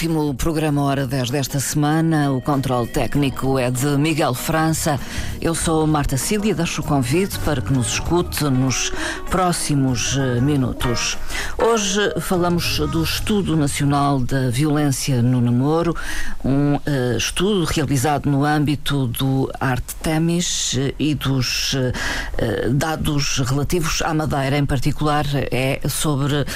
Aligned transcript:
último 0.00 0.32
programa 0.34 0.80
Hora 0.80 1.06
10 1.06 1.28
desta 1.28 1.60
semana. 1.60 2.32
O 2.32 2.40
controle 2.40 2.88
técnico 2.88 3.58
é 3.58 3.70
de 3.70 3.98
Miguel 3.98 4.32
França. 4.32 4.98
Eu 5.42 5.54
sou 5.54 5.86
Marta 5.86 6.16
Cília 6.16 6.52
e 6.52 6.54
deixo 6.54 6.80
o 6.80 6.84
convite 6.84 7.38
para 7.40 7.60
que 7.60 7.70
nos 7.70 7.88
escute 7.88 8.44
nos 8.44 8.90
próximos 9.28 10.16
eh, 10.16 10.40
minutos. 10.40 11.18
Hoje 11.58 12.14
falamos 12.18 12.78
do 12.78 13.02
Estudo 13.02 13.54
Nacional 13.58 14.20
da 14.20 14.48
Violência 14.48 15.20
no 15.20 15.38
Namoro, 15.38 15.94
um 16.42 16.76
uh, 16.76 17.16
estudo 17.18 17.64
realizado 17.64 18.30
no 18.30 18.42
âmbito 18.44 19.06
do 19.06 19.50
Arte 19.60 19.94
Temis 19.96 20.76
eh, 20.78 20.94
e 20.98 21.14
dos 21.14 21.74
uh, 21.74 22.72
dados 22.72 23.38
relativos 23.40 24.00
à 24.00 24.14
Madeira 24.14 24.56
em 24.56 24.64
particular. 24.64 25.26
É 25.50 25.80
sobre 25.88 26.46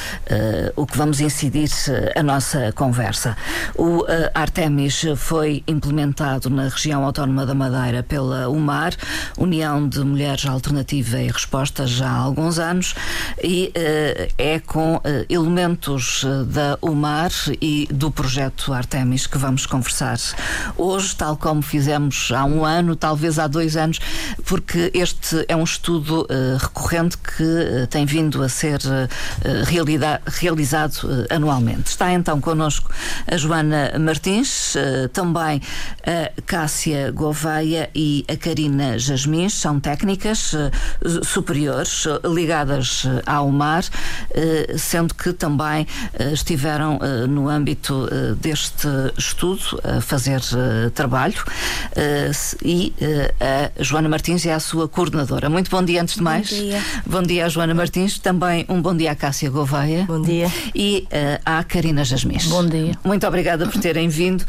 o 0.76 0.86
que 0.86 0.96
vamos 0.96 1.20
incidir 1.20 1.68
a 2.16 2.22
nossa 2.22 2.72
conversa. 2.72 3.33
O 3.74 4.02
uh, 4.02 4.06
Artemis 4.34 5.04
foi 5.16 5.62
implementado 5.66 6.48
na 6.48 6.68
região 6.68 7.04
autónoma 7.04 7.44
da 7.44 7.54
Madeira 7.54 8.02
pela 8.02 8.48
UMAR, 8.48 8.94
União 9.36 9.88
de 9.88 10.00
Mulheres 10.00 10.46
Alternativa 10.46 11.20
e 11.20 11.28
Resposta, 11.28 11.86
já 11.86 12.08
há 12.08 12.16
alguns 12.16 12.58
anos, 12.58 12.94
e 13.42 13.72
uh, 13.76 14.32
é 14.38 14.60
com 14.60 14.96
uh, 14.96 15.02
elementos 15.28 16.24
da 16.46 16.78
UMAR 16.80 17.30
e 17.60 17.88
do 17.92 18.10
projeto 18.10 18.72
Artemis 18.72 19.26
que 19.26 19.38
vamos 19.38 19.66
conversar 19.66 20.18
hoje, 20.76 21.16
tal 21.16 21.36
como 21.36 21.62
fizemos 21.62 22.30
há 22.32 22.44
um 22.44 22.64
ano, 22.64 22.94
talvez 22.94 23.38
há 23.38 23.46
dois 23.46 23.76
anos, 23.76 23.98
porque 24.44 24.90
este 24.94 25.44
é 25.48 25.56
um 25.56 25.64
estudo 25.64 26.26
recorrente 26.58 27.16
que 27.18 27.86
tem 27.90 28.06
vindo 28.06 28.42
a 28.42 28.48
ser 28.48 28.80
realizado 30.26 31.26
anualmente. 31.30 31.88
Está 31.88 32.12
então 32.12 32.40
connosco 32.40 32.90
a 33.26 33.36
Joana 33.36 33.92
Martins, 33.98 34.76
eh, 34.76 35.08
também 35.08 35.60
a 36.06 36.42
Cássia 36.42 37.10
Gouveia 37.10 37.90
e 37.94 38.24
a 38.28 38.36
Karina 38.36 38.98
Jasmins, 38.98 39.54
são 39.54 39.80
técnicas 39.80 40.54
eh, 40.54 40.70
superiores 41.22 42.06
eh, 42.06 42.28
ligadas 42.28 43.06
ao 43.26 43.50
mar, 43.50 43.84
sendo 44.76 45.14
que 45.14 45.32
também 45.32 45.86
estiveram 46.32 46.98
no 47.28 47.48
âmbito 47.48 48.08
deste 48.40 48.88
estudo 49.16 49.80
a 49.84 50.00
fazer 50.00 50.40
trabalho 50.94 51.42
e 52.64 52.92
a 53.40 53.82
Joana 53.82 54.08
Martins 54.08 54.44
é 54.46 54.52
a 54.52 54.60
sua 54.60 54.88
coordenadora. 54.88 55.48
Muito 55.48 55.70
bom 55.70 55.82
dia 55.82 56.02
antes 56.02 56.16
de 56.16 56.22
mais. 56.22 56.50
Bom 56.50 56.56
dia. 56.56 56.82
Bom 57.06 57.22
dia 57.22 57.48
Joana 57.48 57.74
Martins, 57.74 58.18
também 58.18 58.64
um 58.68 58.80
bom 58.80 58.96
dia 58.96 59.12
à 59.12 59.14
Cássia 59.14 59.50
Gouveia. 59.50 60.04
Bom 60.04 60.22
dia. 60.22 60.50
E 60.74 61.06
à 61.44 61.62
Karina 61.64 62.04
Jasmins. 62.04 62.46
Bom 62.46 62.66
dia. 62.66 62.98
Muito 63.04 63.26
obrigada 63.26 63.66
por 63.66 63.80
terem 63.80 64.08
vindo. 64.08 64.44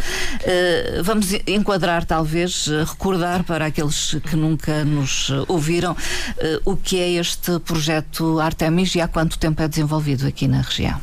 Vamos 1.04 1.34
enquadrar, 1.48 2.06
talvez, 2.06 2.68
recordar 2.88 3.44
para 3.44 3.68
aqueles 3.68 4.18
que 4.30 4.36
nunca 4.36 4.84
nos 4.84 5.30
ouviram 5.48 5.96
o 6.66 6.76
que 6.76 7.00
é 7.00 7.12
este 7.12 7.60
projeto 7.60 8.40
Artemis 8.40 8.96
e 8.96 9.02
há 9.02 9.08
quanto 9.08 9.38
tempo 9.38 9.62
é 9.62 9.68
desenvolvido 9.68 10.28
aqui 10.28 10.48
na 10.48 10.62
região. 10.62 11.00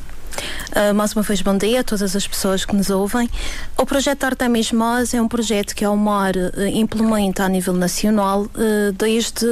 Uh, 0.70 0.94
mais 0.94 1.12
uma 1.14 1.22
vez, 1.22 1.42
bom 1.42 1.56
dia 1.56 1.80
a 1.80 1.84
todas 1.84 2.16
as 2.16 2.26
pessoas 2.26 2.64
que 2.64 2.74
nos 2.74 2.90
ouvem. 2.90 3.28
O 3.76 3.84
projeto 3.84 4.24
Artemis 4.24 4.72
Mós 4.72 5.12
é 5.12 5.20
um 5.20 5.28
projeto 5.28 5.74
que 5.74 5.84
a 5.84 5.90
UMAR 5.90 6.34
uh, 6.36 6.66
implementa 6.66 7.44
a 7.44 7.48
nível 7.48 7.74
nacional 7.74 8.42
uh, 8.42 8.92
desde, 8.96 9.46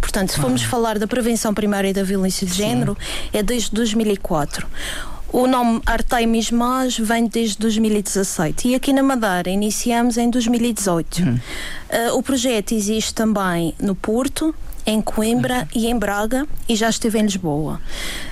portanto, 0.00 0.32
se 0.32 0.40
formos 0.40 0.62
falar 0.62 0.98
da 0.98 1.06
prevenção 1.06 1.54
primária 1.54 1.92
da 1.92 2.02
violência 2.02 2.46
de 2.46 2.54
género, 2.54 2.96
é 3.32 3.42
desde 3.42 3.72
2004. 3.72 4.66
O 5.32 5.46
nome 5.46 5.82
Artemis 5.84 6.50
Mas 6.50 6.98
vem 6.98 7.26
desde 7.26 7.58
2017 7.58 8.68
e 8.68 8.74
aqui 8.74 8.92
na 8.92 9.02
Madeira 9.02 9.50
iniciamos 9.50 10.16
em 10.16 10.30
2018. 10.30 11.22
Hum. 11.22 11.34
Uh, 11.34 12.16
o 12.16 12.22
projeto 12.22 12.72
existe 12.72 13.12
também 13.12 13.74
no 13.78 13.94
Porto, 13.94 14.54
em 14.86 15.02
Coimbra 15.02 15.66
e 15.74 15.86
em 15.88 15.98
Braga 15.98 16.46
e 16.68 16.76
já 16.76 16.88
esteve 16.88 17.18
em 17.18 17.22
Lisboa. 17.22 17.80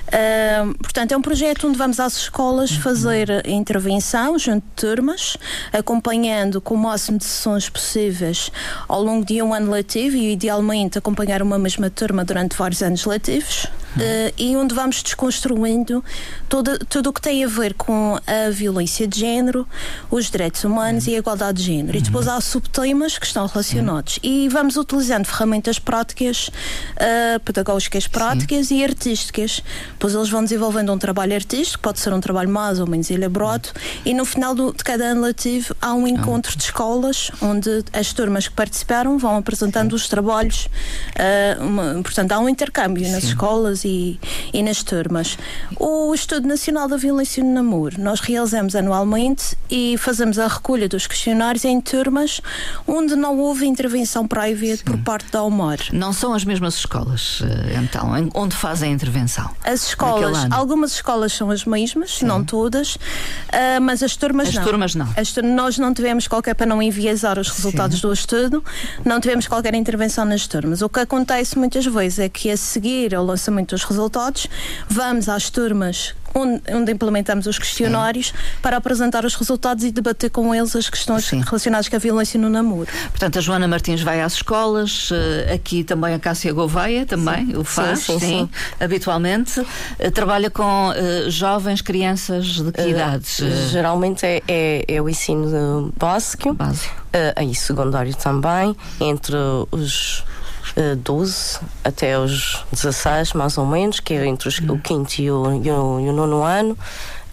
Uh, 0.07 0.73
portanto, 0.77 1.11
é 1.11 1.17
um 1.17 1.21
projeto 1.21 1.67
onde 1.67 1.77
vamos 1.77 1.99
às 1.99 2.15
escolas 2.15 2.71
uhum. 2.71 2.81
fazer 2.81 3.47
intervenção 3.47 4.39
junto 4.39 4.63
de 4.63 4.71
turmas, 4.75 5.35
acompanhando 5.73 6.61
com 6.61 6.75
o 6.75 6.77
máximo 6.77 7.17
de 7.17 7.25
sessões 7.25 7.67
possíveis 7.67 8.51
ao 8.87 9.03
longo 9.03 9.25
de 9.25 9.41
um 9.41 9.53
ano 9.53 9.71
letivo 9.71 10.15
e, 10.15 10.31
idealmente, 10.31 10.97
acompanhar 10.97 11.41
uma 11.41 11.59
mesma 11.59 11.89
turma 11.89 12.23
durante 12.23 12.55
vários 12.55 12.81
anos 12.81 13.05
letivos. 13.05 13.67
Uh, 13.95 14.33
e 14.37 14.55
onde 14.55 14.75
vamos 14.75 15.01
desconstruindo 15.01 16.03
todo, 16.49 16.77
tudo 16.85 17.09
o 17.09 17.13
que 17.13 17.21
tem 17.21 17.43
a 17.43 17.47
ver 17.47 17.73
com 17.73 18.19
a 18.27 18.49
violência 18.51 19.07
de 19.07 19.19
género, 19.19 19.67
os 20.11 20.29
direitos 20.29 20.63
humanos 20.63 21.07
e 21.07 21.15
a 21.15 21.19
igualdade 21.19 21.59
de 21.59 21.63
género. 21.63 21.97
E 21.97 22.01
depois 22.01 22.27
há 22.27 22.39
subtemas 22.41 23.17
que 23.17 23.25
estão 23.25 23.45
relacionados. 23.47 24.19
E 24.21 24.49
vamos 24.49 24.75
utilizando 24.75 25.25
ferramentas 25.25 25.79
práticas, 25.79 26.49
uh, 26.49 27.39
pedagógicas 27.43 28.07
práticas 28.07 28.67
Sim. 28.67 28.79
e 28.79 28.83
artísticas. 28.83 29.63
Depois 29.93 30.13
eles 30.13 30.29
vão 30.29 30.43
desenvolvendo 30.43 30.91
um 30.91 30.97
trabalho 30.97 31.33
artístico, 31.33 31.81
pode 31.81 31.99
ser 31.99 32.13
um 32.13 32.19
trabalho 32.19 32.49
mais 32.49 32.79
ou 32.79 32.87
menos 32.87 33.09
elaborado, 33.09 33.69
e 34.05 34.13
no 34.13 34.25
final 34.25 34.53
do, 34.53 34.73
de 34.73 34.83
cada 34.83 35.05
ano 35.05 35.21
letivo 35.21 35.75
há 35.81 35.93
um 35.93 36.07
encontro 36.07 36.55
de 36.57 36.63
escolas 36.63 37.31
onde 37.41 37.83
as 37.93 38.11
turmas 38.13 38.47
que 38.47 38.53
participaram 38.53 39.17
vão 39.17 39.37
apresentando 39.37 39.91
Sim. 39.91 39.95
os 39.95 40.07
trabalhos. 40.09 40.65
Uh, 40.65 41.63
uma, 41.63 42.01
portanto, 42.03 42.31
há 42.31 42.39
um 42.39 42.49
intercâmbio 42.49 43.05
Sim. 43.05 43.11
nas 43.11 43.23
escolas 43.23 43.84
e, 43.85 44.19
e 44.53 44.63
nas 44.63 44.83
turmas. 44.83 45.37
O 45.79 46.13
Estudo 46.13 46.47
Nacional 46.47 46.87
da 46.87 46.97
Violência 46.97 47.43
no 47.43 47.53
Namoro, 47.53 47.99
nós 47.99 48.19
realizamos 48.19 48.75
anualmente 48.75 49.55
e 49.69 49.95
fazemos 49.97 50.39
a 50.39 50.47
recolha 50.47 50.89
dos 50.89 51.07
questionários 51.07 51.63
em 51.65 51.79
turmas 51.79 52.41
onde 52.87 53.15
não 53.15 53.39
houve 53.39 53.65
intervenção 53.65 54.27
prévia 54.27 54.77
Sim. 54.77 54.83
por 54.83 54.97
parte 54.99 55.31
da 55.31 55.43
UMOR. 55.43 55.77
Não 55.91 56.11
são 56.11 56.33
as 56.33 56.43
mesmas 56.43 56.75
escolas, 56.75 57.41
eh, 57.43 57.79
então, 57.81 58.11
onde 58.33 58.55
fazem 58.55 58.91
a 58.91 58.93
intervenção? 58.93 59.49
As 59.63 59.87
escolas, 59.87 60.47
algumas 60.51 60.93
escolas 60.93 61.33
são 61.33 61.51
as 61.51 61.65
mesmas, 61.65 62.17
Sim. 62.17 62.25
não 62.25 62.43
todas, 62.43 62.95
uh, 62.95 63.81
mas 63.81 64.01
as 64.01 64.15
turmas 64.15 64.49
as 64.49 64.55
não. 64.55 64.63
Turmas 64.63 64.95
não. 64.95 65.07
As 65.15 65.31
turmas 65.31 65.55
nós 65.55 65.77
não 65.77 65.93
tivemos 65.93 66.27
qualquer, 66.27 66.55
para 66.55 66.65
não 66.65 66.81
enviesar 66.81 67.37
os 67.37 67.49
resultados 67.49 67.97
Sim. 67.97 68.07
do 68.07 68.13
estudo, 68.13 68.63
não 69.03 69.19
tivemos 69.19 69.47
qualquer 69.47 69.73
intervenção 69.75 70.25
nas 70.25 70.47
turmas. 70.47 70.81
O 70.81 70.89
que 70.89 70.99
acontece 70.99 71.57
muitas 71.57 71.85
vezes 71.85 72.19
é 72.19 72.29
que 72.29 72.49
a 72.49 72.57
seguir 72.57 73.13
ao 73.13 73.23
lançamento 73.23 73.74
os 73.75 73.83
resultados, 73.83 74.47
vamos 74.89 75.29
às 75.29 75.49
turmas 75.49 76.15
onde, 76.35 76.61
onde 76.71 76.91
implementamos 76.91 77.47
os 77.47 77.57
questionários 77.57 78.27
Sim. 78.27 78.33
para 78.61 78.77
apresentar 78.77 79.25
os 79.25 79.35
resultados 79.35 79.83
e 79.83 79.91
debater 79.91 80.29
com 80.29 80.53
eles 80.53 80.75
as 80.75 80.89
questões 80.89 81.25
Sim. 81.25 81.41
relacionadas 81.41 81.87
com 81.87 81.95
a 81.95 81.99
violência 81.99 82.39
no 82.39 82.49
namoro. 82.49 82.89
Portanto, 83.09 83.39
a 83.39 83.41
Joana 83.41 83.67
Martins 83.67 84.01
vai 84.01 84.21
às 84.21 84.33
escolas, 84.33 85.09
eh, 85.11 85.53
aqui 85.53 85.83
também 85.83 86.13
a 86.13 86.19
Cássia 86.19 86.51
Gouveia 86.51 87.05
também 87.05 87.47
sim. 87.47 87.55
o 87.55 87.63
faz, 87.63 87.99
sim, 87.99 88.19
sim, 88.19 88.49
habitualmente. 88.79 89.65
Eh, 89.97 90.11
trabalha 90.11 90.49
com 90.49 90.89
uh, 90.89 91.29
jovens, 91.29 91.81
crianças 91.81 92.45
de 92.45 92.71
que 92.71 92.81
uh, 92.81 92.89
idades? 92.89 93.37
Geralmente 93.69 94.25
é, 94.25 94.41
é, 94.47 94.85
é, 94.87 95.01
o 95.01 95.07
ensino 95.07 95.93
básico, 95.97 96.53
básico. 96.53 96.93
Uh, 97.07 97.31
aí 97.35 97.55
secundário 97.55 98.13
também, 98.15 98.75
entre 98.99 99.37
os 99.71 100.23
12 100.97 101.57
eh, 101.57 101.65
até 101.83 102.19
os 102.19 102.65
16, 102.71 103.33
mais 103.33 103.57
ou 103.57 103.65
menos, 103.65 103.99
que 103.99 104.13
é 104.13 104.25
entre 104.25 104.47
os, 104.47 104.59
o 104.59 104.77
quinto 104.79 105.21
e 105.21 105.31
o, 105.31 105.53
e 105.53 105.71
o, 105.71 105.99
e 105.99 106.09
o 106.09 106.13
nono 106.13 106.43
ano. 106.43 106.77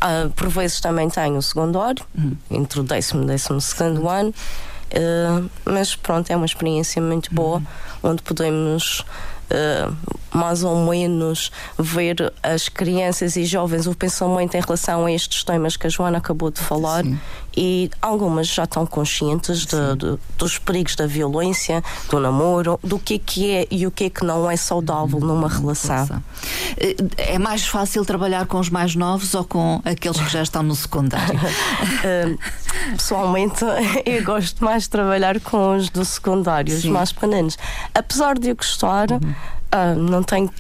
Uh, 0.03 0.29
por 0.31 0.49
vezes 0.49 0.81
também 0.81 1.09
tenho 1.09 1.37
o 1.37 1.43
secundário, 1.43 2.05
uhum. 2.17 2.37
entre 2.51 2.81
o 2.81 2.83
décimo 2.83 3.23
e 3.23 3.25
o 3.25 3.29
décimo 3.29 3.61
segundo 3.61 4.09
ano. 4.09 4.31
Uh, 4.31 5.49
mas 5.65 5.95
pronto, 5.95 6.31
é 6.31 6.37
uma 6.37 6.45
experiência 6.45 7.01
muito 7.01 7.33
boa, 7.33 7.59
uhum. 7.59 8.11
onde 8.11 8.23
podemos 8.23 9.05
uh, 9.53 9.97
mais 10.33 10.65
ou 10.65 10.77
menos 10.87 11.53
ver 11.79 12.33
as 12.43 12.69
crianças 12.69 13.37
e 13.37 13.45
jovens 13.45 13.87
o 13.87 13.95
pensamento 13.95 14.55
em 14.57 14.61
relação 14.61 15.07
a 15.07 15.13
estes 15.13 15.45
temas 15.45 15.77
que 15.77 15.87
a 15.87 15.91
Joana 15.91 16.19
acabou 16.19 16.51
de 16.51 16.61
falar 16.61 17.05
Sim. 17.05 17.19
E 17.57 17.91
algumas 18.01 18.49
já 18.49 18.65
estão 18.65 18.87
conscientes 18.87 19.67
de, 19.67 19.97
de, 19.97 20.19
dos 20.39 20.59
perigos 20.59 20.97
da 20.97 21.07
violência, 21.07 21.83
do 22.11 22.21
namoro, 22.21 22.79
do 22.83 22.99
que 22.99 23.15
é 23.15 23.19
que 23.19 23.51
é 23.51 23.67
e 23.71 23.87
o 23.87 23.91
que 23.91 24.05
é 24.05 24.11
que 24.11 24.25
não 24.25 24.51
é 24.51 24.57
saudável 24.57 25.19
uhum. 25.19 25.27
numa 25.27 25.49
relação. 25.49 26.23
É 27.17 27.39
mais 27.39 27.67
fácil 27.67 28.05
trabalhar 28.05 28.47
com 28.47 28.59
os 28.59 28.71
mais 28.71 28.95
novos 28.95 29.35
ou 29.35 29.45
com 29.45 29.81
aqueles 29.85 30.21
que 30.21 30.31
já 30.31 30.43
estão 30.43 30.63
no 30.63 30.75
secundário? 30.75 31.39
uh, 31.39 32.39
pessoalmente, 32.97 33.65
eu 34.07 34.25
gosto 34.25 34.65
mais 34.65 34.85
de 34.85 34.91
trabalhar 34.91 35.41
com 35.41 35.77
os 35.77 35.89
do 35.91 36.05
secundário, 36.05 36.75
os 36.75 36.85
mais 36.85 37.13
pequeninos. 37.13 37.57
Apesar 37.95 38.39
de 38.39 38.51
eu 38.51 38.57
gostar. 38.57 39.11
Uhum 39.13 39.35
Uh, 39.73 39.99
não 39.99 40.23
tenho 40.23 40.51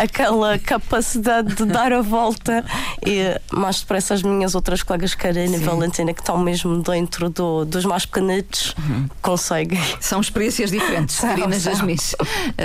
aquela 0.00 0.58
capacidade 0.58 1.54
de 1.54 1.64
dar 1.66 1.92
a 1.92 2.00
volta 2.00 2.64
e 3.04 3.38
mais 3.52 3.80
depressa 3.80 4.14
as 4.14 4.22
minhas 4.22 4.54
outras 4.54 4.82
colegas 4.82 5.14
Karina 5.14 5.56
e 5.56 5.58
Valentina 5.58 6.14
que 6.14 6.20
estão 6.20 6.38
mesmo 6.38 6.82
dentro 6.82 7.28
do, 7.28 7.66
dos 7.66 7.84
mais 7.84 8.06
pequenitos 8.06 8.74
uhum. 8.78 9.08
conseguem. 9.20 9.78
São 10.00 10.20
experiências 10.20 10.70
diferentes, 10.70 11.20
Karina 11.20 11.58
Jasmis. 11.58 12.16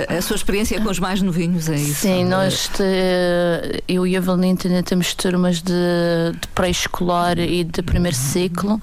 A, 0.08 0.14
a, 0.14 0.22
sua 0.22 0.36
experiência 0.36 0.80
com 0.80 0.88
os 0.88 0.98
mais 0.98 1.20
novinhos 1.20 1.68
é 1.68 1.74
isso? 1.74 2.00
Sim, 2.02 2.24
nós 2.24 2.68
te, 2.68 2.82
eu 3.86 4.06
e 4.06 4.16
a 4.16 4.20
Valentina 4.20 4.82
temos 4.82 5.12
turmas 5.12 5.60
de, 5.60 5.72
de 6.40 6.48
pré-escolar 6.54 7.38
e 7.38 7.64
de 7.64 7.82
primeiro 7.82 8.16
ciclo. 8.16 8.80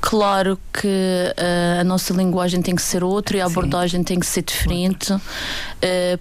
Claro 0.00 0.58
que 0.72 0.86
uh, 0.86 1.80
a 1.80 1.84
nossa 1.84 2.14
linguagem 2.14 2.62
tem 2.62 2.76
que 2.76 2.82
ser 2.82 3.02
outra 3.02 3.36
e 3.36 3.40
a 3.40 3.46
abordagem 3.46 4.00
Sim. 4.00 4.04
tem 4.04 4.20
que 4.20 4.26
ser 4.26 4.42
diferente 4.42 5.12
uh, 5.12 5.20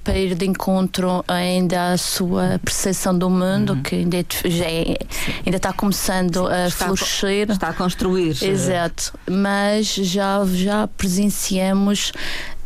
para 0.03 0.17
ir 0.17 0.33
de 0.33 0.47
encontro 0.47 1.23
ainda 1.27 1.74
ainda 1.75 1.91
a 1.91 1.97
sua 1.97 2.59
percepção 2.63 3.17
do 3.17 3.29
mundo, 3.29 3.73
uhum. 3.73 3.83
que 3.83 3.95
ainda, 3.95 4.17
é, 4.17 4.21
é, 4.21 4.97
ainda 5.45 5.57
está 5.57 5.73
começando 5.73 6.47
a 6.47 6.67
está 6.67 6.85
florescer. 6.85 7.49
A, 7.49 7.53
está 7.53 7.69
a 7.69 7.73
construir. 7.73 8.35
Exato. 8.41 9.13
Mas 9.29 9.87
já, 9.87 10.39
já 10.45 10.87
presenciamos 10.87 12.11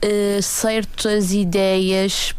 uh, 0.04 0.42
certas 0.42 1.34
ideias 1.34 2.34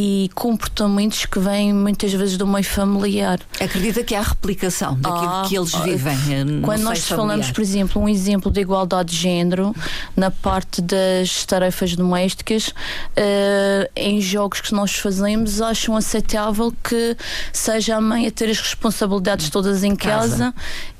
e 0.00 0.30
comportamentos 0.32 1.26
que 1.26 1.40
vêm 1.40 1.74
muitas 1.74 2.12
vezes 2.12 2.36
do 2.36 2.46
meio 2.46 2.64
familiar. 2.64 3.40
Acredita 3.60 4.04
que 4.04 4.14
há 4.14 4.22
replicação 4.22 4.94
daquilo 4.94 5.26
ah, 5.28 5.44
que 5.48 5.58
eles 5.58 5.74
vivem? 5.74 6.14
Eh, 6.14 6.60
quando 6.62 6.82
nós 6.82 7.08
falamos, 7.08 7.50
por 7.50 7.60
exemplo, 7.60 8.00
um 8.00 8.08
exemplo 8.08 8.48
de 8.48 8.60
igualdade 8.60 9.10
de 9.10 9.16
género 9.16 9.74
na 10.16 10.30
parte 10.30 10.80
das 10.80 11.44
tarefas 11.44 11.96
domésticas, 11.96 12.68
uh, 12.68 13.90
em 13.96 14.20
jogos 14.20 14.60
que 14.60 14.72
nós 14.72 14.94
fazemos, 14.94 15.60
acham 15.60 15.96
aceitável 15.96 16.72
que 16.84 17.16
seja 17.52 17.96
a 17.96 18.00
mãe 18.00 18.28
a 18.28 18.30
ter 18.30 18.48
as 18.50 18.60
responsabilidades 18.60 19.50
todas 19.50 19.82
em 19.82 19.96
casa, 19.96 20.52
casa 20.52 20.54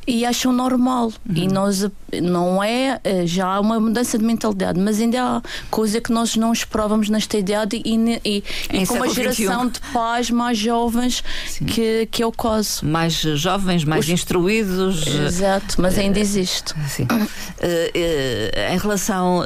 e 0.09 0.25
acham 0.25 0.51
normal. 0.53 1.13
Uhum. 1.29 1.37
E 1.37 1.47
nós 1.47 1.87
não 2.23 2.63
é 2.63 2.99
eh, 3.05 3.27
já 3.27 3.47
há 3.47 3.61
uma 3.61 3.79
mudança 3.79 4.19
de 4.19 4.25
mentalidade, 4.25 4.81
mas 4.81 5.01
ainda 5.01 5.23
há 5.23 5.43
coisa 5.71 6.01
que 6.01 6.11
nós 6.11 6.37
não 6.37 6.53
esperávamos 6.53 7.09
nesta 7.09 7.37
idade 7.37 7.83
e, 7.85 8.21
e, 8.25 8.45
e 8.73 8.87
com 8.87 8.95
uma 8.95 9.09
geração 9.09 9.65
21. 9.65 9.69
de 9.69 9.81
pais 9.93 10.31
mais 10.31 10.57
jovens 10.57 11.23
que, 11.67 12.09
que 12.11 12.23
é 12.23 12.27
o 12.27 12.33
caso. 12.33 12.85
Mais 12.87 13.13
jovens, 13.13 13.85
mais 13.85 14.07
Os... 14.07 14.11
instruídos. 14.11 15.07
Exato, 15.07 15.81
mas 15.81 15.99
ainda 15.99 16.19
existe. 16.19 16.75
Sim. 16.89 17.05
Uh, 17.05 17.15
uh, 17.15 18.75
em 18.75 18.79
relação 18.79 19.41
uh, 19.41 19.45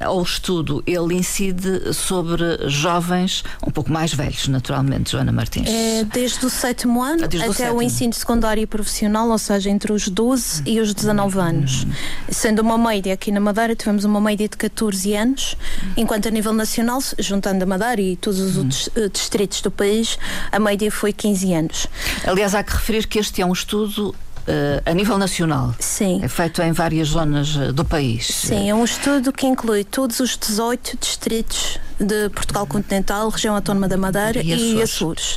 ao 0.00 0.22
estudo, 0.22 0.82
ele 0.86 1.14
incide 1.14 1.92
sobre 1.92 2.68
jovens 2.68 3.42
um 3.66 3.70
pouco 3.70 3.90
mais 3.90 4.14
velhos, 4.14 4.46
naturalmente, 4.48 5.12
Joana 5.12 5.32
Martins. 5.32 5.68
É 5.68 6.04
desde 6.04 6.46
o 6.46 6.50
sétimo 6.50 7.02
ano 7.02 7.26
desde 7.26 7.38
até 7.38 7.48
o, 7.48 7.52
sétimo. 7.52 7.78
o 7.78 7.82
ensino 7.82 8.12
secundário 8.12 8.62
e 8.62 8.66
profissional, 8.66 9.28
ou 9.28 9.38
seja, 9.38 9.70
entre 9.70 9.92
os 9.92 10.04
os 10.04 10.08
12 10.08 10.62
e 10.66 10.80
os 10.80 10.94
19 10.94 11.38
anos. 11.38 11.86
Sendo 12.28 12.60
uma 12.60 12.78
média 12.78 13.14
aqui 13.14 13.30
na 13.30 13.40
Madeira, 13.40 13.74
tivemos 13.76 14.04
uma 14.04 14.20
média 14.20 14.48
de 14.48 14.56
14 14.56 15.14
anos, 15.14 15.56
enquanto 15.96 16.28
a 16.28 16.30
nível 16.30 16.52
nacional, 16.52 17.00
juntando 17.18 17.64
a 17.64 17.66
Madeira 17.66 18.00
e 18.00 18.16
todos 18.16 18.40
os 18.40 18.56
outros 18.56 18.86
uh, 18.88 19.08
distritos 19.08 19.60
do 19.60 19.70
país, 19.70 20.18
a 20.50 20.58
média 20.58 20.90
foi 20.90 21.12
15 21.12 21.54
anos. 21.54 21.86
Aliás, 22.26 22.54
há 22.54 22.62
que 22.62 22.72
referir 22.72 23.06
que 23.06 23.18
este 23.18 23.42
é 23.42 23.46
um 23.46 23.52
estudo 23.52 24.14
Uh, 24.44 24.76
a 24.84 24.92
nível 24.92 25.16
nacional. 25.16 25.74
Sim. 25.78 26.20
É 26.22 26.28
feito 26.28 26.60
em 26.60 26.70
várias 26.70 27.08
zonas 27.08 27.56
uh, 27.56 27.72
do 27.72 27.82
país. 27.82 28.26
Sim, 28.26 28.68
é 28.68 28.74
um 28.74 28.84
estudo 28.84 29.32
que 29.32 29.46
inclui 29.46 29.84
todos 29.84 30.20
os 30.20 30.36
18 30.36 30.98
distritos 31.00 31.78
de 31.98 32.28
Portugal 32.30 32.66
continental, 32.66 33.28
região 33.28 33.54
autónoma 33.54 33.88
da 33.88 33.96
Madeira 33.96 34.42
e, 34.42 34.74
e 34.74 34.82
Açores. 34.82 35.36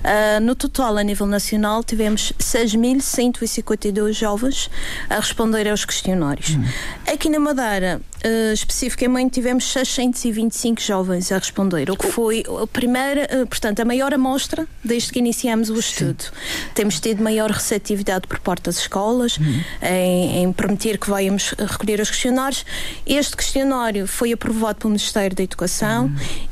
Uh, 0.00 0.40
no 0.42 0.54
total, 0.54 0.96
a 0.96 1.02
nível 1.02 1.26
nacional, 1.26 1.84
tivemos 1.84 2.32
6.152 2.38 4.12
jovens 4.12 4.70
a 5.08 5.16
responder 5.16 5.68
aos 5.68 5.84
questionários. 5.84 6.50
Hum. 6.50 6.64
Aqui 7.12 7.28
na 7.28 7.38
Madeira, 7.38 8.00
uh, 8.24 8.52
especificamente, 8.52 9.34
tivemos 9.34 9.70
625 9.70 10.80
jovens 10.80 11.30
a 11.32 11.38
responder, 11.38 11.90
o 11.90 11.96
que 11.96 12.06
foi 12.06 12.44
a 12.62 12.66
primeira, 12.66 13.28
uh, 13.42 13.46
portanto, 13.46 13.80
a 13.80 13.84
maior 13.84 14.14
amostra 14.14 14.66
desde 14.82 15.12
que 15.12 15.18
iniciamos 15.18 15.68
o 15.68 15.78
estudo. 15.78 16.22
Sim. 16.22 16.30
Temos 16.74 16.98
tido 16.98 17.22
maior 17.22 17.50
receptividade 17.50 18.26
por 18.26 18.38
parte 18.38 18.64
das 18.64 18.78
escolas 18.78 19.38
hum. 19.38 19.62
em, 19.82 20.44
em 20.44 20.52
permitir 20.52 20.98
que 20.98 21.10
vayamos 21.10 21.54
recolher 21.58 22.00
os 22.00 22.10
questionários. 22.10 22.64
Este 23.06 23.36
questionário 23.36 24.06
foi 24.06 24.32
aprovado 24.32 24.78
pelo 24.78 24.90
Ministério 24.90 25.36
da 25.36 25.42
Educação 25.42 25.89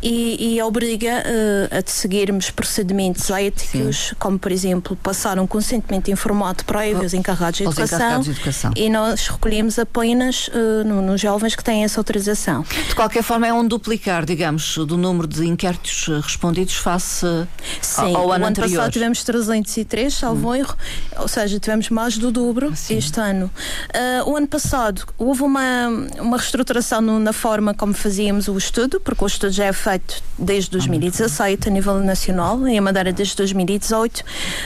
e, 0.02 0.54
e, 0.56 0.62
obriga 0.62 1.22
uh, 1.24 1.78
a 1.78 1.90
seguirmos 1.90 2.50
procedimentos 2.50 3.28
éticos, 3.30 4.08
Sim. 4.08 4.16
como 4.18 4.38
por 4.38 4.52
exemplo 4.52 4.96
passar 4.96 5.38
um 5.38 5.46
consentimento 5.46 6.10
informado 6.10 6.64
prévio 6.64 7.02
aos 7.02 7.14
encarregados 7.14 7.60
educação, 7.60 8.20
de 8.20 8.30
educação 8.30 8.72
e 8.76 8.88
nós 8.88 9.26
recolhemos 9.28 9.78
apenas 9.78 10.48
uh, 10.48 10.86
no, 10.86 11.02
nos 11.02 11.20
jovens 11.20 11.54
que 11.54 11.64
têm 11.64 11.84
essa 11.84 12.00
autorização. 12.00 12.64
De 12.88 12.94
qualquer 12.94 13.22
forma, 13.22 13.46
é 13.46 13.52
um 13.52 13.66
duplicar, 13.66 14.24
digamos, 14.24 14.76
do 14.76 14.96
número 14.96 15.26
de 15.26 15.46
inquéritos 15.46 16.06
eh, 16.08 16.20
respondidos 16.20 16.74
face 16.74 17.26
Sim, 17.80 18.14
ao, 18.14 18.16
ao 18.16 18.22
ano, 18.24 18.34
ano 18.34 18.46
anterior. 18.46 18.76
passado 18.76 18.92
tivemos 18.92 19.24
303, 19.24 20.14
salvo 20.14 20.48
hum. 20.48 20.54
erro, 20.54 20.76
ou 21.16 21.28
seja, 21.28 21.58
tivemos 21.58 21.90
mais 21.90 22.18
do 22.18 22.30
dobro 22.30 22.74
Sim. 22.74 22.98
este 22.98 23.20
ano. 23.20 23.50
Uh, 23.94 24.30
o 24.30 24.36
ano 24.36 24.46
passado 24.46 25.04
houve 25.16 25.42
uma, 25.42 25.88
uma 26.20 26.36
reestruturação 26.36 27.00
no, 27.00 27.18
na 27.18 27.32
forma 27.32 27.74
como 27.74 27.94
fazíamos 27.94 28.48
o 28.48 28.56
estudo, 28.56 29.00
porque 29.00 29.24
o 29.24 29.26
estudo 29.28 29.52
já 29.52 29.66
é 29.66 29.72
feito 29.72 30.22
desde 30.38 30.70
2017 30.70 31.68
a 31.68 31.70
nível 31.70 31.98
nacional, 32.00 32.66
em 32.66 32.80
Madeira 32.80 33.12
desde 33.12 33.36
2018, 33.36 34.22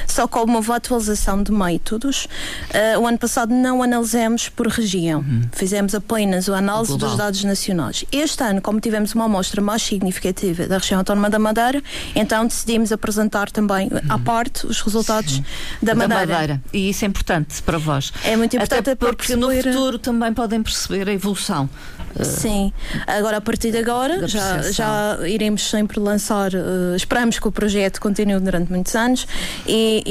só 0.07 0.29
com 0.29 0.43
uma 0.43 0.61
atualização 0.77 1.43
de 1.43 1.53
métodos. 1.53 2.27
Uh, 2.71 3.01
o 3.01 3.07
ano 3.07 3.19
passado 3.19 3.53
não 3.53 3.83
analisamos 3.83 4.49
por 4.49 4.67
região, 4.67 5.21
uhum. 5.21 5.43
fizemos 5.53 5.95
apenas 5.95 6.49
o 6.49 6.55
análise 6.55 6.97
dos 6.97 7.17
dados 7.17 7.43
nacionais. 7.45 8.05
Este 8.13 8.43
ano, 8.43 8.61
como 8.61 8.81
tivemos 8.81 9.15
uma 9.15 9.25
amostra 9.25 9.61
mais 9.61 9.83
significativa 9.83 10.67
da 10.67 10.79
região 10.79 10.99
autónoma 10.99 11.31
da 11.31 11.39
Madeira, 11.39 11.83
então 12.15 12.47
decidimos 12.47 12.93
apresentar 12.93 13.51
também 13.51 13.89
uhum. 13.89 14.01
à 14.09 14.19
parte 14.19 14.67
os 14.67 14.81
resultados 14.81 15.41
da 15.83 15.95
Madeira. 15.95 16.27
da 16.27 16.33
Madeira. 16.33 16.63
E 16.73 16.91
isso 16.91 17.05
é 17.05 17.09
importante 17.09 17.63
para 17.63 17.79
vós. 17.79 18.13
É 18.25 18.37
muito 18.37 18.57
importante 18.57 18.79
Até 18.79 18.95
porque 18.95 19.37
no 19.37 19.51
futuro 19.51 19.99
também 19.99 20.33
podem 20.33 20.63
perceber 20.63 21.09
a 21.09 21.13
evolução. 21.13 21.69
Sim, 22.23 22.73
agora 23.07 23.39
a 23.39 23.41
partir 23.41 23.71
de 23.71 23.79
agora 23.79 24.27
já 24.29 24.63
já, 24.71 25.19
iremos 25.27 25.69
sempre 25.69 25.99
lançar, 25.99 26.53
uh, 26.53 26.95
esperamos 26.95 27.39
que 27.39 27.49
o 27.49 27.53
projeto 27.53 28.01
continue 28.01 28.39
durante 28.41 28.71
muitos 28.71 28.95
anos 28.95 29.27
e, 29.67 30.03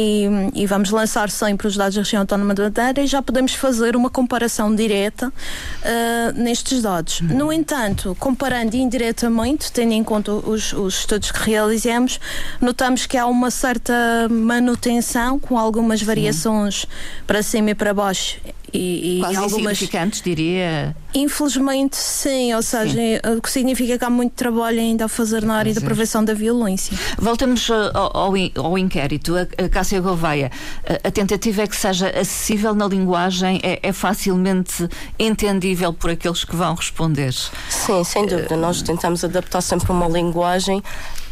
e, 0.53 0.61
e, 0.61 0.65
vamos 0.65 0.89
lançar 0.89 1.29
sempre 1.29 1.67
os 1.67 1.77
dados 1.77 1.95
da 1.95 2.01
região 2.01 2.21
autónoma 2.21 2.53
da 2.53 2.63
Madeira 2.63 3.01
e 3.01 3.07
já 3.07 3.21
podemos 3.21 3.53
fazer 3.53 3.95
uma 3.95 4.09
comparação 4.09 4.73
direta 4.73 5.27
uh, 5.27 6.41
nestes 6.41 6.81
dados. 6.81 7.21
Uhum. 7.21 7.27
No 7.27 7.53
entanto, 7.53 8.15
comparando 8.19 8.75
indiretamente, 8.75 9.71
tendo 9.71 9.93
em 9.93 10.03
conta 10.03 10.31
os, 10.31 10.73
os 10.73 10.99
estudos 10.99 11.31
que 11.31 11.49
realizamos, 11.49 12.19
notamos 12.59 13.05
que 13.05 13.17
há 13.17 13.25
uma 13.25 13.51
certa 13.51 14.27
manutenção 14.29 15.39
com 15.39 15.57
algumas 15.57 16.01
variações 16.01 16.85
para 17.27 17.43
cima 17.43 17.71
e 17.71 17.75
para 17.75 17.93
baixo 17.93 18.39
e, 18.73 19.17
e 19.17 19.19
Quase 19.19 19.37
algumas 19.37 19.77
significantes, 19.77 20.21
diria. 20.21 20.95
Infelizmente, 21.13 21.97
sim, 21.97 22.53
ou 22.53 22.61
seja, 22.61 22.93
sim. 22.93 23.37
o 23.37 23.41
que 23.41 23.51
significa 23.51 23.97
que 23.97 24.05
há 24.05 24.09
muito 24.09 24.33
trabalho 24.33 24.79
ainda 24.79 25.05
a 25.05 25.07
fazer 25.09 25.43
na 25.43 25.55
área 25.55 25.73
da 25.73 25.81
prevenção 25.81 26.23
da 26.23 26.33
violência. 26.33 26.97
Voltamos 27.17 27.67
uh, 27.69 27.91
ao, 27.93 28.33
ao, 28.55 28.77
inquérito, 28.77 29.35
a, 29.35 29.41
a 29.63 29.69
Cássia 29.69 29.99
Gouveia. 29.99 30.51
A, 30.87 31.07
a, 31.07 31.11
tentativa 31.11 31.63
é 31.63 31.67
que 31.67 31.75
seja 31.75 32.07
acessível 32.09 32.73
na 32.73 32.87
linguagem, 32.87 33.59
é, 33.61 33.79
é, 33.83 33.91
facilmente 33.91 34.87
entendível 35.19 35.91
por 35.91 36.09
aqueles 36.11 36.43
que 36.45 36.55
vão 36.55 36.73
responder. 36.75 37.33
Sim, 37.69 38.03
sem 38.03 38.25
dúvida. 38.25 38.55
Uh, 38.55 38.57
Nós 38.57 38.81
tentamos 38.81 39.23
adaptar 39.23 39.61
sempre 39.61 39.91
uma 39.91 40.07
linguagem 40.07 40.81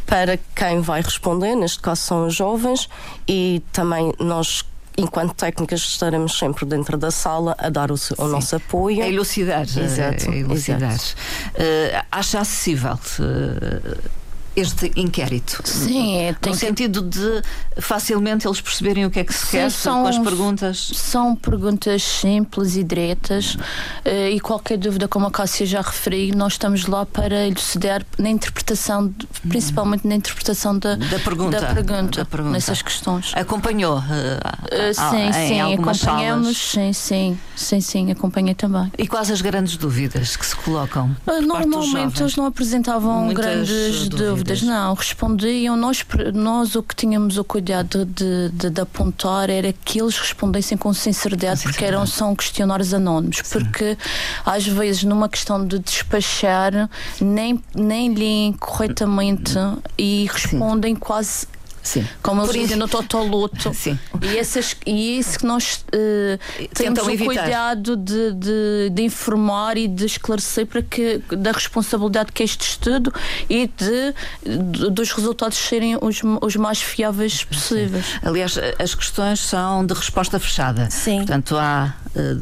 para 0.06 0.40
quem 0.56 0.82
vai 0.82 1.02
responder, 1.02 1.56
neste 1.56 1.80
caso 1.80 2.02
são 2.02 2.28
os 2.28 2.34
jovens, 2.34 2.90
e 3.28 3.62
também 3.72 4.12
nós 4.20 4.66
enquanto 5.00 5.34
técnicas 5.34 5.82
estaremos 5.82 6.38
sempre 6.38 6.66
dentro 6.66 6.98
da 6.98 7.12
sala 7.12 7.56
a 7.58 7.70
dar 7.70 7.92
o, 7.92 7.96
o 8.18 8.28
nosso 8.28 8.56
apoio. 8.56 9.04
A 9.04 9.08
elucidar. 9.08 9.62
Exato. 9.62 10.30
A 10.30 10.36
elucidar. 10.36 10.92
Exato. 10.92 11.16
Uh, 11.56 12.06
acha 12.12 12.40
acessível. 12.40 13.00
Uh, 13.20 14.19
este 14.60 14.92
inquérito. 14.96 15.62
Sim, 15.66 16.18
é, 16.18 16.34
tem 16.34 16.52
no 16.52 16.60
que... 16.60 16.66
sentido 16.66 17.02
de 17.02 17.42
facilmente 17.78 18.48
eles 18.48 18.60
perceberem 18.62 19.06
o 19.06 19.12
que 19.12 19.20
é 19.20 19.24
que 19.24 19.34
se 19.34 19.46
Sim, 19.46 19.52
quer 19.52 19.72
são, 19.72 20.04
com 20.04 20.08
as 20.08 20.18
perguntas. 20.18 20.92
São 20.96 21.36
perguntas 21.36 22.04
simples 22.04 22.76
e 22.76 22.84
diretas 22.84 23.56
uh, 23.56 24.30
e 24.32 24.40
qualquer 24.40 24.78
dúvida, 24.78 25.08
como 25.08 25.28
a 25.28 25.32
Cássia 25.32 25.66
já 25.66 25.82
referiu, 25.82 26.36
nós 26.36 26.54
estamos 26.54 26.86
lá 26.86 27.06
para 27.06 27.48
elucidar 27.48 28.06
na 28.18 28.30
interpretação, 28.30 29.14
principalmente 29.48 30.08
na 30.08 30.16
interpretação 30.16 30.78
da, 30.78 30.96
da, 30.96 31.20
pergunta, 31.20 31.60
da, 31.60 31.74
pergunta, 31.74 32.20
da 32.20 32.26
pergunta, 32.26 32.54
nessas 32.54 32.82
questões. 32.82 33.32
Acompanhou? 33.36 33.98
Uh, 33.98 34.02
uh, 34.02 34.94
sim, 34.94 35.48
sim, 35.48 35.62
acompanhamos, 35.74 36.58
sim, 36.58 36.94
sim, 36.94 37.40
sim, 37.56 37.82
sim, 37.82 38.12
acompanhei 38.12 38.54
também. 38.54 38.92
E 38.98 39.08
quais 39.08 39.32
as 39.32 39.42
grandes 39.42 39.78
dúvidas 39.78 40.36
que 40.36 40.46
se 40.46 40.56
colocam? 40.56 41.16
Normalmente 41.26 42.22
eles 42.22 42.36
não 42.36 42.46
apresentavam 42.46 43.26
Muitas 43.26 43.46
grandes 43.46 44.10
dúvidas 44.10 44.49
dúvidas, 44.49 44.49
não. 44.62 44.94
Respondiam. 44.94 45.76
Nós, 45.76 46.06
nós 46.34 46.76
o 46.76 46.84
que 46.84 46.96
tínhamos 46.96 47.38
o 47.38 47.44
cuidado 47.44 48.06
de, 48.06 48.50
de, 48.50 48.70
de 48.70 48.82
apontar 48.82 49.50
era 49.50 49.74
que 49.74 50.00
eles 50.00 50.18
respondessem 50.18 50.78
com 50.78 50.94
sinceridade, 50.94 51.64
com 51.64 51.70
porque 51.70 51.86
eram, 51.86 52.06
são 52.06 52.36
questionários 52.36 52.94
anónimos. 52.94 53.42
Sim. 53.44 53.60
Porque 53.60 53.98
às 54.46 54.66
vezes, 54.66 55.04
numa 55.04 55.30
questão 55.30 55.66
de 55.66 55.80
despachar, 55.80 56.90
nem, 57.22 57.62
nem 57.76 58.14
leem 58.14 58.54
corretamente 58.54 59.54
e 59.98 60.30
respondem 60.32 60.96
Sim. 60.96 61.00
quase 61.00 61.48
Sim. 61.90 62.08
Como 62.22 62.44
eles 62.44 62.54
dizem 62.54 62.78
no 62.78 62.88
Totoluto. 62.88 63.74
Sim. 63.74 63.98
E, 64.22 64.38
essas, 64.38 64.76
e 64.86 65.18
isso 65.18 65.40
que 65.40 65.46
nós 65.46 65.84
uh, 65.88 66.68
temos 66.76 67.00
o 67.00 67.18
cuidado 67.18 67.98
de, 67.98 68.34
de, 68.34 68.90
de, 68.92 69.02
informar 69.02 69.76
e 69.76 69.88
de 69.88 70.06
esclarecer 70.06 70.68
para 70.68 70.84
que 70.84 71.20
da 71.36 71.52
responsabilidade 71.52 72.32
que 72.32 72.44
é 72.44 72.46
este 72.46 72.62
estudo 72.62 73.12
e 73.50 73.66
de, 73.66 74.14
de 74.46 74.92
dos 74.92 75.12
resultados 75.12 75.58
serem 75.58 75.98
os, 76.00 76.22
os 76.42 76.56
mais 76.56 76.80
fiáveis 76.80 77.44
possíveis. 77.44 78.06
Sim. 78.06 78.20
Aliás, 78.22 78.56
as 78.78 78.94
questões 78.94 79.40
são 79.40 79.84
de 79.84 79.96
resposta 79.96 80.40
fechada. 80.40 80.92
Sim. 80.92 81.18
Portanto, 81.18 81.58
há 81.58 81.96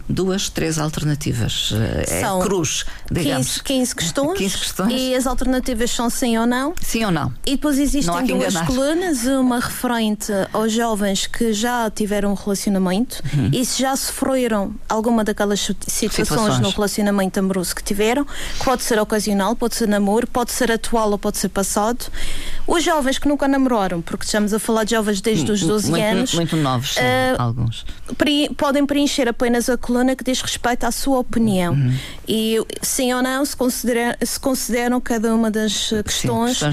duas, 0.08 0.50
três 0.50 0.80
alternativas. 0.80 1.72
Uh, 1.72 1.78
é 2.08 2.44
cruz, 2.44 2.86
digamos. 3.12 3.62
15, 3.62 3.64
15, 3.64 3.96
questões, 3.96 4.38
15 4.40 4.58
questões. 4.58 4.94
E 4.94 5.16
as 5.16 5.28
alternativas 5.28 5.92
são 5.92 6.10
sim 6.10 6.38
ou 6.38 6.46
não. 6.46 6.74
Sim 6.82 7.06
ou 7.06 7.12
não. 7.12 7.34
E 7.46 7.52
depois 7.52 7.78
existem 7.78 8.26
duas 8.26 8.56
colunas 8.62 9.26
uma 9.26 9.60
referente 9.60 10.32
aos 10.54 10.72
jovens 10.72 11.28
que 11.28 11.54
já 11.54 11.90
tiveram 11.90 12.32
um 12.32 12.36
relacionamento 12.36 13.22
uhum. 13.34 13.50
e 13.54 13.66
se 13.66 13.82
já 13.82 13.96
sofreram 13.96 14.74
alguma 14.88 15.24
daquelas 15.24 15.60
situações, 15.60 16.28
situações, 16.28 16.60
no 16.60 16.70
relacionamento 16.70 17.40
amoroso 17.40 17.76
que 17.76 17.84
tiveram, 17.84 18.26
que 18.26 18.66
pode 18.66 18.84
ser 18.84 19.00
ocasional, 19.00 19.56
pode 19.56 19.76
ser 19.76 19.88
namoro, 19.88 20.28
pode 20.28 20.52
ser 20.52 20.72
atual 20.72 21.12
ou 21.12 21.18
pode 21.18 21.38
ser 21.38 21.50
passado. 21.50 22.06
Os 22.66 22.84
jovens 22.84 23.18
que 23.18 23.28
nunca 23.28 23.48
namoraram, 23.48 24.02
porque 24.02 24.26
estamos 24.26 24.54
a 24.54 24.60
falar 24.60 24.84
de 24.84 24.92
jovens 24.92 25.22
desde 25.22 25.52
os 25.52 25.62
12 25.62 25.90
muito, 25.90 26.04
anos. 26.04 26.34
Muito 26.34 26.56
novos, 26.58 26.94
sim, 26.94 27.02
uh, 27.02 27.42
alguns. 27.42 27.86
Pre 28.18 28.50
podem 28.56 28.86
preencher 28.86 29.28
apenas 29.28 29.57
a 29.70 29.78
coluna 29.78 30.16
que 30.16 30.24
diz 30.24 30.42
respeito 30.42 30.86
à 30.86 30.92
sua 30.92 31.20
opinião. 31.20 31.74
Uhum. 31.74 31.94
E 32.28 32.58
sim 32.82 33.14
ou 33.14 33.22
não, 33.22 33.44
se, 33.44 33.56
considera 33.56 34.18
se 34.24 34.40
consideram 34.40 35.02
cada 35.02 35.34
uma 35.34 35.50
das 35.50 35.92
questões, 36.06 36.58
sim, 36.60 36.66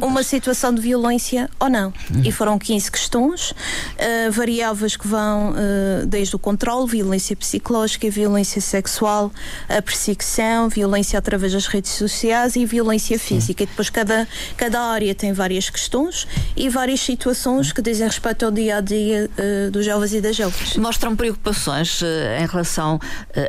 uma 0.00 0.22
situação 0.22 0.72
de 0.74 0.80
violência 0.80 1.50
ou 1.58 1.68
não. 1.68 1.92
Uhum. 2.14 2.22
E 2.24 2.32
foram 2.32 2.58
15 2.58 2.90
questões, 2.90 3.50
uh, 3.50 4.30
variáveis 4.30 4.96
que 4.96 5.06
vão 5.06 5.50
uh, 5.50 6.06
desde 6.06 6.36
o 6.36 6.38
controle, 6.38 6.88
violência 6.88 7.34
psicológica, 7.34 8.08
violência 8.10 8.60
sexual, 8.60 9.32
a 9.68 9.82
perseguição, 9.82 10.68
violência 10.68 11.18
através 11.18 11.52
das 11.52 11.66
redes 11.66 11.92
sociais 11.92 12.56
e 12.56 12.64
violência 12.64 13.18
física. 13.18 13.62
E 13.62 13.66
depois 13.66 13.90
cada, 13.90 14.28
cada 14.56 14.80
área 14.80 15.14
tem 15.14 15.32
várias 15.32 15.68
questões 15.70 16.26
e 16.56 16.68
várias 16.68 17.00
situações 17.00 17.72
que 17.72 17.82
dizem 17.82 18.06
respeito 18.06 18.44
ao 18.44 18.50
dia 18.50 18.76
a 18.76 18.80
dia 18.80 19.30
uh, 19.38 19.70
dos 19.70 19.84
jovens 19.84 20.14
e 20.14 20.20
das 20.20 20.36
jovens. 20.36 20.76
Mostram 20.76 21.16
preocupações 21.16 22.00
em 22.40 22.46
relação 22.46 22.98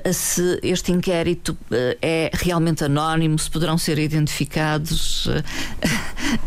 a 0.03 0.13
se 0.13 0.59
este 0.63 0.91
inquérito 0.91 1.57
é 2.01 2.31
realmente 2.33 2.83
anónimo, 2.83 3.37
se 3.37 3.49
poderão 3.49 3.77
ser 3.77 3.99
identificados. 3.99 5.27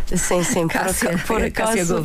Sim, 0.06 0.42
sim, 0.42 0.68
Cássia, 0.72 1.10
por, 1.10 1.38
por 1.38 1.42
acaso, 1.42 2.02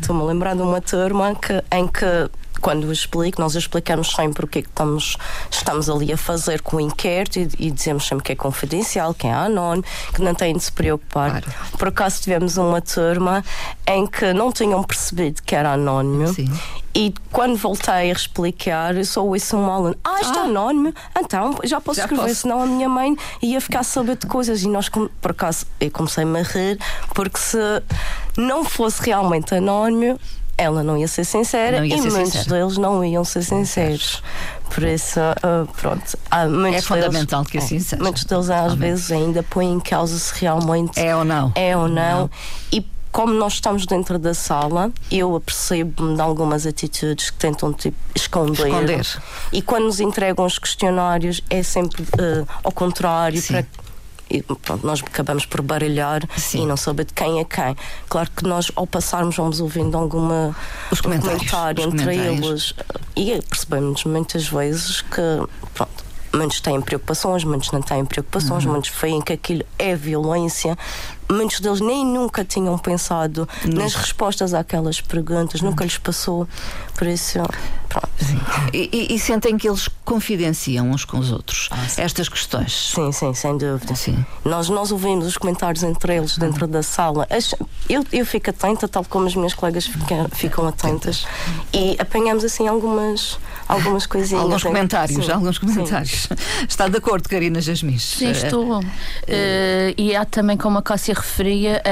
Estou-me 0.00 0.22
a 0.22 0.24
lembrar 0.24 0.54
de 0.54 0.62
uma 0.62 0.80
turma 0.80 1.34
que, 1.34 1.52
em 1.74 1.86
que 1.86 2.30
quando 2.66 2.90
explico, 2.90 3.40
nós 3.40 3.54
explicamos 3.54 4.10
sempre 4.10 4.44
o 4.44 4.48
que, 4.48 4.58
é 4.58 4.62
que 4.62 4.68
estamos, 4.68 5.16
estamos 5.48 5.88
ali 5.88 6.12
a 6.12 6.16
fazer 6.16 6.62
com 6.62 6.78
o 6.78 6.80
inquérito 6.80 7.38
e, 7.38 7.48
e, 7.60 7.70
dizemos 7.70 8.04
sempre 8.04 8.24
que 8.24 8.32
é 8.32 8.34
confidencial, 8.34 9.14
que 9.14 9.24
é 9.24 9.32
anónimo, 9.32 9.84
que 10.12 10.20
não 10.20 10.34
têm 10.34 10.52
de 10.52 10.64
se 10.64 10.72
preocupar. 10.72 11.42
Claro. 11.42 11.68
Por 11.78 11.86
acaso 11.86 12.20
tivemos 12.20 12.56
uma 12.56 12.80
turma 12.80 13.44
em 13.86 14.04
que 14.04 14.32
não 14.32 14.50
tinham 14.50 14.82
percebido 14.82 15.42
que 15.44 15.54
era 15.54 15.74
anónimo 15.74 16.26
Sim. 16.26 16.52
E 16.92 17.14
quando 17.30 17.56
voltei 17.56 18.10
a 18.10 18.12
explicar, 18.12 19.04
só 19.04 19.24
ouço 19.24 19.56
um 19.56 19.70
aluno: 19.70 19.96
Ah, 20.02 20.20
isto 20.20 20.36
é 20.36 20.40
ah. 20.40 20.44
anónimo, 20.44 20.92
então 21.16 21.56
já 21.62 21.80
posso 21.80 21.98
já 21.98 22.04
escrever, 22.04 22.22
posso. 22.22 22.34
senão 22.34 22.62
a 22.62 22.66
minha 22.66 22.88
mãe 22.88 23.14
ia 23.40 23.60
ficar 23.60 23.80
a 23.80 23.84
saber 23.84 24.16
de 24.16 24.26
coisas. 24.26 24.62
E 24.62 24.68
nós, 24.68 24.88
por 24.88 25.30
acaso, 25.30 25.66
eu 25.78 25.90
comecei-me 25.92 26.40
a 26.40 26.42
rir, 26.42 26.80
porque 27.14 27.38
se 27.38 27.58
não 28.36 28.64
fosse 28.64 29.02
realmente 29.04 29.54
anónimo, 29.54 30.18
ela 30.58 30.82
não 30.82 30.96
ia 30.96 31.08
ser 31.08 31.24
sincera 31.24 31.86
ia 31.86 31.94
e 31.94 32.00
ser 32.00 32.10
muitos 32.10 32.32
sincera. 32.32 32.56
deles 32.56 32.78
não 32.78 33.04
iam 33.04 33.24
ser 33.24 33.42
sinceros. 33.42 34.22
Por 34.70 34.82
isso, 34.84 35.20
uh, 35.20 35.66
pronto. 35.80 36.18
Há 36.30 36.44
é 36.44 36.82
fundamental 36.82 37.40
deles, 37.42 37.50
que 37.50 37.58
assim 37.58 37.78
seja. 37.78 38.02
Muitos 38.02 38.24
deles 38.24 38.50
às 38.50 38.74
vezes 38.74 39.12
ainda 39.12 39.42
põem 39.42 39.74
em 39.74 39.80
causa 39.80 40.18
se 40.18 40.32
realmente 40.40 40.98
é 40.98 41.14
ou 41.14 41.24
não. 41.24 41.52
É 41.54 41.76
ou 41.76 41.88
não. 41.88 42.20
não. 42.20 42.30
E 42.72 42.86
como 43.12 43.32
nós 43.32 43.54
estamos 43.54 43.86
dentro 43.86 44.18
da 44.18 44.34
sala, 44.34 44.92
eu 45.10 45.34
apercebo-me 45.36 46.16
de 46.16 46.20
algumas 46.20 46.66
atitudes 46.66 47.30
que 47.30 47.38
tentam 47.38 47.72
tipo, 47.72 47.96
esconder. 48.14 48.66
esconder. 48.66 49.06
E 49.52 49.62
quando 49.62 49.84
nos 49.84 50.00
entregam 50.00 50.44
os 50.44 50.58
questionários, 50.58 51.42
é 51.48 51.62
sempre 51.62 52.02
uh, 52.02 52.46
ao 52.62 52.72
contrário, 52.72 53.42
para 53.42 53.64
e 54.30 54.42
pronto, 54.42 54.86
nós 54.86 55.02
acabamos 55.02 55.46
por 55.46 55.62
baralhar 55.62 56.22
Sim. 56.36 56.62
e 56.62 56.66
não 56.66 56.76
saber 56.76 57.04
de 57.04 57.14
quem 57.14 57.40
é 57.40 57.44
quem. 57.44 57.76
Claro 58.08 58.28
que 58.34 58.44
nós, 58.44 58.70
ao 58.74 58.86
passarmos, 58.86 59.36
vamos 59.36 59.60
ouvindo 59.60 59.96
alguma 59.96 60.54
os 60.90 61.00
comentários, 61.00 61.48
comentário 61.48 61.80
os 61.80 61.94
entre 61.94 62.04
comentários. 62.04 62.74
eles 63.14 63.38
e 63.38 63.42
percebemos 63.42 64.04
muitas 64.04 64.48
vezes 64.48 65.00
que 65.02 65.22
pronto, 65.74 66.04
muitos 66.36 66.60
têm 66.60 66.80
preocupações, 66.80 67.44
muitos 67.44 67.70
não 67.70 67.80
têm 67.80 68.04
preocupações, 68.04 68.64
uhum. 68.64 68.72
muitos 68.72 68.90
veem 68.90 69.20
que 69.22 69.32
aquilo 69.32 69.64
é 69.78 69.94
violência, 69.94 70.76
muitos 71.30 71.60
deles 71.60 71.80
nem 71.80 72.04
nunca 72.04 72.44
tinham 72.44 72.76
pensado 72.78 73.48
nas 73.64 73.94
respostas 73.94 74.54
àquelas 74.54 75.00
perguntas, 75.00 75.60
nunca 75.60 75.84
lhes 75.84 75.98
passou. 75.98 76.48
Por 76.96 77.06
isso, 77.06 77.38
pronto. 77.88 78.08
E, 78.72 78.88
e, 78.92 79.14
e, 79.14 79.18
sentem 79.18 79.56
que 79.56 79.68
eles 79.68 79.88
confidenciam 80.04 80.90
uns 80.90 81.04
com 81.04 81.18
os 81.18 81.30
outros 81.30 81.68
ah, 81.70 81.86
estas 81.98 82.28
questões? 82.28 82.92
Sim, 82.94 83.12
sim, 83.12 83.34
sem 83.34 83.56
dúvida. 83.56 83.94
Sim. 83.94 84.24
Nós, 84.44 84.68
nós 84.68 84.92
ouvimos 84.92 85.26
os 85.26 85.36
comentários 85.36 85.82
entre 85.82 86.16
eles 86.16 86.36
dentro 86.36 86.66
uhum. 86.66 86.70
da 86.70 86.82
sala. 86.82 87.26
Eu, 87.88 88.04
eu 88.12 88.26
fico 88.26 88.50
atenta, 88.50 88.88
tal 88.88 89.04
como 89.04 89.26
as 89.26 89.34
minhas 89.34 89.54
colegas 89.54 89.86
ficam, 89.86 90.28
ficam 90.32 90.66
atentas, 90.66 91.26
e 91.72 91.96
apanhamos 91.98 92.44
assim 92.44 92.66
algumas, 92.66 93.38
algumas 93.68 94.06
coisinhas. 94.06 94.42
Alguns 94.42 94.62
comentários, 94.62 95.24
sim. 95.24 95.32
alguns 95.32 95.58
comentários. 95.58 96.28
Sim. 96.28 96.66
Está 96.68 96.88
de 96.88 96.96
acordo, 96.96 97.28
Karina 97.28 97.60
Jasmis? 97.60 98.02
Sim, 98.02 98.30
estou. 98.30 98.80
Uh, 98.80 98.82
e 99.96 100.14
há 100.14 100.24
também, 100.24 100.56
como 100.56 100.78
a 100.78 100.82
Cássia 100.82 101.14
referia 101.20 101.82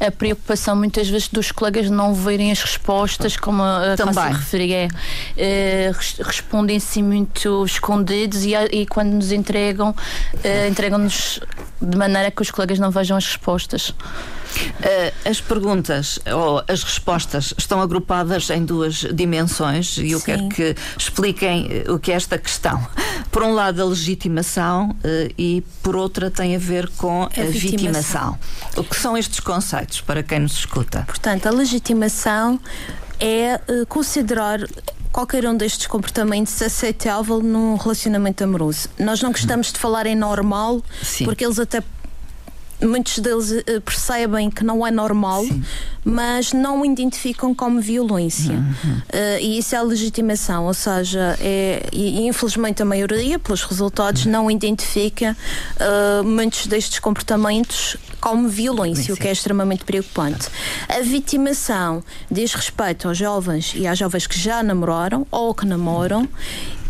a, 0.00 0.06
a, 0.06 0.10
preocupação 0.10 0.76
muitas 0.76 1.08
vezes 1.08 1.28
dos 1.28 1.52
colegas 1.52 1.90
não 1.90 2.14
verem 2.14 2.50
as 2.50 2.62
respostas, 2.62 3.36
como 3.36 3.62
a 3.62 3.96
Também. 3.96 4.32
referia. 4.32 4.88
É, 5.36 5.92
Respondem-se 6.20 7.02
muito 7.02 7.64
escondidos 7.64 8.44
e, 8.44 8.54
e, 8.72 8.86
quando 8.86 9.12
nos 9.12 9.32
entregam, 9.32 9.94
é, 10.42 10.68
entregam-nos 10.68 11.40
de 11.80 11.96
maneira 11.96 12.30
que 12.30 12.42
os 12.42 12.50
colegas 12.50 12.78
não 12.78 12.90
vejam 12.90 13.16
as 13.16 13.26
respostas. 13.26 13.94
Uh, 14.80 15.28
as 15.28 15.40
perguntas 15.40 16.18
ou 16.34 16.62
as 16.66 16.82
respostas 16.82 17.54
estão 17.56 17.80
agrupadas 17.80 18.50
em 18.50 18.64
duas 18.64 19.06
dimensões 19.12 19.96
e 19.98 20.12
eu 20.12 20.18
Sim. 20.18 20.24
quero 20.26 20.48
que 20.48 20.74
expliquem 20.98 21.68
eh, 21.70 21.90
o 21.90 21.98
que 21.98 22.12
é 22.12 22.14
esta 22.14 22.38
questão. 22.38 22.86
Por 23.30 23.42
um 23.42 23.52
lado, 23.52 23.80
a 23.80 23.84
legitimação 23.84 24.90
uh, 24.90 25.34
e 25.38 25.62
por 25.82 25.96
outra 25.96 26.30
tem 26.30 26.56
a 26.56 26.58
ver 26.58 26.88
com 26.96 27.22
a, 27.22 27.26
a 27.26 27.28
vitimação. 27.28 27.52
vitimação. 27.52 28.38
O 28.76 28.84
que 28.84 28.96
são 28.96 29.16
estes 29.16 29.40
conceitos 29.40 30.00
para 30.00 30.22
quem 30.22 30.40
nos 30.40 30.52
escuta? 30.52 31.04
Portanto, 31.06 31.46
a 31.46 31.50
legitimação 31.50 32.58
é 33.18 33.60
considerar 33.88 34.60
qualquer 35.12 35.46
um 35.46 35.56
destes 35.56 35.86
comportamentos 35.86 36.60
aceitável 36.62 37.40
num 37.40 37.76
relacionamento 37.76 38.42
amoroso. 38.44 38.88
Nós 38.98 39.20
não 39.20 39.32
gostamos 39.32 39.72
de 39.72 39.78
falar 39.78 40.06
em 40.06 40.14
normal, 40.14 40.82
Sim. 41.02 41.24
porque 41.24 41.44
eles 41.44 41.58
até 41.58 41.82
muitos 42.82 43.18
deles 43.18 43.50
uh, 43.50 43.80
percebem 43.80 44.50
que 44.50 44.64
não 44.64 44.86
é 44.86 44.90
normal, 44.90 45.44
Sim. 45.44 45.62
mas 46.04 46.52
não 46.52 46.80
o 46.80 46.86
identificam 46.86 47.54
como 47.54 47.80
violência. 47.80 48.54
Uhum. 48.54 48.92
Uh, 48.92 49.40
e 49.40 49.58
isso 49.58 49.74
é 49.74 49.78
a 49.78 49.82
legitimação, 49.82 50.66
ou 50.66 50.74
seja, 50.74 51.36
é, 51.40 51.86
e, 51.92 52.26
infelizmente 52.26 52.82
a 52.82 52.84
maioria, 52.84 53.38
pelos 53.38 53.62
resultados, 53.62 54.24
uhum. 54.24 54.32
não 54.32 54.50
identifica 54.50 55.36
uh, 55.76 56.24
muitos 56.24 56.66
destes 56.66 56.98
comportamentos 56.98 57.96
como 58.20 58.48
violência, 58.48 59.14
o 59.14 59.16
que 59.16 59.26
é 59.26 59.32
extremamente 59.32 59.84
preocupante. 59.84 60.48
A 60.88 61.00
vitimação 61.00 62.04
diz 62.30 62.52
respeito 62.52 63.08
aos 63.08 63.16
jovens 63.16 63.72
e 63.74 63.86
às 63.86 63.98
jovens 63.98 64.26
que 64.26 64.38
já 64.38 64.62
namoraram 64.62 65.26
ou 65.30 65.54
que 65.54 65.64
namoram 65.64 66.28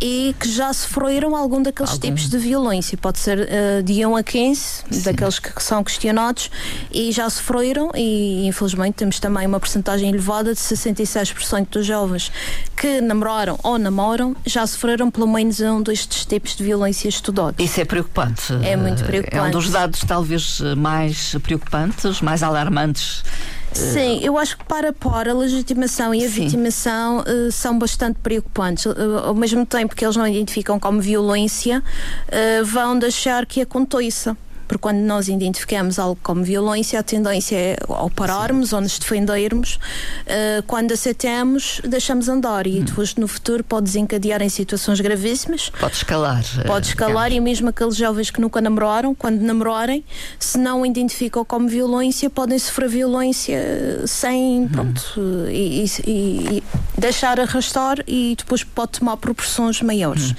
e 0.01 0.35
que 0.39 0.51
já 0.51 0.73
sofreram 0.73 1.37
algum 1.37 1.63
daqueles 1.63 1.93
algum. 1.93 2.01
tipos 2.01 2.29
de 2.29 2.39
violência. 2.39 2.97
Pode 2.97 3.19
ser 3.19 3.39
uh, 3.39 3.83
de 3.83 4.05
1 4.05 4.17
a 4.17 4.23
15, 4.23 4.61
Sim. 4.91 5.03
daqueles 5.03 5.39
que 5.39 5.63
são 5.63 5.85
questionados 5.85 6.51
e 6.91 7.13
já 7.13 7.29
sofreram, 7.29 7.91
e 7.95 8.47
infelizmente 8.47 8.95
temos 8.95 9.21
também 9.21 9.47
uma 9.47 9.61
porcentagem 9.61 10.09
elevada 10.09 10.55
de 10.55 10.61
66% 10.61 11.69
dos 11.71 11.87
jovens 11.87 12.33
que 12.77 13.01
namoraram 13.01 13.59
ou 13.63 13.79
namoram 13.79 14.35
já 14.47 14.67
sofreram 14.67 15.11
pelo 15.11 15.27
menos 15.27 15.61
um 15.61 15.83
destes 15.83 16.25
tipos 16.25 16.57
de 16.57 16.65
violência 16.65 17.09
estudados. 17.09 17.65
Isso 17.65 17.81
é 17.81 17.85
preocupante. 17.85 18.53
É 18.63 18.77
muito 18.77 19.05
preocupante. 19.05 19.37
É 19.37 19.43
um 19.43 19.51
dos 19.51 19.71
dados 19.71 20.01
talvez 20.07 20.61
mais 20.77 21.35
preocupantes, 21.43 22.21
mais 22.21 22.43
alarmantes 22.43 23.23
Sim, 23.73 24.21
eu 24.23 24.37
acho 24.37 24.59
que 24.59 24.65
para 24.65 24.93
pôr 24.93 25.29
a 25.29 25.33
legitimação 25.33 26.15
e 26.15 26.25
a 26.25 26.29
Sim. 26.29 26.45
vitimação 26.45 27.21
uh, 27.21 27.53
são 27.53 27.79
bastante 27.79 28.19
preocupantes. 28.21 28.87
Uh, 28.87 28.95
ao 29.25 29.35
mesmo 29.35 29.65
tempo 29.65 29.95
que 29.95 30.05
eles 30.05 30.17
não 30.17 30.27
identificam 30.27 30.79
como 30.79 31.01
violência, 31.01 31.83
uh, 31.83 32.65
vão 32.65 32.99
deixar 32.99 33.47
que 33.47 33.61
aconteça 33.61 34.37
porque 34.71 34.83
quando 34.83 34.99
nós 34.99 35.27
identificamos 35.27 35.99
algo 35.99 36.17
como 36.23 36.45
violência, 36.45 37.01
a 37.01 37.03
tendência 37.03 37.57
é 37.57 37.77
ao 37.89 38.09
pararmos 38.09 38.69
Sim. 38.69 38.77
ou 38.77 38.81
nos 38.81 39.01
defendermos. 39.01 39.75
Uh, 39.75 40.63
quando 40.65 40.93
aceitamos, 40.93 41.81
deixamos 41.83 42.29
andar 42.29 42.69
e 42.69 42.79
hum. 42.79 42.85
depois 42.85 43.17
no 43.17 43.27
futuro 43.27 43.65
pode 43.65 43.87
desencadear 43.87 44.41
em 44.43 44.49
situações 44.49 45.01
gravíssimas. 45.01 45.71
Pode 45.71 45.97
escalar. 45.97 46.45
Pode 46.69 46.87
eh, 46.87 46.91
escalar 46.91 47.33
e 47.33 47.41
mesmo 47.41 47.69
aqueles 47.69 47.97
jovens 47.97 48.31
que 48.31 48.41
nunca 48.41 48.61
namoraram, 48.61 49.13
quando 49.13 49.41
namorarem, 49.41 50.05
se 50.39 50.57
não 50.57 50.87
identificam 50.87 51.45
como 51.45 51.69
violência, 51.69 52.31
podem 52.31 52.57
sofrer 52.57 52.89
violência 52.89 54.07
sem, 54.07 54.61
hum. 54.61 54.69
pronto, 54.69 55.21
e, 55.51 55.85
e, 55.85 56.03
e, 56.07 56.63
deixar 56.97 57.41
arrastar 57.41 58.05
e 58.07 58.37
depois 58.39 58.63
pode 58.63 59.01
tomar 59.01 59.17
proporções 59.17 59.83
maiores. 59.83 60.31
Hum. 60.31 60.35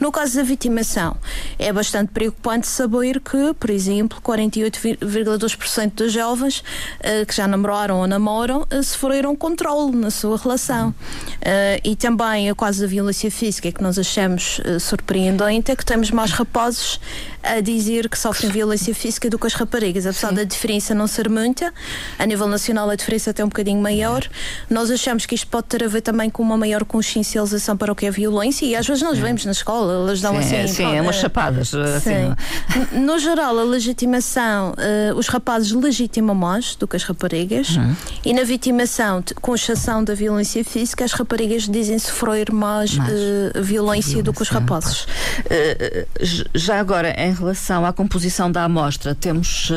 No 0.00 0.10
caso 0.10 0.36
da 0.36 0.42
vitimação, 0.42 1.18
é 1.58 1.70
bastante 1.70 2.12
preocupante 2.12 2.66
saber 2.66 3.20
que, 3.20 3.52
por 3.60 3.73
exemplo, 3.74 4.20
48,2% 4.22 5.92
dos 5.94 6.12
jovens 6.12 6.60
uh, 6.60 7.26
que 7.26 7.34
já 7.34 7.46
namoraram 7.46 7.98
ou 7.98 8.06
namoram 8.06 8.66
uh, 8.72 8.82
sofreram 8.82 9.34
controle 9.36 9.96
na 9.96 10.10
sua 10.10 10.38
relação. 10.38 10.90
Uh, 10.90 11.80
e 11.84 11.96
também 11.96 12.48
a 12.48 12.54
quase 12.54 12.86
violência 12.86 13.30
física 13.30 13.70
que 13.70 13.82
nós 13.82 13.98
achamos 13.98 14.60
surpreendente 14.80 15.70
é 15.70 15.76
que 15.76 15.84
temos 15.84 16.10
mais 16.10 16.30
rapazes 16.30 17.00
a 17.42 17.60
dizer 17.60 18.08
que 18.08 18.18
sofrem 18.18 18.50
violência 18.50 18.94
física 18.94 19.28
do 19.28 19.38
que 19.38 19.46
as 19.46 19.54
raparigas, 19.54 20.06
apesar 20.06 20.30
Sim. 20.30 20.34
da 20.34 20.44
diferença 20.44 20.94
não 20.94 21.06
ser 21.06 21.28
muita. 21.28 21.72
A 22.18 22.24
nível 22.24 22.46
nacional 22.46 22.88
a 22.88 22.94
diferença 22.94 23.30
é 23.30 23.32
até 23.32 23.44
um 23.44 23.48
bocadinho 23.48 23.80
maior. 23.80 24.26
Nós 24.70 24.90
achamos 24.90 25.26
que 25.26 25.34
isto 25.34 25.46
pode 25.46 25.66
ter 25.66 25.84
a 25.84 25.88
ver 25.88 26.00
também 26.00 26.30
com 26.30 26.42
uma 26.42 26.56
maior 26.56 26.84
consciencialização 26.84 27.76
para 27.76 27.92
o 27.92 27.94
que 27.94 28.06
é 28.06 28.10
violência 28.10 28.64
e 28.64 28.74
às 28.74 28.86
vezes 28.86 29.02
nós 29.02 29.18
vemos 29.18 29.44
na 29.44 29.52
escola, 29.52 29.92
elas 29.92 30.20
dão 30.20 30.40
sim, 30.42 30.56
assim. 30.56 30.74
Sim, 30.74 30.96
é 30.96 31.02
umas 31.02 31.16
chapadas. 31.16 31.68
Sim. 31.68 31.80
Assim. 31.80 32.98
No 32.98 33.18
geral, 33.18 33.58
a 33.64 33.66
legitimação, 33.66 34.72
uh, 34.72 35.16
os 35.16 35.28
rapazes 35.28 35.72
legitimam 35.72 36.34
mais 36.34 36.76
do 36.76 36.86
que 36.86 36.96
as 36.96 37.02
raparigas 37.02 37.70
uhum. 37.70 37.96
e 38.24 38.32
na 38.32 38.44
vitimação, 38.44 39.24
com 39.40 39.54
exceção 39.54 40.04
da 40.04 40.14
violência 40.14 40.62
física, 40.64 41.04
as 41.04 41.12
raparigas 41.12 41.68
dizem 41.68 41.98
sofrer 41.98 42.52
mais, 42.52 42.96
mais. 42.96 43.10
Uh, 43.10 43.62
violência, 43.62 44.22
do 44.22 44.32
que 44.32 44.42
os 44.42 44.48
rapazes. 44.48 45.02
Uh, 45.04 46.06
já 46.54 46.78
agora, 46.78 47.14
em 47.18 47.32
relação 47.32 47.84
à 47.86 47.92
composição 47.92 48.52
da 48.52 48.64
amostra, 48.64 49.14
temos 49.14 49.70
uh, 49.70 49.74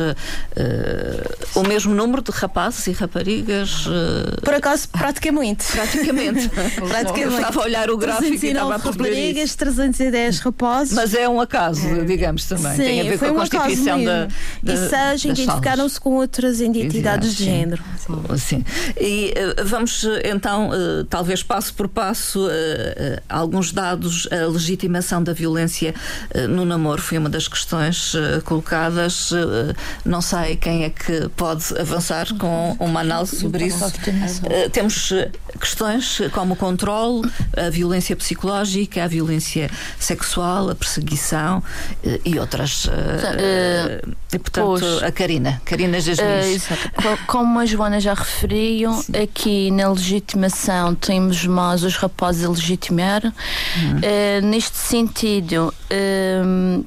uh, 0.56 1.60
o 1.60 1.62
mesmo 1.66 1.94
número 1.94 2.22
de 2.22 2.30
rapazes 2.30 2.86
e 2.86 2.92
raparigas? 2.92 3.86
Uh... 3.86 4.40
Por 4.42 4.54
acaso, 4.54 4.88
praticamente. 4.88 5.64
Praticamente. 5.72 6.48
praticamente. 6.88 7.34
estava 7.36 7.60
a 7.60 7.64
olhar 7.64 7.90
o 7.90 7.96
gráfico 7.96 8.44
e 8.44 8.48
estava 8.48 8.74
a 8.74 8.76
raparigas, 8.76 9.54
310 9.54 10.40
rapazes. 10.40 10.92
Mas 10.94 11.14
é 11.14 11.28
um 11.28 11.40
acaso, 11.40 12.04
digamos 12.04 12.44
também. 12.44 12.72
Sim, 12.72 12.82
Tem 12.82 13.00
a 13.00 13.04
ver 13.04 13.18
com 13.18 13.24
a 13.26 13.30
um 13.30 13.34
constituição 13.36 13.77
da, 13.84 14.28
da. 14.62 14.72
E 14.72 14.76
seja, 14.76 15.28
identificaram-se 15.28 16.00
com 16.00 16.14
outras 16.14 16.60
identidades 16.60 17.34
de 17.34 17.44
género. 17.44 17.82
Sim. 18.38 18.64
E 18.96 19.34
vamos 19.64 20.04
então, 20.24 20.70
talvez 21.08 21.42
passo 21.42 21.74
por 21.74 21.88
passo, 21.88 22.48
alguns 23.28 23.72
dados. 23.72 24.28
A 24.30 24.46
legitimação 24.46 25.22
da 25.22 25.32
violência 25.32 25.94
no 26.48 26.64
namoro 26.64 27.00
foi 27.00 27.18
uma 27.18 27.28
das 27.28 27.48
questões 27.48 28.14
uh, 28.14 28.42
colocadas. 28.44 29.30
Uh, 29.30 29.74
não 30.04 30.20
sei 30.20 30.56
quem 30.56 30.84
é 30.84 30.90
que 30.90 31.28
pode 31.30 31.64
avançar 31.78 32.26
com 32.36 32.76
uma 32.78 33.00
análise 33.00 33.36
sobre 33.36 33.66
isso. 33.66 33.84
Uh, 33.84 34.70
temos 34.70 35.12
questões 35.60 36.20
como 36.32 36.54
o 36.54 36.56
controle, 36.56 37.30
a 37.56 37.70
violência 37.70 38.14
psicológica, 38.14 39.04
a 39.04 39.06
violência 39.06 39.70
sexual, 39.98 40.70
a 40.70 40.74
perseguição 40.74 41.62
e 42.24 42.38
outras. 42.38 42.88
E, 44.32 44.38
portanto, 44.38 44.66
pois, 44.66 45.02
a 45.02 45.10
Karina, 45.10 45.60
Karina 45.64 46.00
Jasmine. 46.00 46.60
Como 47.26 47.58
a 47.58 47.66
Joana 47.66 48.00
já 48.00 48.14
referiu, 48.14 48.92
Sim. 48.94 49.12
aqui 49.22 49.70
na 49.70 49.90
legitimação 49.90 50.94
temos 50.94 51.44
mais 51.46 51.82
os 51.82 51.96
rapazes 51.96 52.44
a 52.44 52.48
legitimar. 52.48 53.24
Uhum. 53.24 54.48
neste 54.48 54.76
sentido, 54.76 55.72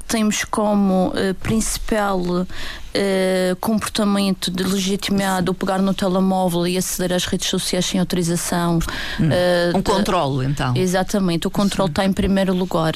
temos 0.08 0.43
como 0.43 1.10
uh, 1.10 1.34
principal 1.36 2.46
uh, 2.95 3.56
comportamento 3.58 4.49
de 4.51 4.63
legitimado 4.63 5.54
pegar 5.54 5.82
no 5.82 5.93
telemóvel 5.93 6.65
e 6.67 6.77
aceder 6.77 7.12
às 7.13 7.25
redes 7.25 7.49
sociais 7.49 7.86
sem 7.86 7.99
autorização. 7.99 8.80
Hum. 9.19 9.27
Uh, 9.27 9.77
um 9.77 9.82
controle, 9.82 10.45
então. 10.45 10.73
Exatamente, 10.75 11.47
o 11.47 11.51
controle 11.51 11.89
está 11.89 12.06
em 12.06 12.13
primeiro 12.13 12.54
lugar. 12.54 12.93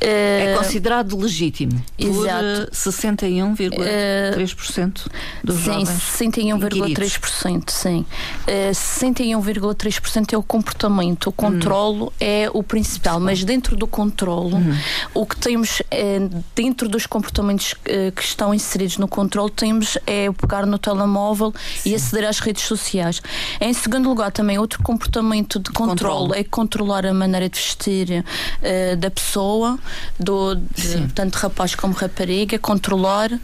É 0.00 0.54
considerado 0.56 1.18
legítimo 1.18 1.72
Exato. 1.98 2.68
por 2.68 2.70
61,3% 2.70 5.08
dos 5.42 5.56
sim, 5.56 5.64
jovens. 5.64 5.88
Sim, 5.88 6.30
61,3%, 6.30 7.68
sim. 7.68 8.06
61,3% 8.46 10.34
é 10.34 10.36
o 10.36 10.42
comportamento, 10.42 11.26
o 11.26 11.32
controlo 11.32 12.06
hum. 12.06 12.12
é 12.20 12.48
o 12.52 12.62
principal, 12.62 13.18
mas 13.18 13.42
dentro 13.42 13.74
do 13.74 13.88
controlo, 13.88 14.58
hum. 14.58 14.78
o 15.12 15.26
que 15.26 15.36
temos 15.36 15.82
é, 15.90 16.20
dentro 16.54 16.88
dos 16.88 17.04
comportamentos 17.04 17.74
que 18.14 18.22
estão 18.22 18.54
inseridos 18.54 18.98
no 18.98 19.08
controle, 19.18 19.50
temos 19.50 19.98
é 20.06 20.30
pegar 20.30 20.64
no 20.64 20.78
telemóvel 20.78 21.52
sim. 21.76 21.90
e 21.90 21.94
aceder 21.96 22.28
às 22.28 22.38
redes 22.38 22.62
sociais. 22.62 23.20
Em 23.60 23.72
segundo 23.72 24.08
lugar, 24.08 24.30
também 24.30 24.58
outro 24.58 24.80
comportamento 24.80 25.58
de 25.58 25.70
controle, 25.70 26.38
é 26.38 26.44
controlar 26.44 27.04
a 27.04 27.12
maneira 27.12 27.48
de 27.48 27.58
vestir 27.58 28.24
uh, 28.24 28.96
da 28.96 29.10
pessoa 29.10 29.76
do, 30.20 30.54
de, 30.54 31.08
tanto 31.14 31.34
rapaz 31.34 31.74
como 31.74 31.94
rapariga, 31.94 32.60
controlar. 32.60 33.32
Uh, 33.32 33.40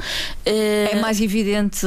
é 0.47 1.01
mais 1.01 1.21
evidente 1.21 1.85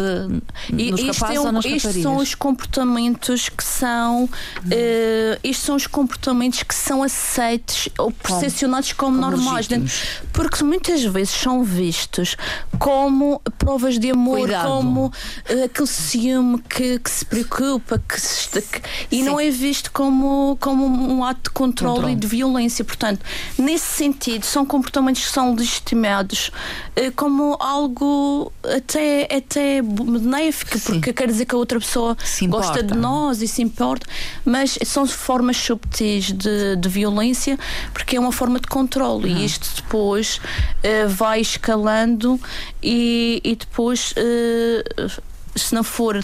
nos 0.69 1.01
rapazes 1.01 1.37
é 1.37 1.39
um, 1.39 1.45
ou 1.45 1.51
nas 1.53 1.63
Estes 1.63 1.83
raparigas? 1.83 2.03
são 2.03 2.17
os 2.17 2.35
comportamentos 2.35 3.47
que 3.47 3.63
são, 3.63 4.25
uh, 4.25 5.39
estes 5.41 5.65
são 5.65 5.77
os 5.77 5.87
comportamentos 5.87 6.61
que 6.63 6.75
são 6.75 7.01
aceitos 7.03 7.87
ou 7.97 8.11
percepcionados 8.11 8.91
como, 8.91 9.17
como 9.17 9.31
normais, 9.31 9.69
legítimos. 9.69 10.21
porque 10.33 10.61
muitas 10.61 11.05
vezes 11.05 11.29
são 11.29 11.63
vistos 11.63 12.35
como 12.77 13.41
provas 13.77 13.99
de 13.99 14.09
amor, 14.09 14.39
Cuidado. 14.39 14.67
como 14.67 15.05
uh, 15.05 15.63
aquele 15.65 15.87
ciúme 15.87 16.59
que, 16.67 16.97
que 16.97 17.09
se 17.09 17.23
preocupa, 17.23 18.01
que, 18.09 18.19
se, 18.19 18.49
que 18.59 18.81
e 19.11 19.17
Sim. 19.17 19.23
não 19.23 19.39
é 19.39 19.51
visto 19.51 19.91
como, 19.91 20.57
como 20.59 20.85
um 20.85 21.23
ato 21.23 21.43
de 21.43 21.49
controle, 21.51 21.95
controle. 21.95 22.13
e 22.13 22.15
de 22.15 22.25
violência. 22.25 22.83
Portanto, 22.83 23.23
nesse 23.57 23.85
sentido, 23.85 24.45
são 24.45 24.65
comportamentos 24.65 25.23
que 25.23 25.31
são 25.31 25.53
legitimados 25.53 26.51
eh, 26.95 27.11
como 27.11 27.55
algo 27.59 28.51
até, 28.63 29.27
até 29.31 29.81
benéfico, 29.83 30.79
Sim. 30.79 30.93
porque 30.93 31.13
quer 31.13 31.27
dizer 31.27 31.45
que 31.45 31.53
a 31.53 31.57
outra 31.57 31.79
pessoa 31.79 32.17
gosta 32.47 32.81
de 32.81 32.95
nós 32.95 33.41
e 33.43 33.47
se 33.47 33.61
importa, 33.61 34.07
mas 34.43 34.77
são 34.83 35.05
formas 35.05 35.57
subtis 35.57 36.31
de, 36.31 36.75
de 36.75 36.89
violência, 36.89 37.59
porque 37.93 38.17
é 38.17 38.19
uma 38.19 38.31
forma 38.31 38.59
de 38.59 38.67
controle 38.67 39.31
uhum. 39.31 39.37
e 39.37 39.45
isto 39.45 39.83
depois 39.83 40.37
uh, 40.37 41.07
vai 41.09 41.41
escalando 41.41 42.39
e, 42.81 43.39
e 43.43 43.55
depois. 43.55 43.66
Uh, 43.77 45.37
se 45.55 45.73
não 45.73 45.83
for 45.83 46.23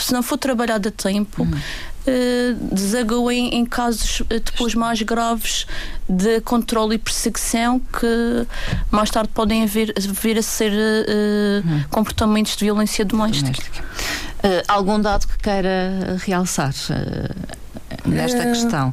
se 0.00 0.12
não 0.12 0.22
for 0.24 0.36
trabalhado 0.36 0.88
a 0.88 0.90
tempo 0.90 1.44
uhum 1.44 1.60
uh, 2.06 3.30
em, 3.30 3.54
em 3.54 3.64
casos 3.64 4.20
uh, 4.20 4.26
depois 4.28 4.74
mais 4.74 5.00
graves 5.02 5.66
de 6.08 6.40
controle 6.40 6.96
e 6.96 6.98
perseguição 6.98 7.80
que 7.80 8.46
mais 8.90 9.10
tarde 9.10 9.30
podem 9.32 9.66
vir, 9.66 9.92
vir 9.98 10.38
a 10.38 10.42
ser 10.42 10.72
uh, 10.72 11.66
hum. 11.66 11.84
comportamentos 11.90 12.56
de 12.56 12.64
violência 12.64 13.04
doméstica. 13.04 13.62
algum 14.66 15.00
dado 15.00 15.26
que 15.26 15.38
queira 15.38 16.16
realçar 16.24 16.72
nesta 18.04 18.44
questão? 18.44 18.92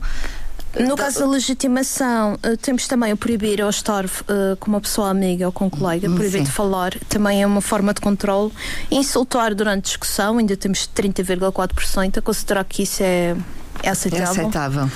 No 0.78 0.96
caso 0.96 1.20
da 1.20 1.28
legitimação, 1.28 2.34
uh, 2.34 2.58
temos 2.58 2.88
também 2.88 3.12
o 3.12 3.18
proibir 3.18 3.62
ou 3.62 3.70
estar 3.70 4.06
uh, 4.06 4.56
com 4.60 4.70
uma 4.70 4.80
pessoa 4.80 5.10
amiga 5.10 5.46
ou 5.48 5.52
com 5.52 5.66
um 5.66 5.70
colega, 5.70 6.08
hum, 6.08 6.16
proibir 6.16 6.40
Sim. 6.40 6.44
de 6.44 6.52
falar, 6.52 6.94
também 7.08 7.42
é 7.42 7.48
uma 7.48 7.62
forma 7.62 7.94
de 7.94 8.02
controle. 8.02 8.52
Insultar 8.92 9.56
durante 9.56 9.86
discussão, 9.86 10.38
ainda 10.38 10.56
temos 10.56 10.88
30,4% 10.96 12.18
a 12.18 12.22
considerar 12.22 12.64
que 12.66 12.84
isso 12.84 13.02
é, 13.02 13.36
é 13.82 13.90
aceitável. 13.90 14.28
É 14.28 14.30
aceitável. 14.30 14.92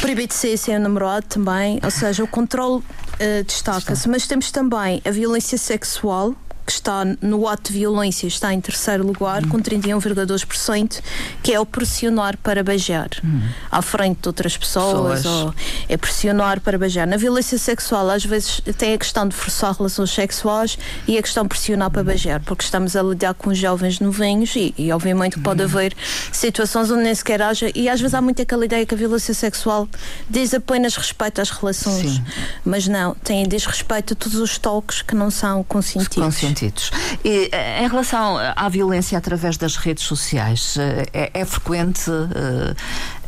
Proibido 0.00 0.28
de 0.28 0.34
ser 0.34 0.56
sem 0.58 0.76
o 0.76 0.80
namorado 0.80 1.26
também, 1.26 1.80
ou 1.82 1.90
seja, 1.90 2.22
o 2.22 2.28
controle 2.28 2.76
uh, 2.82 3.44
destaca-se. 3.46 4.08
Mas 4.08 4.26
temos 4.26 4.50
também 4.50 5.00
a 5.04 5.10
violência 5.10 5.56
sexual, 5.56 6.34
que 6.64 6.72
está 6.72 7.04
no 7.20 7.46
ato 7.46 7.72
de 7.72 7.78
violência 7.78 8.26
está 8.26 8.52
em 8.52 8.60
terceiro 8.60 9.06
lugar, 9.06 9.44
hum. 9.44 9.48
com 9.48 9.58
31,2%, 9.58 11.00
que 11.42 11.52
é 11.52 11.60
o 11.60 11.66
pressionar 11.66 12.36
para 12.38 12.62
beijar 12.62 13.08
hum. 13.24 13.42
à 13.70 13.82
frente 13.82 14.20
de 14.22 14.28
outras 14.28 14.56
pessoas, 14.56 15.22
pessoas, 15.22 15.46
ou 15.46 15.54
é 15.88 15.96
pressionar 15.96 16.60
para 16.60 16.78
beijar. 16.78 17.06
Na 17.06 17.16
violência 17.16 17.58
sexual, 17.58 18.08
às 18.10 18.24
vezes 18.24 18.60
tem 18.78 18.94
a 18.94 18.98
questão 18.98 19.28
de 19.28 19.34
forçar 19.34 19.74
relações 19.74 20.10
sexuais 20.10 20.78
e 21.06 21.18
a 21.18 21.22
questão 21.22 21.44
de 21.44 21.48
pressionar 21.50 21.90
para 21.90 22.02
beijar, 22.02 22.40
porque 22.40 22.64
estamos 22.64 22.96
a 22.96 23.02
lidar 23.02 23.34
com 23.34 23.52
jovens 23.54 24.00
novinhos 24.00 24.54
e, 24.56 24.74
e 24.76 24.92
obviamente 24.92 25.38
pode 25.40 25.62
hum. 25.62 25.66
haver 25.66 25.94
situações 26.32 26.90
onde 26.90 27.02
nem 27.02 27.14
sequer 27.14 27.42
haja, 27.42 27.70
e 27.74 27.88
às 27.88 28.00
vezes 28.00 28.14
há 28.14 28.20
muito 28.20 28.40
aquela 28.40 28.64
ideia 28.64 28.86
que 28.86 28.94
a 28.94 28.98
violência 28.98 29.34
sexual 29.34 29.88
diz 30.28 30.54
apenas 30.54 30.96
respeito 30.96 31.40
às 31.40 31.50
relações, 31.50 32.12
Sim. 32.12 32.24
mas 32.64 32.88
não, 32.88 33.14
tem 33.14 33.46
diz 33.46 33.66
respeito 33.66 34.14
a 34.14 34.16
todos 34.16 34.38
os 34.38 34.58
toques 34.58 35.02
que 35.02 35.14
não 35.14 35.30
são 35.30 35.62
consentidos 35.64 36.53
sentidos. 36.54 36.90
E, 37.24 37.48
eh, 37.52 37.82
em 37.84 37.88
relação 37.88 38.36
à 38.54 38.68
violência 38.68 39.18
através 39.18 39.56
das 39.56 39.76
redes 39.76 40.04
sociais, 40.04 40.76
eh, 40.78 41.06
é, 41.12 41.30
é 41.40 41.44
frequente. 41.44 42.10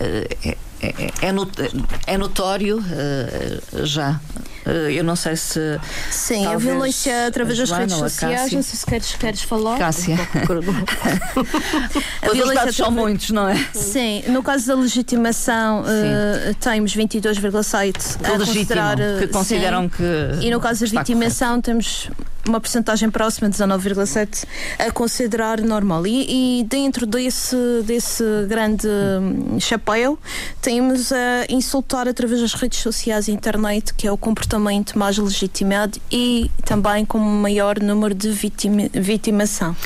Eh, 0.01 0.29
é, 0.39 0.57
é, 0.83 1.27
é, 1.27 1.33
é 2.07 2.19
notório 2.19 2.85
já. 3.83 4.21
Eu 4.93 5.03
não 5.05 5.17
sei 5.17 5.37
se. 5.37 5.81
Sim, 6.11 6.45
a 6.47 6.59
violência 6.59 7.29
através 7.29 7.59
das 7.59 7.71
redes 7.71 7.97
sociais. 7.97 8.53
Não 8.53 8.63
sei 8.63 8.79
se 8.79 8.85
queres, 8.85 9.15
queres 9.15 9.43
falar. 9.43 9.79
Cássia. 9.79 10.17
a 12.23 12.33
violência 12.33 12.73
são 12.73 12.91
muitos, 12.91 13.31
não 13.31 13.49
é? 13.49 13.57
Sim, 13.73 14.25
no 14.29 14.43
caso 14.43 14.67
da 14.67 14.75
legitimação, 14.75 15.83
uh, 15.83 16.55
temos 16.61 16.95
22,7 16.95 18.19
a 18.23 18.39
considerar. 18.39 18.97
Que 19.19 19.29
consideram 19.29 19.85
sim, 19.85 19.89
que. 19.89 20.47
E 20.47 20.51
no 20.51 20.61
caso 20.61 20.85
da 20.85 20.99
vitimação, 21.01 21.61
temos 21.61 22.11
uma 22.49 22.61
porcentagem 22.61 23.11
próxima, 23.11 23.49
19,7%, 23.49 24.45
a 24.79 24.91
considerar 24.91 25.61
normal. 25.61 26.07
E, 26.07 26.61
e, 26.61 26.65
dentro 26.65 27.07
desse, 27.07 27.57
desse 27.85 28.25
grande 28.49 28.87
hum, 28.87 29.59
chapéu, 29.61 30.19
temos 30.61 31.13
a 31.13 31.47
insultar 31.49 32.09
através 32.09 32.41
das 32.41 32.55
redes 32.55 32.79
sociais 32.79 33.29
e 33.29 33.33
internet, 33.33 33.95
que 33.95 34.07
é 34.07 34.13
o 34.13 34.17
comportamento 34.17 34.99
mais 34.99 35.19
legitimado 35.19 35.99
e 36.11 36.51
também 36.65 37.05
com 37.05 37.19
maior 37.19 37.81
número 37.81 38.15
de 38.15 38.31
vitima, 38.31 38.89
vitimação, 38.93 39.77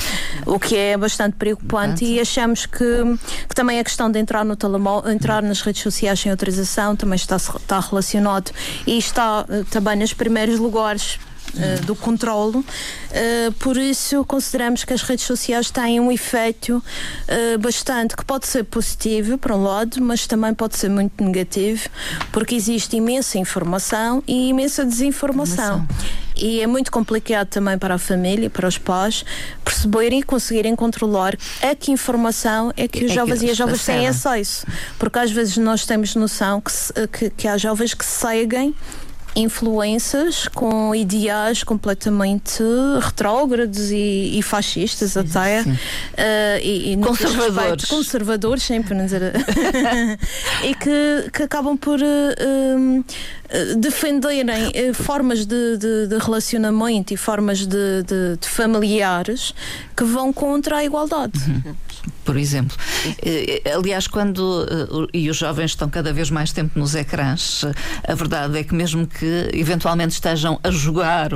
o 0.45 0.59
que 0.59 0.75
é 0.75 0.97
bastante 0.97 1.35
preocupante. 1.35 2.05
E 2.05 2.19
achamos 2.19 2.65
que, 2.65 2.77
que 3.47 3.55
também 3.55 3.79
a 3.79 3.83
questão 3.83 4.11
de 4.11 4.19
entrar 4.19 4.45
no 4.45 4.55
telemóvel, 4.55 5.11
entrar 5.11 5.41
nas 5.41 5.61
redes 5.61 5.81
sociais 5.81 6.19
sem 6.19 6.31
autorização 6.31 6.95
também 6.95 7.15
está, 7.15 7.35
está 7.35 7.79
relacionado 7.79 8.51
e 8.85 8.97
está 8.97 9.45
eh, 9.49 9.63
também 9.69 9.97
nos 9.97 10.13
primeiros 10.13 10.59
lugares 10.59 11.19
uh, 11.55 11.85
do 11.85 11.95
controlo. 11.95 12.59
Uh, 12.59 13.51
por 13.53 13.77
isso, 13.77 14.23
consideramos 14.25 14.83
que 14.83 14.93
as 14.93 15.01
redes 15.01 15.25
sociais 15.25 15.69
têm 15.71 15.99
um 15.99 16.11
efeito 16.11 16.77
uh, 16.77 17.59
bastante 17.59 18.15
que 18.15 18.25
pode 18.25 18.47
ser 18.47 18.63
positivo, 18.63 19.37
para 19.37 19.55
um 19.55 19.63
lado, 19.63 20.01
mas 20.01 20.27
também 20.27 20.53
pode 20.53 20.77
ser 20.77 20.89
muito 20.89 21.23
negativo, 21.23 21.89
porque 22.31 22.55
existe 22.55 22.95
imensa 22.95 23.37
informação 23.37 24.23
e 24.27 24.49
imensa 24.49 24.85
desinformação. 24.85 25.87
E 26.35 26.61
é 26.61 26.65
muito 26.65 26.91
complicado 26.91 27.47
também 27.49 27.77
para 27.77 27.95
a 27.95 27.97
família, 27.99 28.49
para 28.49 28.67
os 28.67 28.77
pais, 28.77 29.23
perceberem 29.63 30.21
e 30.21 30.23
conseguirem 30.23 30.75
controlar 30.75 31.37
a 31.61 31.75
que 31.75 31.91
informação 31.91 32.73
é 32.75 32.87
que 32.87 33.05
os 33.05 33.11
é 33.11 33.13
jovens 33.13 33.39
que 33.39 33.45
e 33.45 33.51
as 33.51 33.57
jovens 33.57 33.85
têm 33.85 34.07
acesso. 34.07 34.65
Porque 34.97 35.19
às 35.19 35.31
vezes 35.31 35.57
nós 35.57 35.85
temos 35.85 36.15
noção 36.15 36.61
que, 36.61 37.07
que, 37.07 37.29
que 37.29 37.47
há 37.47 37.57
jovens 37.57 37.93
que 37.93 38.05
seguem 38.05 38.73
influências 39.35 40.47
com 40.49 40.93
ideais 40.93 41.63
completamente 41.63 42.61
retrógrados 43.01 43.91
e, 43.91 44.37
e 44.37 44.41
fascistas 44.41 45.11
sim, 45.11 45.19
até. 45.19 45.63
sim. 45.63 45.71
Uh, 45.71 45.77
e, 46.61 46.93
e 46.93 46.97
conservadores. 46.97 47.55
respeito, 47.55 47.87
conservadores 47.87 48.63
sempre 48.63 48.93
não 48.93 49.05
dizer 49.05 49.21
e 50.63 50.75
que, 50.75 51.29
que 51.31 51.43
acabam 51.43 51.77
por 51.77 51.99
uh, 51.99 53.05
defenderem 53.77 54.69
uh, 54.69 54.93
formas 54.93 55.45
de, 55.45 55.77
de, 55.77 56.07
de, 56.07 56.17
relacionamento 56.17 57.13
e 57.13 57.17
formas 57.17 57.65
de, 57.65 58.03
de, 58.03 58.47
familiares 58.47 59.53
que 59.95 60.03
vão 60.03 60.31
contra 60.31 60.77
a 60.77 60.85
igualdade 60.85 61.37
uhum 61.47 61.75
por 62.25 62.37
exemplo. 62.37 62.77
Eh, 63.21 63.61
aliás, 63.73 64.07
quando 64.07 64.65
eh, 64.69 65.07
e 65.13 65.29
os 65.29 65.37
jovens 65.37 65.71
estão 65.71 65.89
cada 65.89 66.13
vez 66.13 66.29
mais 66.29 66.51
tempo 66.51 66.79
nos 66.79 66.95
ecrãs, 66.95 67.63
a 68.07 68.15
verdade 68.15 68.57
é 68.57 68.63
que 68.63 68.73
mesmo 68.73 69.05
que 69.07 69.49
eventualmente 69.53 70.13
estejam 70.13 70.59
a 70.63 70.71
jogar, 70.71 71.29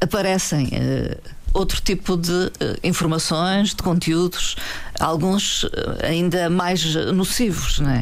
aparecem 0.00 0.70
eh, 0.72 1.18
outro 1.52 1.80
tipo 1.80 2.16
de 2.16 2.50
informações, 2.82 3.70
de 3.70 3.82
conteúdos, 3.82 4.56
alguns 5.00 5.66
ainda 6.02 6.50
mais 6.50 6.94
nocivos, 7.12 7.80
não 7.80 7.90
é? 7.90 8.00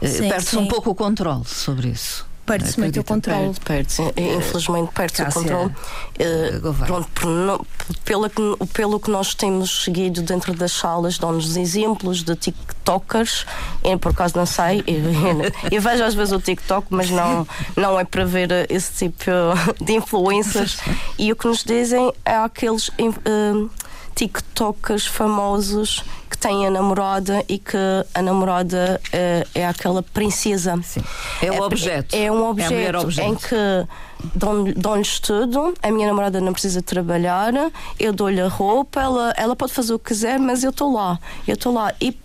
Perde-se 0.00 0.56
um 0.56 0.66
pouco 0.66 0.90
o 0.90 0.94
controle 0.94 1.44
sobre 1.46 1.88
isso 1.88 2.27
perde-se 2.48 2.80
muito 2.80 3.00
o 3.00 3.04
controle. 3.04 3.54
Perde, 3.64 3.96
perde 3.96 4.12
eh, 4.16 4.34
infelizmente 4.36 4.90
perde-se 4.92 5.22
o 5.22 5.32
controle. 5.32 5.74
Uh, 6.18 6.74
pronto, 6.86 7.08
por, 7.14 7.26
não, 7.26 7.66
pelo, 8.04 8.30
que, 8.30 8.66
pelo 8.72 8.98
que 8.98 9.10
nós 9.10 9.34
temos 9.34 9.84
seguido 9.84 10.22
dentro 10.22 10.54
das 10.54 10.72
salas, 10.72 11.18
dão-nos 11.18 11.56
exemplos 11.56 12.22
de 12.22 12.34
TikTokers. 12.34 13.46
Eu, 13.84 13.98
por 13.98 14.12
acaso, 14.12 14.36
não 14.36 14.46
sei. 14.46 14.82
Eu, 14.86 15.02
eu, 15.70 15.80
vejo 15.80 16.02
às 16.02 16.14
vezes 16.14 16.32
o 16.32 16.40
TikTok, 16.40 16.86
mas 16.90 17.10
não, 17.10 17.46
não 17.76 18.00
é 18.00 18.04
para 18.04 18.24
ver 18.24 18.50
esse 18.70 18.92
tipo 18.92 19.30
de 19.84 19.92
influências. 19.92 20.78
E 21.18 21.32
o 21.32 21.36
que 21.36 21.46
nos 21.46 21.64
dizem 21.64 22.12
é 22.24 22.36
aqueles. 22.36 22.88
Uh, 22.88 23.68
TikTokers 24.18 25.06
famosos 25.06 26.02
que 26.28 26.36
têm 26.36 26.66
a 26.66 26.70
namorada 26.70 27.44
e 27.48 27.56
que 27.56 27.76
a 28.12 28.20
namorada 28.20 29.00
é, 29.12 29.46
é 29.54 29.64
aquela 29.64 30.02
princesa. 30.02 30.76
Sim. 30.82 31.00
É 31.40 31.52
o 31.52 31.54
é, 31.54 31.60
objeto. 31.62 32.16
É 32.16 32.32
um 32.32 32.44
objeto, 32.44 32.74
é 32.74 32.98
objeto. 32.98 33.28
em 33.28 33.34
que 33.36 34.74
dão-lhes 34.74 35.20
tudo, 35.20 35.72
a 35.80 35.90
minha 35.92 36.08
namorada 36.08 36.40
não 36.40 36.52
precisa 36.52 36.82
trabalhar, 36.82 37.52
eu 37.96 38.12
dou-lhe 38.12 38.40
a 38.40 38.48
roupa, 38.48 39.00
ela, 39.00 39.32
ela 39.36 39.54
pode 39.54 39.72
fazer 39.72 39.94
o 39.94 40.00
que 40.00 40.06
quiser, 40.06 40.40
mas 40.40 40.64
eu 40.64 40.70
estou 40.70 40.92
lá. 40.92 41.20
Eu 41.46 41.54
estou 41.54 41.72
lá. 41.72 41.94
E 42.00 42.18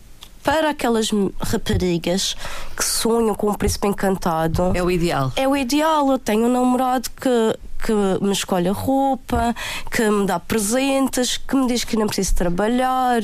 para 0.44 0.72
aquelas 0.72 1.12
raparigas 1.40 2.36
que 2.76 2.84
sonham 2.84 3.36
com 3.36 3.52
um 3.52 3.54
príncipe 3.54 3.88
encantado. 3.88 4.72
É 4.74 4.82
o 4.82 4.90
ideal. 4.90 5.32
É 5.36 5.48
o 5.48 5.56
ideal. 5.56 6.12
Eu 6.12 6.18
tenho 6.18 6.48
um 6.48 6.52
namorado 6.52 7.08
que 7.12 7.56
que 7.84 7.94
me 8.22 8.32
escolhe 8.32 8.70
a 8.70 8.72
roupa, 8.72 9.54
que 9.92 10.10
me 10.10 10.26
dá 10.26 10.40
presentes, 10.40 11.38
que 11.38 11.56
me 11.56 11.68
diz 11.68 11.84
que 11.84 11.98
não 11.98 12.08
preciso 12.08 12.34
trabalhar. 12.36 13.22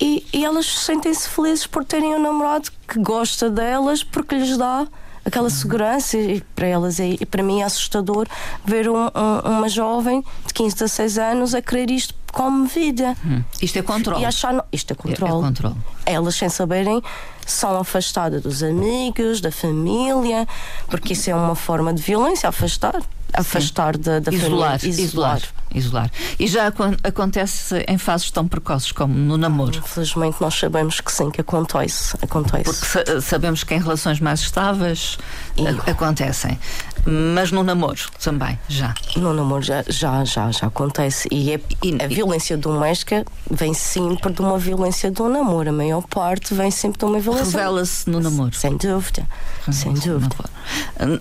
E, 0.00 0.24
e 0.32 0.44
elas 0.44 0.66
sentem-se 0.66 1.28
felizes 1.28 1.66
por 1.66 1.84
terem 1.84 2.14
um 2.14 2.22
namorado 2.22 2.70
que 2.88 2.98
gosta 2.98 3.50
delas 3.50 4.02
porque 4.02 4.36
lhes 4.36 4.56
dá 4.56 4.86
aquela 5.24 5.48
segurança 5.48 6.16
e 6.16 6.40
para 6.54 6.66
elas 6.66 6.98
é, 6.98 7.10
e 7.20 7.26
para 7.26 7.42
mim 7.42 7.60
é 7.60 7.64
assustador 7.64 8.26
ver 8.64 8.88
um, 8.88 8.96
um, 8.96 9.58
uma 9.58 9.68
jovem 9.68 10.24
de 10.46 10.52
15, 10.54 10.74
16 10.74 11.18
anos 11.18 11.54
a 11.54 11.62
querer 11.62 11.90
isto 11.90 12.14
como 12.32 12.66
vida. 12.66 13.16
Hum. 13.24 13.42
Isto 13.60 13.78
é 13.78 13.82
controle. 13.82 14.22
E 14.22 14.24
achar, 14.24 14.64
isto 14.72 14.92
é 14.92 14.96
controle. 14.96 15.32
É, 15.32 15.36
é 15.36 15.40
controle. 15.40 15.76
Elas, 16.06 16.34
sem 16.34 16.48
saberem, 16.48 17.00
são 17.46 17.78
afastadas 17.78 18.42
dos 18.42 18.62
amigos, 18.62 19.40
da 19.40 19.52
família, 19.52 20.48
porque 20.88 21.12
isso 21.12 21.30
é 21.30 21.34
uma 21.34 21.54
forma 21.54 21.92
de 21.92 22.02
violência, 22.02 22.48
afastar 22.48 23.00
afastar 23.34 23.96
da, 23.96 24.18
da 24.18 24.32
isolar, 24.32 24.78
família. 24.78 25.04
Isolar, 25.04 25.40
isolar. 25.74 26.10
E 26.38 26.46
já 26.46 26.72
acontece 27.02 27.84
em 27.88 27.98
fases 27.98 28.30
tão 28.30 28.46
precoces 28.46 28.92
como 28.92 29.14
no 29.14 29.36
namoro? 29.36 29.76
Infelizmente 29.76 30.36
nós 30.40 30.54
sabemos 30.54 31.00
que 31.00 31.10
sim, 31.10 31.30
que 31.30 31.40
acontece. 31.40 32.16
acontece. 32.20 32.64
Porque 32.64 33.20
sabemos 33.20 33.64
que 33.64 33.74
em 33.74 33.78
relações 33.78 34.20
mais 34.20 34.40
estáveis 34.40 35.18
e... 35.56 35.90
acontecem. 35.90 36.58
Mas 37.04 37.50
no 37.50 37.64
namoro 37.64 38.00
também, 38.22 38.58
já. 38.68 38.94
No 39.16 39.34
namoro 39.34 39.62
já, 39.62 39.84
já, 39.88 40.24
já, 40.24 40.50
já 40.52 40.66
acontece. 40.68 41.28
E, 41.32 41.52
é, 41.52 41.60
e 41.82 42.02
a 42.02 42.06
violência 42.06 42.56
doméstica 42.56 43.24
vem 43.50 43.74
sempre 43.74 44.32
de 44.32 44.40
uma 44.40 44.58
violência 44.58 45.10
do 45.10 45.28
namoro. 45.28 45.68
A 45.68 45.72
maior 45.72 46.02
parte 46.06 46.54
vem 46.54 46.70
sempre 46.70 46.98
de 46.98 47.04
uma 47.04 47.18
violência. 47.18 47.58
Revela-se 47.58 48.08
no 48.08 48.20
namoro. 48.20 48.54
Sem 48.54 48.76
dúvida. 48.76 49.26
Sem 49.72 49.94
dúvida. 49.94 50.36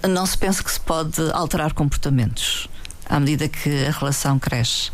Não 0.08 0.26
se 0.26 0.38
pensa 0.38 0.64
que 0.64 0.72
se 0.72 0.80
pode 0.80 1.20
alterar 1.34 1.74
comportamentos 1.74 2.70
à 3.10 3.20
medida 3.20 3.48
que 3.48 3.86
a 3.86 3.92
relação 3.92 4.38
cresce. 4.38 4.92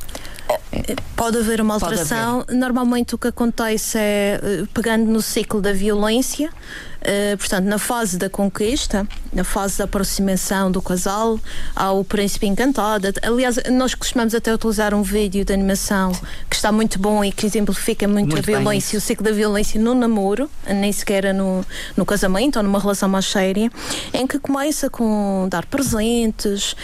Pode 1.15 1.37
haver 1.37 1.59
uma 1.59 1.73
alteração. 1.73 2.41
Haver. 2.41 2.55
Normalmente 2.55 3.13
o 3.13 3.17
que 3.17 3.27
acontece 3.27 3.97
é, 3.97 4.39
eh, 4.41 4.63
pegando 4.73 5.05
no 5.11 5.21
ciclo 5.21 5.61
da 5.61 5.73
violência, 5.73 6.49
Uh, 6.97 7.37
portanto, 7.37 7.65
na 7.65 7.77
fase 7.77 8.17
da 8.17 8.29
conquista, 8.29 9.07
na 9.37 9.43
fase 9.43 9.77
da 9.77 9.83
aproximação 9.83 10.71
do 10.71 10.81
casal 10.81 11.39
ao 11.75 12.03
príncipe 12.03 12.47
encantado. 12.47 13.07
Aliás, 13.21 13.59
nós 13.71 13.93
costumamos 13.93 14.33
até 14.33 14.51
utilizar 14.51 14.95
um 14.95 15.03
vídeo 15.03 15.45
de 15.45 15.53
animação 15.53 16.11
que 16.49 16.55
está 16.55 16.71
muito 16.71 16.97
bom 16.97 17.23
e 17.23 17.31
que 17.31 17.45
exemplifica 17.45 18.07
muito, 18.07 18.31
muito 18.31 18.39
a 18.39 18.41
violência, 18.41 18.97
o 18.97 19.01
ciclo 19.01 19.23
da 19.23 19.31
violência 19.31 19.79
no 19.79 19.93
namoro, 19.93 20.49
nem 20.67 20.91
sequer 20.91 21.31
no, 21.35 21.63
no 21.95 22.03
casamento 22.03 22.57
ou 22.57 22.63
numa 22.63 22.79
relação 22.79 23.07
mais 23.07 23.27
séria, 23.27 23.71
em 24.11 24.25
que 24.25 24.39
começa 24.39 24.89
com 24.89 25.47
dar 25.51 25.67
presentes, 25.67 26.71
uh, 26.71 26.75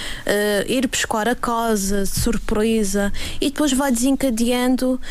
ir 0.67 0.85
buscar 0.87 1.27
a 1.27 1.35
casa, 1.35 2.05
surpresa, 2.05 3.11
e 3.41 3.49
depois 3.49 3.73
vai 3.73 3.91
desencadeando 3.91 5.01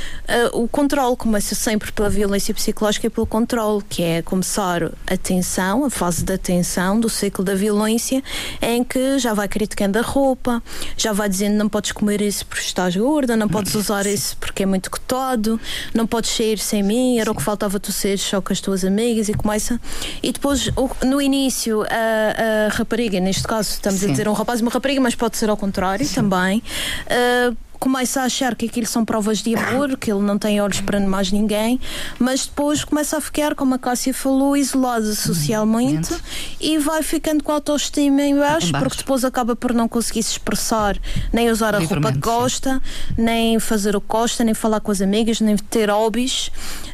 uh, 0.53 0.63
o 0.63 0.69
controle. 0.69 1.17
Começa 1.17 1.57
sempre 1.57 1.91
pela 1.91 2.09
violência 2.09 2.55
psicológica 2.55 3.09
e 3.09 3.11
pelo 3.11 3.27
controle, 3.27 3.83
que 3.89 4.01
é 4.01 4.23
começar 4.23 4.93
a 5.09 5.17
tensão, 5.17 5.85
a 5.85 5.91
fase 5.91 6.25
da 6.25 6.39
tensão, 6.39 7.01
do 7.01 7.09
ciclo 7.09 7.32
da 7.41 7.55
violência, 7.55 8.21
em 8.61 8.83
que 8.83 9.21
já 9.21 9.33
vai 9.33 9.47
criticando 9.47 9.97
a 9.97 10.03
roupa, 10.03 10.61
já 10.97 11.13
vai 11.13 11.29
dizendo 11.29 11.57
não 11.57 11.69
podes 11.69 11.93
comer 11.93 12.21
isso 12.21 12.45
porque 12.45 12.65
estás 12.65 12.97
gorda, 12.97 13.37
não 13.37 13.49
podes 13.49 13.73
usar 13.77 14.05
isso 14.07 14.37
porque 14.39 14.65
é 14.65 14.67
muito 14.67 14.91
cotado, 14.91 15.61
não 15.95 16.05
podes 16.05 16.31
sair 16.31 16.59
sem 16.59 16.83
mim, 16.83 17.19
era 17.19 17.27
Sim. 17.27 17.31
o 17.31 17.35
que 17.37 17.43
faltava 17.43 17.79
tu 17.79 17.93
seres 17.93 18.23
só 18.23 18.41
com 18.41 18.53
as 18.53 18.61
tuas 18.61 18.85
amigas 18.85 19.29
e 19.29 19.35
começa. 19.35 19.81
E 20.21 20.33
depois, 20.33 20.69
no 21.05 21.23
início, 21.23 21.83
a, 21.85 22.67
a 22.67 22.69
rapariga, 22.71 23.21
neste 23.21 23.45
caso 23.45 23.71
estamos 23.71 24.01
Sim. 24.01 24.07
a 24.07 24.11
dizer 24.11 24.29
um 24.29 24.33
rapaz 24.33 24.59
e 24.59 24.63
uma 24.63 24.71
rapariga, 24.71 25.01
mas 25.01 25.15
pode 25.15 25.37
ser 25.37 25.49
ao 25.49 25.57
contrário 25.57 26.05
Sim. 26.05 26.15
também. 26.15 26.63
Uh, 27.07 27.57
começa 27.83 28.21
a 28.21 28.25
achar 28.27 28.55
que 28.55 28.67
aquilo 28.67 28.87
são 28.87 29.05
provas 29.05 29.39
de 29.39 29.57
amor, 29.57 29.97
que 29.97 30.09
ele 30.09 30.21
não 30.21 30.39
tem 30.39 30.61
olhos 30.61 30.81
para 30.81 31.01
mais 31.01 31.33
ninguém, 31.33 31.81
mas 32.17 32.47
depois 32.47 32.85
começa 32.85 33.17
a 33.17 33.21
ficar, 33.21 33.57
como 33.57 33.75
a 33.75 33.79
Cássia 33.79 34.15
falou, 34.15 34.57
isolado 34.57 35.13
socialmente 35.17 36.15
e 36.61 36.79
vai 36.79 37.03
ficando 37.03 37.43
com 37.43 37.51
a 37.51 37.57
autoestima 37.57 38.23
em 38.23 38.39
baixo, 38.39 38.69
em 38.69 38.71
baixo, 38.71 38.85
porque 38.85 38.99
depois 38.99 39.25
acaba 39.25 39.57
por 39.57 39.75
não 39.75 39.89
conseguir 39.89 40.23
se 40.23 40.31
expressar, 40.31 40.97
nem 41.33 41.51
usar 41.51 41.75
a 41.75 41.81
roupa 41.81 42.13
que 42.13 42.19
gosta, 42.19 42.81
nem 43.19 43.59
fazer 43.59 43.97
o 43.97 44.01
que 44.01 44.07
gosta, 44.07 44.45
nem 44.45 44.55
falar 44.55 44.79
com 44.79 44.93
as 44.93 45.01
amigas, 45.01 45.41
nem 45.41 45.57
ter 45.57 45.91
hobbies, 45.91 46.53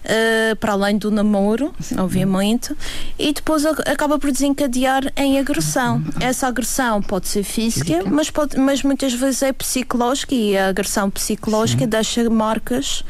uh, 0.09 0.57
para 0.57 0.73
além 0.73 0.97
do 0.97 1.11
namoro, 1.11 1.73
obviamente, 1.97 2.75
e 3.19 3.33
depois 3.33 3.65
acaba 3.67 4.19
por 4.19 4.33
desencadear 4.33 5.13
em 5.17 5.39
agressão. 5.39 6.03
Essa 6.21 6.49
agressão 6.49 7.03
pode 7.03 7.29
ser 7.29 7.43
física, 7.43 8.03
mas, 8.07 8.31
pode, 8.31 8.59
mas 8.59 8.83
muitas 8.83 9.13
vezes 9.13 9.43
é 9.43 9.53
psicológica 9.53 10.35
e 10.35 10.57
a 10.57 10.69
agressão 10.69 11.11
psicológica 11.11 11.85
Sim. 11.85 11.89
deixa 11.89 12.31
marcas 12.31 13.05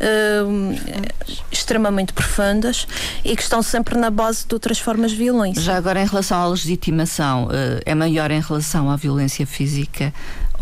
uh, 0.00 0.74
extremamente 1.50 2.12
profundas 2.12 2.86
e 3.24 3.34
que 3.34 3.42
estão 3.42 3.62
sempre 3.62 3.98
na 3.98 4.10
base 4.10 4.46
de 4.46 4.54
outras 4.54 4.78
formas 4.78 5.10
de 5.10 5.16
violência. 5.16 5.62
Já 5.62 5.76
agora, 5.76 6.00
em 6.00 6.06
relação 6.06 6.38
à 6.40 6.46
legitimação, 6.48 7.46
uh, 7.46 7.50
é 7.84 7.94
maior 7.94 8.30
em 8.30 8.40
relação 8.40 8.90
à 8.90 8.96
violência 8.96 9.46
física 9.46 10.12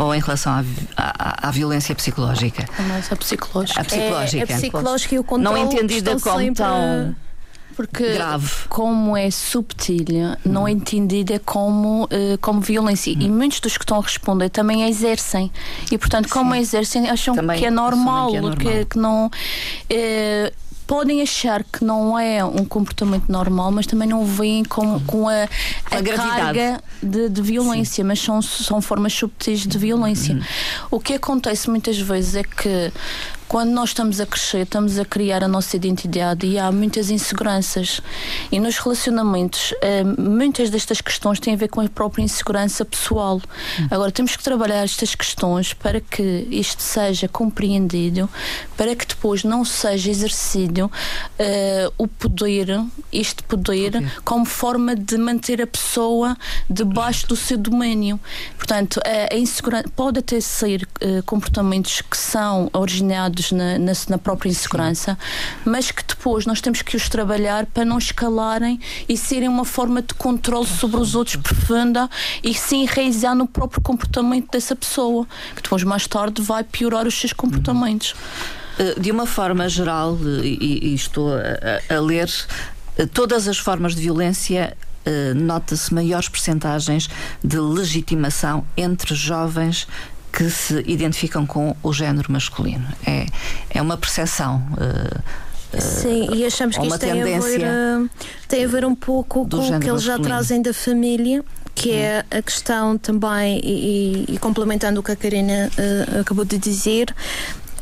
ou 0.05 0.15
em 0.15 0.21
relação 0.21 0.53
à, 0.53 0.65
à, 0.97 1.49
à 1.49 1.51
violência 1.51 1.95
psicológica? 1.95 2.63
É 2.63 3.13
a 3.13 3.17
psicológica. 3.17 3.81
A 3.81 3.85
psicológica. 3.85 4.53
É, 4.53 4.55
a 4.55 4.59
psicológica 4.59 5.15
e 5.15 5.19
o 5.19 5.25
controle 5.25 5.61
Não 5.61 5.73
entendida 5.73 6.19
como 6.19 6.39
sempre... 6.39 6.55
tão 6.55 7.17
porque 7.75 8.13
grave. 8.13 8.69
como 8.69 9.17
é 9.17 9.31
subtil, 9.31 10.05
não 10.45 10.69
é 10.69 10.73
entendida 10.73 11.39
como, 11.39 12.05
uh, 12.05 12.39
como 12.41 12.61
violência. 12.61 13.11
E 13.11 13.29
muitos 13.29 13.61
dos 13.61 13.77
que 13.77 13.85
estão 13.85 13.99
a 13.99 14.03
responder 14.03 14.51
também 14.51 14.85
a 14.85 14.89
exercem. 14.89 15.51
E, 15.91 15.99
portanto, 15.99 16.29
como 16.29 16.55
exercem, 16.55 17.09
acham 17.09 17.35
também, 17.35 17.59
que 17.59 17.67
é 17.67 17.71
normal, 17.71 18.31
que, 18.31 18.37
é 18.37 18.41
normal. 18.41 18.59
que, 18.59 18.85
que 18.85 18.99
não. 18.99 19.27
Uh, 19.27 20.63
podem 20.87 21.23
achar 21.23 21.65
que 21.65 21.85
não 21.85 22.19
é 22.19 22.45
um 22.45 22.65
comportamento 22.65 23.31
normal, 23.31 23.71
mas 23.71 23.87
também 23.87 24.09
não 24.09 24.25
veem 24.25 24.65
com, 24.65 25.01
com 25.01 25.29
a, 25.29 25.45
a, 25.91 25.99
a 25.99 26.03
carga 26.03 26.83
de, 27.03 27.29
de 27.29 27.43
violência, 27.43 28.03
Sim. 28.03 28.09
mas 28.09 28.21
são, 28.21 28.43
são 28.43 28.81
formas 28.81 29.13
subtis 29.13 29.67
de 29.67 29.79
violência. 29.79 30.35
Uhum. 30.35 30.43
O 30.91 31.01
que 31.01 31.15
acontece 31.15 31.71
muitas 31.71 31.99
vezes 31.99 32.37
é 32.37 32.43
que 32.43 32.93
quando 33.53 33.69
nós 33.69 33.91
estamos 33.91 34.19
a 34.19 34.25
crescer, 34.25 34.63
estamos 34.63 34.99
a 34.99 35.05
criar 35.05 35.45
a 35.45 35.47
nossa 35.47 35.77
identidade 35.77 36.47
e 36.47 36.59
há 36.59 36.73
muitas 36.73 37.11
inseguranças. 37.11 38.01
E 38.51 38.59
nos 38.59 38.79
relacionamentos, 38.79 39.75
eh, 39.83 40.03
muitas 40.03 40.71
destas 40.71 41.03
questões 41.03 41.39
têm 41.39 41.53
a 41.53 41.57
ver 41.59 41.69
com 41.69 41.83
a 41.83 41.87
própria 41.87 42.23
insegurança 42.23 42.83
pessoal. 42.83 43.43
Agora, 43.91 44.11
temos 44.11 44.35
que 44.35 44.43
trabalhar 44.43 44.83
estas 44.83 45.15
questões 45.15 45.75
para 45.75 46.01
que 46.01 46.49
isto 46.51 46.83
seja 46.83 47.29
compreendido, 47.29 48.27
para 48.75 48.97
que 48.97 49.07
depois 49.07 49.45
não 49.45 49.67
seja 49.67 50.11
exercido 50.11 50.87
uh, 50.87 51.93
o 51.99 52.09
poder, 52.09 52.69
este 53.13 53.43
poder, 53.43 53.97
okay. 53.97 54.09
como 54.25 54.47
forma 54.47 54.97
de 54.97 55.19
manter 55.19 55.61
a 55.61 55.67
pessoa 55.67 56.39
debaixo 56.71 57.27
do 57.27 57.37
seu 57.37 57.59
domínio. 57.59 58.19
Portanto, 58.57 58.99
a, 59.05 59.35
a 59.35 59.37
insegurança 59.37 59.91
pode 59.95 60.21
até 60.21 60.41
ser 60.41 60.89
uh, 61.05 61.23
comportamentos 61.25 62.01
que 62.01 62.17
são 62.17 62.71
originados 62.73 63.42
na, 63.51 63.79
na, 63.79 63.93
na 64.09 64.19
própria 64.19 64.51
insegurança, 64.51 65.19
Sim. 65.21 65.71
mas 65.71 65.91
que 65.91 66.05
depois 66.07 66.47
nós 66.47 66.61
temos 66.61 66.83
que 66.83 66.97
os 66.97 67.09
trabalhar 67.09 67.67
para 67.67 67.85
não 67.85 67.99
escalarem 67.99 68.79
e 69.09 69.17
serem 69.17 69.49
uma 69.49 69.65
forma 69.65 70.03
de 70.03 70.15
controle 70.15 70.67
sobre 70.67 71.01
os 71.01 71.15
outros 71.15 71.37
profunda 71.37 72.09
e 72.43 72.55
se 72.55 72.77
enraizar 72.77 73.35
no 73.35 73.47
próprio 73.47 73.81
comportamento 73.81 74.51
dessa 74.53 74.77
pessoa, 74.77 75.27
que 75.57 75.63
depois 75.63 75.83
mais 75.83 76.07
tarde 76.07 76.41
vai 76.43 76.63
piorar 76.63 77.07
os 77.07 77.19
seus 77.19 77.33
comportamentos. 77.33 78.15
Eh, 78.79 79.01
de 79.01 79.11
uma 79.11 79.27
forma 79.27 79.69
geral, 79.69 80.17
e, 80.43 80.91
e 80.91 80.95
estou 80.95 81.31
a, 81.35 81.95
a 81.95 82.01
ler, 82.01 82.31
eh, 82.97 83.07
todas 83.07 83.49
as 83.49 83.59
formas 83.59 83.95
de 83.95 84.03
violência 84.03 84.77
nota-se 85.35 85.93
maiores 85.93 86.29
percentagens 86.29 87.11
de 87.43 87.59
legitimação 87.59 88.65
entre 88.77 89.17
jovens 89.17 89.89
que 90.33 90.49
se 90.49 90.83
identificam 90.87 91.45
com 91.45 91.77
o 91.83 91.93
género 91.93 92.33
masculino. 92.33 92.87
É, 93.07 93.27
é 93.71 93.83
uma 93.83 93.97
percepção. 93.97 94.63
Uh, 94.73 95.81
Sim, 95.81 96.29
e 96.35 96.45
achamos 96.45 96.77
que 96.77 96.87
isto 96.87 96.99
tem 96.99 97.21
a, 97.21 97.25
ver, 97.25 97.41
uh, 97.41 98.11
tem 98.47 98.65
a 98.65 98.69
ver 98.69 98.85
um 98.85 98.95
pouco 98.95 99.47
com 99.49 99.59
o 99.59 99.81
que 99.81 99.89
eles 99.89 100.03
já 100.03 100.19
trazem 100.19 100.61
da 100.61 100.75
família, 100.75 101.43
que 101.75 101.93
é 101.93 102.25
a 102.31 102.43
questão 102.43 102.99
também, 102.99 103.61
e, 103.65 104.27
e, 104.29 104.35
e 104.35 104.39
complementando 104.39 105.01
o 105.01 105.03
que 105.03 105.13
a 105.13 105.17
Karina 105.17 105.71
uh, 105.71 106.21
acabou 106.21 106.45
de 106.45 106.59
dizer, 106.59 107.15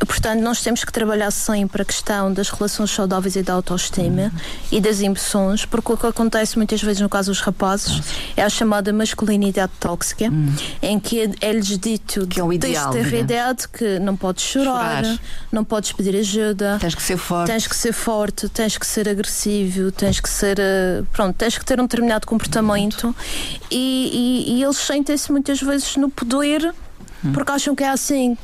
Portanto, 0.07 0.41
nós 0.41 0.63
temos 0.63 0.83
que 0.83 0.93
trabalhar 0.93 1.31
sempre 1.31 1.83
a 1.83 1.85
questão 1.85 2.33
das 2.33 2.49
relações 2.49 2.91
saudáveis 2.91 3.37
e 3.37 3.43
da 3.43 3.53
autoestima 3.53 4.23
uhum. 4.23 4.31
e 4.73 4.81
das 4.81 5.01
emoções, 5.01 5.67
porque 5.67 5.93
o 5.93 5.97
que 5.97 6.07
acontece 6.07 6.57
muitas 6.57 6.83
vezes 6.83 7.03
no 7.03 7.09
caso 7.09 7.31
dos 7.31 7.41
rapazes 7.41 8.01
é 8.37 8.43
a 8.43 8.49
chamada 8.49 8.93
masculinidade 8.93 9.73
tóxica, 9.79 10.27
uhum. 10.27 10.55
em 10.83 10.99
que 10.99 11.31
é-lhes 11.41 11.79
dito 11.79 12.27
que 12.27 12.41
é 12.41 12.45
o 12.45 12.53
ideal, 12.53 12.93
desde 12.93 13.17
a 13.17 13.19
idade 13.19 13.69
que 13.69 13.99
não 13.99 14.17
podes 14.17 14.45
chorar, 14.45 15.05
chorar, 15.05 15.19
não 15.53 15.65
podes 15.65 15.93
pedir 15.93 16.17
ajuda, 16.17 16.79
tens 16.81 16.95
que 16.95 17.03
ser 17.03 17.17
forte, 17.19 17.47
tens 17.47 17.67
que 17.67 17.77
ser 17.77 17.93
forte, 17.93 18.49
tens 18.49 18.79
que 18.79 18.87
ser 18.87 19.09
agressivo, 19.09 19.93
tens 19.93 20.19
que 20.19 20.29
ser 20.29 20.59
eh, 20.59 21.03
pronto, 21.13 21.37
tens 21.37 21.59
que 21.59 21.65
ter 21.65 21.79
um 21.79 21.85
determinado 21.85 22.27
comportamento 22.27 23.15
e, 23.71 24.47
e, 24.47 24.55
e, 24.55 24.63
eles 24.63 24.79
sentem-se 24.79 25.31
muitas 25.31 25.61
vezes 25.61 25.97
no 25.97 26.09
poder 26.09 26.75
uhum. 27.23 27.33
porque 27.33 27.53
acham 27.53 27.75
que 27.75 27.85
é 27.85 27.91
assim 27.91 28.37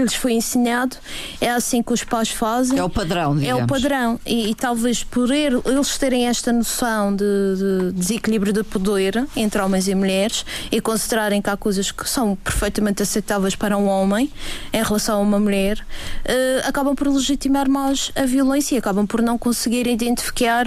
que 0.00 0.04
lhes 0.04 0.14
foi 0.14 0.32
ensinado, 0.32 0.96
é 1.40 1.50
assim 1.50 1.82
que 1.82 1.92
os 1.92 2.02
pais 2.02 2.30
fazem. 2.30 2.78
É 2.78 2.82
o 2.82 2.88
padrão, 2.88 3.36
digamos. 3.36 3.60
É 3.60 3.64
o 3.64 3.66
padrão. 3.66 4.18
E, 4.24 4.50
e 4.50 4.54
talvez 4.54 5.04
por 5.04 5.30
eles 5.30 5.98
terem 5.98 6.26
esta 6.26 6.52
noção 6.52 7.14
de, 7.14 7.24
de, 7.24 7.92
desequilíbrio 7.92 8.52
de 8.52 8.64
poder 8.64 9.26
entre 9.36 9.60
homens 9.60 9.88
e 9.88 9.94
mulheres 9.94 10.44
e 10.72 10.80
considerarem 10.80 11.42
que 11.42 11.50
há 11.50 11.56
coisas 11.56 11.92
que 11.92 12.08
são 12.08 12.34
perfeitamente 12.36 13.02
aceitáveis 13.02 13.54
para 13.54 13.76
um 13.76 13.86
homem 13.86 14.32
em 14.72 14.82
relação 14.82 15.18
a 15.18 15.20
uma 15.20 15.38
mulher, 15.38 15.78
uh, 15.78 16.68
acabam 16.68 16.94
por 16.94 17.06
legitimar 17.08 17.68
mais 17.68 18.10
a 18.16 18.24
violência 18.24 18.76
e 18.76 18.78
acabam 18.78 19.06
por 19.06 19.20
não 19.20 19.36
conseguir 19.36 19.86
identificar 19.86 20.66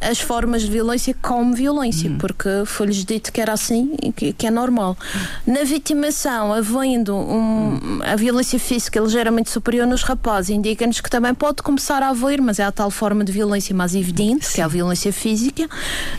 as 0.00 0.20
formas 0.20 0.62
de 0.62 0.70
violência 0.70 1.14
como 1.22 1.54
violência, 1.54 2.10
hum. 2.10 2.18
porque 2.18 2.48
foi-lhes 2.66 3.04
dito 3.04 3.32
que 3.32 3.40
era 3.40 3.52
assim 3.52 3.94
e 4.02 4.12
que, 4.12 4.32
que 4.32 4.46
é 4.46 4.50
normal. 4.50 4.96
Na 5.46 5.64
vitimação, 5.64 6.52
havendo 6.52 7.16
um, 7.16 8.00
a 8.04 8.16
violência 8.16 8.58
física 8.58 9.00
ligeiramente 9.00 9.50
superior 9.50 9.86
nos 9.86 10.02
rapazes, 10.02 10.50
indica-nos 10.50 11.00
que 11.00 11.08
também 11.08 11.34
pode 11.34 11.62
começar 11.62 12.02
a 12.02 12.10
haver, 12.10 12.40
mas 12.40 12.58
é 12.58 12.64
a 12.64 12.72
tal 12.72 12.90
forma 12.90 13.24
de 13.24 13.32
violência 13.32 13.74
mais 13.74 13.94
evidente, 13.94 14.46
Sim. 14.46 14.54
que 14.54 14.60
é 14.60 14.64
a 14.64 14.68
violência 14.68 15.12
física, 15.12 15.68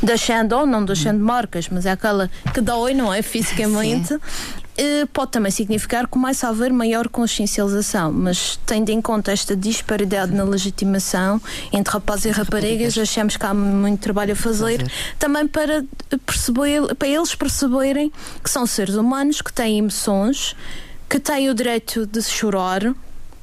deixando 0.02 0.54
ou 0.54 0.66
não 0.66 0.84
deixando 0.84 1.22
hum. 1.22 1.26
marcas, 1.26 1.70
mas 1.70 1.86
é 1.86 1.92
aquela 1.92 2.30
que 2.54 2.62
dói, 2.62 2.94
não 2.94 3.14
é? 3.14 3.22
Fisicamente. 3.26 4.08
Sim. 4.08 4.65
Eh, 4.78 5.06
pode 5.14 5.32
também 5.32 5.52
significar 5.52 6.04
que 6.04 6.12
começa 6.12 6.48
a 6.48 6.50
haver 6.50 6.74
maior 6.74 7.08
consciencialização, 7.08 8.12
mas 8.12 8.60
tendo 8.66 8.90
em 8.90 9.02
conta 9.02 9.32
esta 9.32 9.56
disparidade 9.56 10.34
na 10.34 10.44
legitimação 10.44 11.42
entre 11.72 11.94
rapazes 11.94 12.26
e 12.26 12.30
raparigas, 12.32 12.98
achamos 12.98 13.38
que 13.38 13.46
há 13.46 13.54
muito 13.54 14.02
trabalho 14.02 14.34
a 14.34 14.36
fazer, 14.36 14.86
também 15.18 15.48
para, 15.48 15.86
perceber, 16.26 16.94
para 16.96 17.08
eles 17.08 17.34
perceberem 17.34 18.12
que 18.44 18.50
são 18.50 18.66
seres 18.66 18.96
humanos, 18.96 19.42
que 19.42 19.54
têm 19.54 19.78
emoções, 19.78 20.56
que 21.10 21.20
têm 21.20 21.50
o 21.50 21.54
direito 21.54 22.06
de 22.06 22.22
chorar, 22.22 22.94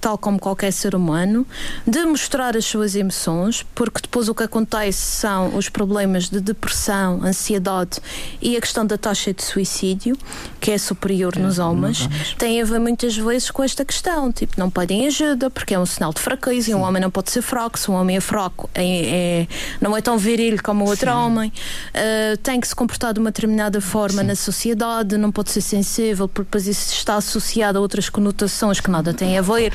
tal 0.03 0.19
como 0.19 0.37
qualquer 0.37 0.73
ser 0.73 0.97
humano, 0.97 1.47
de 1.87 2.05
mostrar 2.05 2.57
as 2.57 2.65
suas 2.65 2.97
emoções, 2.97 3.65
porque 3.73 4.01
depois 4.03 4.29
o 4.29 4.35
que 4.35 4.43
acontece 4.43 4.99
são 4.99 5.57
os 5.57 5.69
problemas 5.69 6.29
de 6.29 6.41
depressão, 6.41 7.23
ansiedade 7.23 8.01
e 8.41 8.57
a 8.57 8.61
questão 8.61 8.85
da 8.85 8.99
taxa 8.99 9.33
de 9.33 9.45
suicídio, 9.45 10.19
que 10.61 10.73
é 10.73 10.77
superior 10.79 11.35
é, 11.37 11.39
nos 11.39 11.61
homens, 11.61 12.09
tem 12.37 12.61
a 12.61 12.65
ver 12.65 12.81
muitas 12.81 13.17
vezes 13.17 13.49
com 13.53 13.63
esta 13.63 13.85
questão, 13.85 14.33
tipo, 14.33 14.55
não 14.59 14.69
pedem 14.69 15.07
ajuda 15.07 15.49
porque 15.49 15.73
é 15.73 15.79
um 15.79 15.87
sinal 15.87 16.13
de 16.13 16.21
fraqueza 16.21 16.67
Sim. 16.67 16.73
e 16.73 16.75
um 16.75 16.83
homem 16.83 17.01
não 17.01 17.11
pode 17.11 17.31
ser 17.31 17.41
fraco, 17.41 17.79
se 17.79 17.89
um 17.89 17.95
homem 17.95 18.17
é 18.17 18.21
fraco 18.21 18.69
é, 18.75 18.85
é 18.85 19.49
não 19.81 19.97
é 19.97 20.03
tão 20.03 20.19
viril 20.19 20.61
como 20.65 20.85
o 20.85 20.89
outro 20.89 21.13
Sim. 21.13 21.17
homem, 21.17 21.53
uh, 21.95 22.37
tem 22.39 22.61
que 22.61 22.67
se 22.67 22.75
comportar 22.75 23.15
de 23.15 23.21
uma 23.21 23.31
determinada 23.31 23.81
forma 23.81 24.23
Sim. 24.23 24.27
na 24.27 24.35
sociedade, 24.35 25.17
não 25.17 25.31
pode 25.31 25.53
ser 25.53 25.61
sensível, 25.61 26.27
porque 26.27 26.47
depois 26.49 26.67
isso 26.67 26.93
está 26.93 27.15
associado 27.15 27.79
a 27.79 27.81
outras 27.81 28.09
conotações 28.09 28.81
que 28.81 28.91
nada 28.91 29.15
têm 29.15 29.39
a 29.39 29.43
ver. 29.43 29.73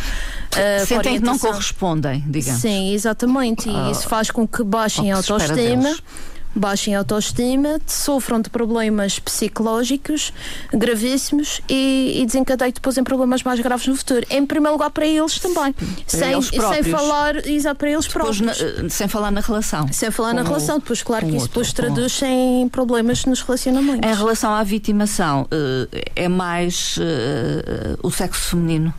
Uh, 0.47 0.85
Sentem 0.85 1.19
que 1.19 1.25
não 1.25 1.37
correspondem, 1.37 2.23
digamos. 2.27 2.61
Sim, 2.61 2.93
exatamente. 2.93 3.69
E 3.69 3.73
uh, 3.73 3.91
isso 3.91 4.07
faz 4.07 4.31
com 4.31 4.47
que 4.47 4.63
baixem 4.63 5.11
a 5.11 5.17
autoestima 5.17 5.95
baixem 6.55 6.95
autoestima, 6.95 7.79
sofram 7.85 8.41
de 8.41 8.49
problemas 8.49 9.19
psicológicos 9.19 10.33
gravíssimos 10.73 11.61
e, 11.69 12.21
e 12.21 12.25
desencadeiem 12.25 12.73
depois 12.73 12.97
em 12.97 13.03
problemas 13.03 13.43
mais 13.43 13.59
graves 13.59 13.87
no 13.87 13.95
futuro. 13.95 14.25
Em 14.29 14.45
primeiro 14.45 14.73
lugar, 14.73 14.89
para 14.89 15.05
eles 15.05 15.39
também. 15.39 15.73
Para 15.73 15.85
sem, 16.07 16.31
eles 16.31 16.47
sem 16.47 16.83
falar 16.83 17.47
exato, 17.47 17.75
para 17.75 17.91
eles 17.91 18.07
próprios. 18.07 18.41
Na, 18.41 18.51
eh, 18.51 18.89
sem 18.89 19.07
falar 19.07 19.31
na 19.31 19.41
relação. 19.41 19.87
Sem 19.91 20.11
falar 20.11 20.33
na 20.33 20.43
relação. 20.43 20.79
Depois, 20.79 21.03
claro 21.03 21.27
que 21.27 21.35
isso 21.35 21.47
depois 21.47 21.71
traduz 21.73 22.21
em 22.23 22.67
problemas 22.69 23.25
nos 23.25 23.41
relacionamentos. 23.41 24.09
Em 24.09 24.15
relação 24.15 24.53
à 24.53 24.63
vitimação, 24.63 25.47
eh, 25.51 26.11
é 26.15 26.27
mais 26.27 26.97
uh, 26.97 27.99
o 28.03 28.11
sexo 28.11 28.49
feminino, 28.51 28.93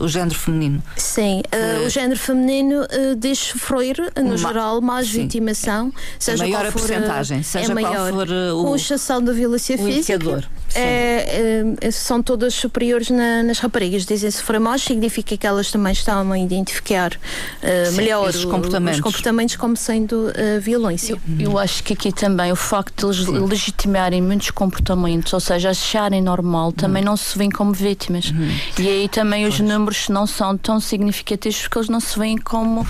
o 0.00 0.08
género 0.08 0.38
feminino. 0.38 0.82
Sim, 0.96 1.42
o 1.84 1.88
género 1.88 2.18
feminino 2.18 2.86
diz 3.16 3.38
sofrer, 3.38 3.96
no 4.22 4.36
geral, 4.36 4.80
mais 4.80 5.08
sim. 5.08 5.22
vitimação, 5.22 5.92
seja 6.18 6.44
maior 6.44 6.70
qual 6.70 6.72
for 6.72 6.93
porcentagem, 6.94 7.42
seja 7.42 7.72
é 7.72 7.74
maior. 7.74 8.12
qual 8.12 8.26
for 8.26 8.28
uh, 8.28 8.58
o, 8.58 8.64
com 8.64 8.76
exceção 8.76 9.22
da 9.22 9.32
violência 9.32 9.76
física. 9.76 10.14
Indicador. 10.14 10.44
É, 10.78 11.64
é, 11.80 11.90
são 11.90 12.22
todas 12.22 12.54
superiores 12.54 13.10
na, 13.10 13.42
nas 13.42 13.58
raparigas. 13.58 14.04
Dizem 14.04 14.30
sofrer 14.30 14.60
mais 14.60 14.82
significa 14.82 15.36
que 15.36 15.46
elas 15.46 15.70
também 15.70 15.92
estão 15.92 16.30
a 16.32 16.38
identificar 16.38 17.12
uh, 17.12 17.90
Sim, 17.90 17.96
melhor 17.96 18.28
os 18.28 18.44
comportamentos. 18.44 18.98
os 18.98 19.04
comportamentos 19.04 19.56
como 19.56 19.76
sendo 19.76 20.28
uh, 20.28 20.60
violência. 20.60 21.12
Eu, 21.38 21.50
eu, 21.52 21.58
acho 21.58 21.82
que 21.82 21.92
aqui 21.92 22.12
também 22.12 22.52
o 22.52 22.56
facto 22.56 23.10
de 23.10 23.20
eles 23.20 23.26
legitimarem 23.26 24.20
muitos 24.20 24.50
comportamentos, 24.50 25.32
ou 25.32 25.40
seja, 25.40 25.70
acharem 25.70 26.22
normal, 26.22 26.72
também 26.72 27.02
uhum. 27.02 27.10
não 27.10 27.16
se 27.16 27.36
veem 27.36 27.50
como 27.50 27.72
vítimas. 27.72 28.30
Uhum. 28.30 28.50
E 28.78 28.88
aí 28.88 29.08
também 29.08 29.46
os 29.46 29.60
números 29.60 30.08
não 30.08 30.26
são 30.26 30.56
tão 30.56 30.80
significativos 30.80 31.62
porque 31.62 31.78
eles 31.78 31.88
não 31.88 32.00
se 32.00 32.18
veem 32.18 32.36
como 32.38 32.80
uh, 32.80 32.86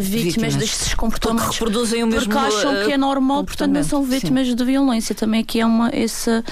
vítimas, 0.00 0.04
vítimas 0.04 0.56
destes 0.56 0.94
comportamentos. 0.94 1.44
Porque 1.46 1.64
reproduzem 1.64 2.02
o 2.02 2.06
mesmo 2.06 2.32
Porque 2.32 2.46
acham 2.46 2.84
que 2.84 2.92
é 2.92 2.96
normal, 2.96 3.44
portanto 3.44 3.72
não 3.72 3.84
são 3.84 4.02
vítimas 4.02 4.48
Sim. 4.48 4.54
de 4.54 4.64
violência. 4.64 5.14
Também 5.14 5.40
aqui 5.40 5.60
é 5.60 5.66
uma 5.66 5.90
essa 5.92 6.44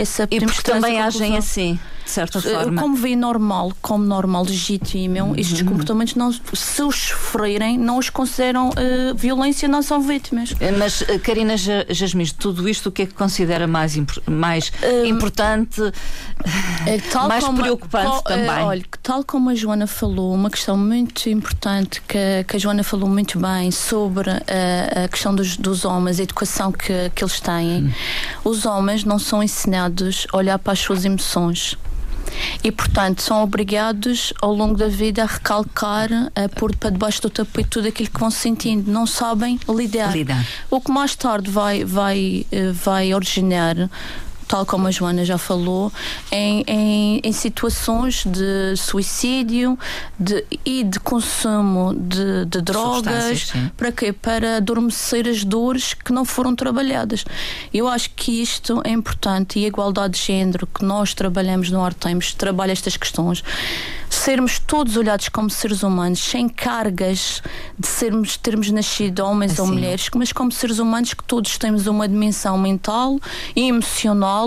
essa 0.00 0.28
E 0.30 0.40
porque 0.40 0.62
também 0.62 1.00
agem 1.00 1.36
assim 1.36 1.78
de 2.04 2.10
certa 2.10 2.38
eh, 2.38 2.42
forma. 2.42 2.80
Como 2.80 2.96
vê 2.96 3.14
normal, 3.16 3.72
como 3.80 4.04
normal, 4.04 4.44
legítimo, 4.44 5.22
uhum. 5.22 5.36
estes 5.36 5.62
comportamentos, 5.62 6.14
não, 6.14 6.32
se 6.32 6.82
os 6.82 6.96
sofrerem, 6.96 7.78
não 7.78 7.98
os 7.98 8.10
consideram 8.10 8.70
uh, 8.70 9.14
violência, 9.14 9.68
não 9.68 9.82
são 9.82 10.00
vítimas. 10.00 10.54
Eh, 10.60 10.72
mas, 10.72 11.04
Karina 11.22 11.54
Jasmin, 11.56 12.26
tudo 12.38 12.68
isto, 12.68 12.88
o 12.88 12.92
que 12.92 13.02
é 13.02 13.06
que 13.06 13.14
considera 13.14 13.66
mais, 13.66 13.96
mais 14.26 14.72
importante, 15.04 15.80
mais 17.28 17.44
como, 17.44 17.60
preocupante 17.60 18.24
também? 18.24 18.64
olha, 18.64 18.84
tal 19.02 19.24
como 19.24 19.50
a 19.50 19.54
Joana 19.54 19.86
falou, 19.86 20.34
uma 20.34 20.50
questão 20.50 20.76
muito 20.76 21.28
importante 21.28 22.02
que, 22.06 22.44
que 22.46 22.56
a 22.56 22.58
Joana 22.58 22.82
falou 22.82 23.08
muito 23.08 23.38
bem 23.38 23.70
sobre 23.70 24.30
a, 24.30 25.08
questão 25.08 25.34
dos, 25.34 25.56
dos 25.56 25.84
homens, 25.84 26.18
a 26.20 26.22
educação 26.22 26.72
que, 26.72 27.10
que 27.14 27.22
eles 27.22 27.40
têm. 27.40 27.84
Hum. 27.84 27.92
Os 28.44 28.66
homens 28.66 29.04
não 29.04 29.18
são 29.18 29.42
ensinados 29.42 30.26
a 30.32 30.36
olhar 30.36 30.58
para 30.58 30.72
as 30.72 30.78
suas 30.78 31.04
emoções 31.04 31.76
e, 32.62 32.70
portanto, 32.70 33.22
são 33.22 33.42
obrigados 33.42 34.32
ao 34.40 34.52
longo 34.52 34.76
da 34.76 34.88
vida 34.88 35.22
a 35.22 35.26
recalcar, 35.26 36.08
a 36.34 36.48
pôr 36.48 36.74
para 36.76 36.90
debaixo 36.90 37.22
do 37.22 37.30
tapete 37.30 37.68
tudo 37.68 37.88
aquilo 37.88 38.10
que 38.10 38.20
vão 38.20 38.30
sentindo. 38.30 38.90
Não 38.90 39.06
sabem 39.06 39.58
lidar. 39.68 40.12
lidar. 40.12 40.46
O 40.70 40.80
que 40.80 40.90
mais 40.90 41.14
tarde 41.14 41.50
vai, 41.50 41.84
vai, 41.84 42.46
eh, 42.50 42.72
vai 42.72 43.14
originar 43.14 43.88
tal 44.52 44.66
como 44.66 44.86
a 44.86 44.90
Joana 44.90 45.24
já 45.24 45.38
falou, 45.38 45.90
em, 46.30 46.62
em, 46.66 47.20
em 47.24 47.32
situações 47.32 48.22
de 48.26 48.76
suicídio 48.76 49.78
de, 50.20 50.44
e 50.62 50.84
de 50.84 51.00
consumo 51.00 51.94
de, 51.94 52.44
de 52.44 52.60
drogas. 52.60 53.50
Para 53.78 53.90
quê? 53.90 54.12
Para 54.12 54.58
adormecer 54.58 55.26
as 55.26 55.42
dores 55.42 55.94
que 55.94 56.12
não 56.12 56.26
foram 56.26 56.54
trabalhadas. 56.54 57.24
Eu 57.72 57.88
acho 57.88 58.10
que 58.10 58.42
isto 58.42 58.82
é 58.84 58.90
importante 58.90 59.58
e 59.58 59.64
a 59.64 59.68
igualdade 59.68 60.18
de 60.18 60.26
género 60.26 60.66
que 60.66 60.84
nós 60.84 61.14
trabalhamos 61.14 61.70
no 61.70 61.82
Artemis 61.82 62.34
trabalha 62.34 62.72
estas 62.72 62.94
questões. 62.98 63.42
Sermos 64.10 64.58
todos 64.58 64.98
olhados 64.98 65.30
como 65.30 65.48
seres 65.48 65.82
humanos, 65.82 66.20
sem 66.20 66.46
cargas 66.46 67.42
de 67.78 67.86
sermos, 67.86 68.36
termos 68.36 68.70
nascido 68.70 69.20
homens 69.20 69.52
assim. 69.52 69.62
ou 69.62 69.68
mulheres, 69.68 70.10
mas 70.14 70.30
como 70.30 70.52
seres 70.52 70.78
humanos 70.78 71.14
que 71.14 71.24
todos 71.24 71.56
temos 71.56 71.86
uma 71.86 72.06
dimensão 72.06 72.58
mental 72.58 73.18
e 73.56 73.66
emocional 73.66 74.41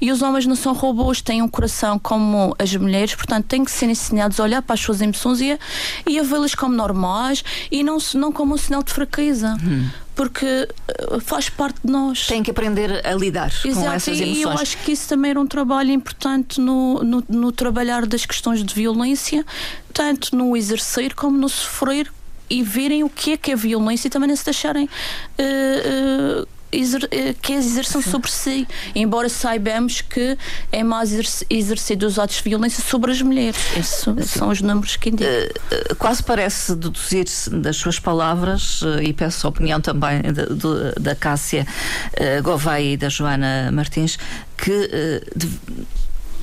e 0.00 0.10
os 0.10 0.22
homens 0.22 0.46
não 0.46 0.56
são 0.56 0.72
robôs, 0.72 1.20
têm 1.20 1.42
um 1.42 1.48
coração 1.48 1.98
como 1.98 2.54
as 2.58 2.74
mulheres, 2.74 3.14
portanto 3.14 3.46
têm 3.46 3.64
que 3.64 3.70
ser 3.70 3.88
ensinados 3.88 4.38
a 4.40 4.42
olhar 4.42 4.62
para 4.62 4.74
as 4.74 4.80
suas 4.80 5.00
emoções 5.00 5.40
e 5.40 5.52
a, 5.52 5.58
e 6.06 6.18
a 6.18 6.22
vê-las 6.22 6.54
como 6.54 6.74
normais 6.74 7.44
e 7.70 7.82
não, 7.82 7.98
não 8.14 8.32
como 8.32 8.54
um 8.54 8.58
sinal 8.58 8.82
de 8.82 8.92
fraqueza. 8.92 9.56
Hum 9.62 9.88
porque 10.16 10.46
eh, 10.46 11.20
faz 11.20 11.50
parte 11.50 11.78
de 11.84 11.92
nós. 11.92 12.26
Tem 12.26 12.42
que 12.42 12.50
aprender 12.50 13.06
a 13.06 13.14
lidar 13.14 13.52
Exato, 13.62 13.86
com 13.86 13.92
essas 13.92 14.18
emoções. 14.18 14.38
E 14.38 14.42
eu 14.42 14.50
acho 14.50 14.78
que 14.78 14.92
isso 14.92 15.06
também 15.06 15.30
era 15.30 15.38
um 15.38 15.46
trabalho 15.46 15.90
importante 15.90 16.58
no, 16.58 17.04
no, 17.04 17.22
no, 17.28 17.52
trabalhar 17.52 18.06
das 18.06 18.24
questões 18.24 18.64
de 18.64 18.74
violência, 18.74 19.44
tanto 19.92 20.34
no 20.34 20.56
exercer 20.56 21.14
como 21.14 21.36
no 21.36 21.50
sofrer 21.50 22.10
e 22.48 22.62
verem 22.62 23.04
o 23.04 23.10
que 23.10 23.32
é 23.32 23.36
que 23.36 23.52
é 23.52 23.56
violência 23.56 24.08
e 24.08 24.10
também 24.10 24.28
não 24.28 24.36
se 24.36 24.44
deixarem 24.44 24.86
uh, 24.86 26.42
uh, 26.42 26.48
exer 26.76 27.08
eh, 27.10 27.34
que 27.40 27.52
exerçam 27.52 28.02
Sim. 28.02 28.10
sobre 28.10 28.30
si, 28.30 28.68
embora 28.94 29.28
saibamos 29.28 30.00
que 30.00 30.36
é 30.70 30.82
mais 30.82 31.44
exercido 31.48 32.06
os 32.06 32.18
atos 32.18 32.36
de 32.36 32.42
violência 32.42 32.82
sobre 32.82 33.12
as 33.12 33.22
mulheres. 33.22 33.56
Esses 33.76 34.30
são 34.30 34.48
os 34.48 34.60
números 34.60 34.96
que 34.96 35.10
indicam. 35.10 35.32
Uh, 35.32 35.96
quase 35.96 36.22
parece 36.22 36.74
deduzir 36.74 37.26
das 37.50 37.76
suas 37.76 37.98
palavras, 37.98 38.82
uh, 38.82 39.02
e 39.02 39.12
peço 39.12 39.46
a 39.46 39.50
opinião 39.50 39.80
também 39.80 40.22
de, 40.22 40.32
de, 40.32 41.00
da 41.00 41.14
Cássia 41.14 41.66
uh, 42.12 42.42
Gouveia 42.42 42.92
e 42.92 42.96
da 42.96 43.08
Joana 43.08 43.70
Martins, 43.72 44.18
que 44.56 44.88
de, 45.34 45.48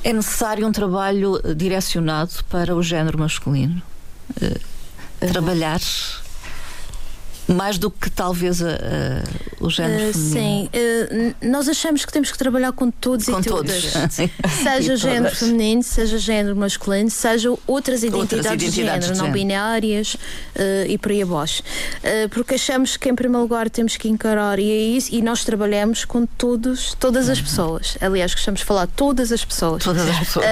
é 0.02 0.12
necessário 0.12 0.66
um 0.66 0.72
trabalho 0.72 1.40
direcionado 1.56 2.32
para 2.48 2.74
o 2.74 2.82
género 2.82 3.18
masculino. 3.18 3.82
Trabalhar 5.32 5.80
mais 7.48 7.78
do 7.78 7.90
que 7.90 8.10
talvez 8.10 8.62
a, 8.62 8.70
a, 8.70 9.53
o 9.64 9.70
género 9.70 10.10
uh, 10.10 10.12
feminino. 10.12 10.34
Sim, 10.34 10.70
uh, 10.72 11.48
nós 11.48 11.68
achamos 11.68 12.04
que 12.04 12.12
temos 12.12 12.30
que 12.30 12.36
trabalhar 12.36 12.72
com 12.72 12.90
todos 12.90 13.26
com 13.26 13.40
e 13.40 13.42
todas. 13.42 13.92
seja 14.62 14.96
género 14.96 15.34
feminino, 15.34 15.82
seja 15.82 16.18
género 16.18 16.54
masculino, 16.54 17.10
seja 17.10 17.50
outras 17.66 18.02
identidades, 18.02 18.32
outras 18.32 18.62
identidades 18.62 18.74
de 18.74 18.82
género, 18.82 19.12
de 19.14 19.18
não 19.18 19.32
binárias 19.32 20.14
uh, 20.14 20.86
e 20.86 20.98
por 20.98 21.12
aí 21.12 21.22
abaixo. 21.22 21.62
porque 22.30 22.54
achamos 22.54 22.96
que, 22.96 23.08
em 23.08 23.14
primeiro 23.14 23.42
lugar, 23.42 23.70
temos 23.70 23.96
que 23.96 24.08
encarar, 24.08 24.58
e 24.58 24.70
é 24.70 24.76
isso, 24.76 25.14
e 25.14 25.22
nós 25.22 25.44
trabalhamos 25.44 26.04
com 26.04 26.26
todos, 26.26 26.94
todas 27.00 27.28
as 27.28 27.40
pessoas. 27.40 27.96
Aliás, 28.00 28.34
gostamos 28.34 28.60
de 28.60 28.66
falar 28.66 28.86
todas 28.86 29.32
as 29.32 29.44
pessoas. 29.44 29.82
Todas 29.82 30.08
as 30.08 30.18
pessoas. 30.18 30.46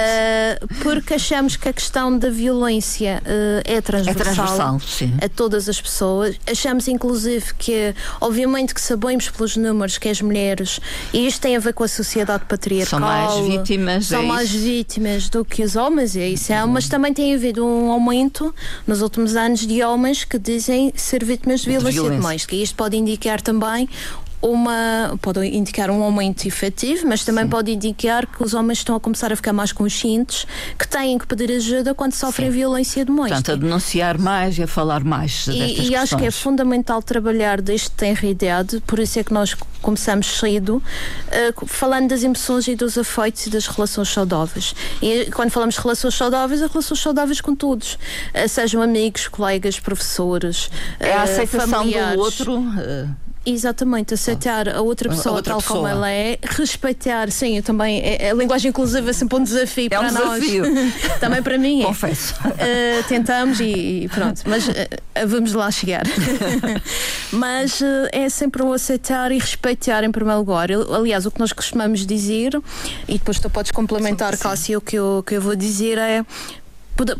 porque 0.81 1.13
achamos 1.13 1.55
que 1.55 1.69
a 1.69 1.73
questão 1.73 2.17
da 2.17 2.29
violência 2.29 3.21
é 3.63 3.79
transversal, 3.81 4.21
é 4.21 4.23
transversal 4.23 4.81
a 5.21 5.29
todas 5.29 5.69
as 5.69 5.79
pessoas. 5.79 6.35
Achamos 6.49 6.87
inclusive, 6.87 7.53
que, 7.57 7.93
obviamente, 8.19 8.73
que 8.73 8.81
sabemos 8.81 9.02
pelos 9.29 9.57
números 9.57 9.97
que 9.97 10.09
as 10.09 10.21
mulheres, 10.21 10.79
e 11.13 11.27
isto 11.27 11.41
tem 11.41 11.55
a 11.55 11.59
ver 11.59 11.73
com 11.73 11.83
a 11.83 11.87
sociedade 11.87 12.45
patriarcal, 12.45 12.99
são 12.99 13.07
mais 13.07 13.47
vítimas, 13.47 14.05
são 14.07 14.21
é 14.21 14.25
mais 14.25 14.51
vítimas 14.51 15.29
do 15.29 15.43
que 15.43 15.63
os 15.63 15.75
homens, 15.75 16.15
é 16.15 16.29
isso. 16.29 16.51
É, 16.53 16.65
mas 16.65 16.87
também 16.87 17.13
tem 17.13 17.33
havido 17.33 17.65
um 17.65 17.91
aumento 17.91 18.53
nos 18.87 19.01
últimos 19.01 19.35
anos 19.35 19.65
de 19.65 19.83
homens 19.83 20.23
que 20.23 20.39
dizem 20.39 20.93
ser 20.95 21.23
vítimas 21.23 21.61
de 21.61 21.69
violência, 21.69 21.91
de 21.91 21.99
violência. 21.99 22.21
doméstica. 22.21 22.55
E 22.55 22.63
isto 22.63 22.75
pode 22.75 22.97
indicar 22.97 23.41
também 23.41 23.89
uma 24.43 25.17
pode 25.21 25.39
indicar 25.47 25.89
um 25.89 26.03
aumento 26.03 26.45
efetivo, 26.45 27.07
mas 27.07 27.23
também 27.23 27.45
Sim. 27.45 27.49
pode 27.49 27.71
indicar 27.71 28.27
que 28.27 28.43
os 28.43 28.53
homens 28.53 28.79
estão 28.79 28.93
a 28.93 28.99
começar 28.99 29.31
a 29.31 29.35
ficar 29.37 29.53
mais 29.53 29.71
conscientes 29.71 30.45
que 30.77 30.85
têm 30.85 31.17
que 31.17 31.25
pedir 31.25 31.49
ajuda 31.49 31.95
quando 31.95 32.11
sofrem 32.11 32.51
Sim. 32.51 32.57
violência 32.57 33.05
doméstica. 33.05 33.35
Portanto, 33.35 33.55
a 33.55 33.55
denunciar 33.55 34.17
mais 34.17 34.57
e 34.57 34.63
a 34.63 34.67
falar 34.67 35.01
mais 35.03 35.47
e, 35.47 35.89
e 35.89 35.95
acho 35.95 36.17
que 36.17 36.25
é 36.25 36.31
fundamental 36.31 37.01
trabalhar 37.01 37.61
desde 37.61 37.89
tenra 37.91 38.27
idade, 38.27 38.83
por 38.85 38.99
isso 38.99 39.17
é 39.17 39.23
que 39.23 39.33
nós 39.33 39.55
começamos 39.81 40.39
cedo, 40.39 40.83
uh, 41.27 41.65
falando 41.65 42.09
das 42.09 42.23
emoções 42.23 42.67
e 42.67 42.75
dos 42.75 42.97
afeitos 42.97 43.47
e 43.47 43.49
das 43.49 43.67
relações 43.67 44.09
saudáveis. 44.09 44.75
E 45.01 45.29
quando 45.31 45.51
falamos 45.51 45.75
de 45.75 45.81
relações 45.81 46.15
saudáveis, 46.15 46.61
é 46.61 46.67
relações 46.67 46.99
saudáveis 46.99 47.39
com 47.39 47.55
todos, 47.55 47.93
uh, 47.93 48.49
sejam 48.49 48.81
amigos, 48.81 49.29
colegas, 49.29 49.79
professores, 49.79 50.69
é 50.99 51.13
a 51.13 51.23
aceitação 51.23 51.79
familiares. 51.79 52.15
do 52.15 52.19
outro. 52.19 52.57
Uh 52.59 53.23
Exatamente, 53.45 54.13
aceitar 54.13 54.69
a 54.69 54.81
outra 54.81 55.09
pessoa 55.09 55.33
a 55.33 55.35
outra 55.37 55.53
tal 55.53 55.61
pessoa. 55.61 55.79
como 55.79 55.87
ela 55.89 56.09
é, 56.09 56.39
respeitar, 56.41 57.29
sim, 57.29 57.57
eu 57.57 57.63
também, 57.63 58.01
é, 58.01 58.31
a 58.31 58.33
linguagem 58.33 58.69
inclusiva 58.69 59.09
é 59.09 59.13
sempre 59.13 59.37
um 59.37 59.43
desafio 59.43 59.87
é 59.87 59.89
para 59.89 60.07
um 60.07 60.11
nós. 60.13 60.39
Desafio. 60.39 60.63
também 61.19 61.43
para 61.43 61.57
mim 61.57 61.81
é. 61.81 61.85
Confesso. 61.85 62.35
Uh, 62.35 63.03
tentamos 63.09 63.59
e, 63.59 64.03
e, 64.03 64.09
pronto, 64.09 64.43
mas 64.45 64.65
uh, 64.69 64.73
vamos 65.27 65.51
lá 65.51 65.69
chegar. 65.71 66.03
mas 67.33 67.81
uh, 67.81 68.07
é 68.13 68.29
sempre 68.29 68.63
o 68.63 68.71
aceitar 68.71 69.29
e 69.29 69.37
respeitar 69.37 70.05
em 70.05 70.11
primeiro 70.11 70.39
lugar. 70.39 70.69
Eu, 70.69 70.95
aliás, 70.95 71.25
o 71.25 71.31
que 71.31 71.39
nós 71.41 71.51
costumamos 71.51 72.05
dizer, 72.05 72.57
e 73.09 73.17
depois 73.17 73.39
tu 73.39 73.49
podes 73.49 73.71
complementar, 73.71 74.37
Cássia, 74.37 74.77
o 74.77 74.81
que 74.81 74.95
eu, 74.95 75.21
que 75.27 75.35
eu 75.35 75.41
vou 75.41 75.55
dizer 75.55 75.97
é 75.97 76.25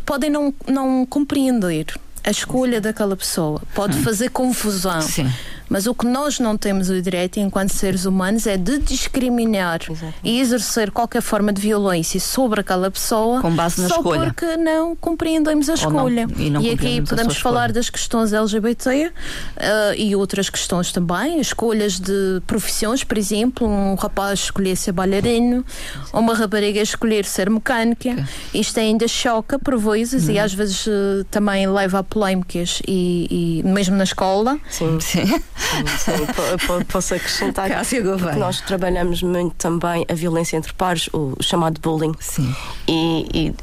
podem 0.06 0.30
não, 0.30 0.54
não 0.66 1.04
compreender 1.04 1.86
a 2.22 2.30
escolha 2.30 2.80
daquela 2.80 3.14
pessoa, 3.14 3.60
pode 3.74 3.98
hum. 3.98 4.02
fazer 4.02 4.30
confusão. 4.30 5.02
Sim 5.02 5.30
mas 5.68 5.86
o 5.86 5.94
que 5.94 6.06
nós 6.06 6.38
não 6.38 6.56
temos 6.56 6.90
o 6.90 7.00
direito, 7.00 7.40
enquanto 7.40 7.70
seres 7.70 8.04
humanos, 8.04 8.46
é 8.46 8.56
de 8.56 8.78
discriminar 8.78 9.80
Exatamente. 9.82 10.18
e 10.22 10.40
exercer 10.40 10.90
qualquer 10.90 11.22
forma 11.22 11.52
de 11.52 11.60
violência 11.60 12.20
sobre 12.20 12.60
aquela 12.60 12.90
pessoa 12.90 13.40
Com 13.40 13.50
base 13.50 13.80
na 13.80 13.88
só 13.88 13.96
escolha. 13.96 14.24
porque 14.24 14.56
não 14.56 14.94
compreendemos 14.96 15.68
a 15.68 15.74
escolha. 15.74 16.26
Não, 16.26 16.44
e, 16.44 16.50
não 16.50 16.60
e 16.60 16.70
aqui 16.70 17.02
podemos 17.02 17.36
falar 17.36 17.72
das 17.72 17.88
questões 17.90 18.32
LGBT 18.32 19.06
uh, 19.06 19.94
e 19.96 20.14
outras 20.14 20.50
questões 20.50 20.92
também, 20.92 21.40
escolhas 21.40 21.98
de 21.98 22.40
profissões, 22.46 23.02
por 23.02 23.16
exemplo, 23.18 23.66
um 23.66 23.94
rapaz 23.94 24.40
escolher 24.40 24.76
ser 24.76 24.92
bailarino, 24.92 25.64
ou 26.12 26.20
uma 26.20 26.34
rapariga 26.34 26.80
escolher 26.80 27.24
ser 27.24 27.48
mecânica. 27.50 28.10
Okay. 28.10 28.24
Isto 28.54 28.80
ainda 28.80 29.08
choca 29.08 29.58
por 29.58 29.78
vezes 29.78 30.28
e 30.28 30.32
uhum. 30.32 30.44
às 30.44 30.52
vezes 30.54 30.86
uh, 30.86 31.24
também 31.30 31.66
leva 31.66 32.00
a 32.00 32.02
polémicas 32.02 32.80
e, 32.86 33.62
e 33.62 33.68
mesmo 33.68 33.96
na 33.96 34.04
escola. 34.04 34.58
Sim, 34.68 34.98
sim. 35.00 35.24
Sim, 35.56 36.84
posso 36.90 37.14
acrescentar 37.14 37.68
que 37.86 38.38
nós 38.38 38.60
trabalhamos 38.60 39.22
muito 39.22 39.54
também 39.56 40.04
a 40.08 40.14
violência 40.14 40.56
entre 40.56 40.72
pares, 40.72 41.08
o 41.12 41.34
chamado 41.40 41.80
bullying. 41.80 42.12
Sim. 42.18 42.54
E, 42.88 43.26
e 43.32 43.54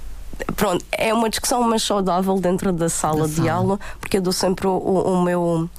pronto, 0.56 0.84
é 0.92 1.14
uma 1.14 1.30
discussão 1.30 1.62
mais 1.64 1.84
saudável 1.84 2.40
dentro 2.40 2.72
da 2.72 2.90
sala 2.90 3.22
da 3.22 3.28
de 3.28 3.36
sala. 3.36 3.52
aula, 3.52 3.80
porque 4.00 4.18
eu 4.18 4.22
dou 4.22 4.34
sempre 4.34 4.68
o, 4.68 4.78
o 4.78 5.22
meu. 5.22 5.70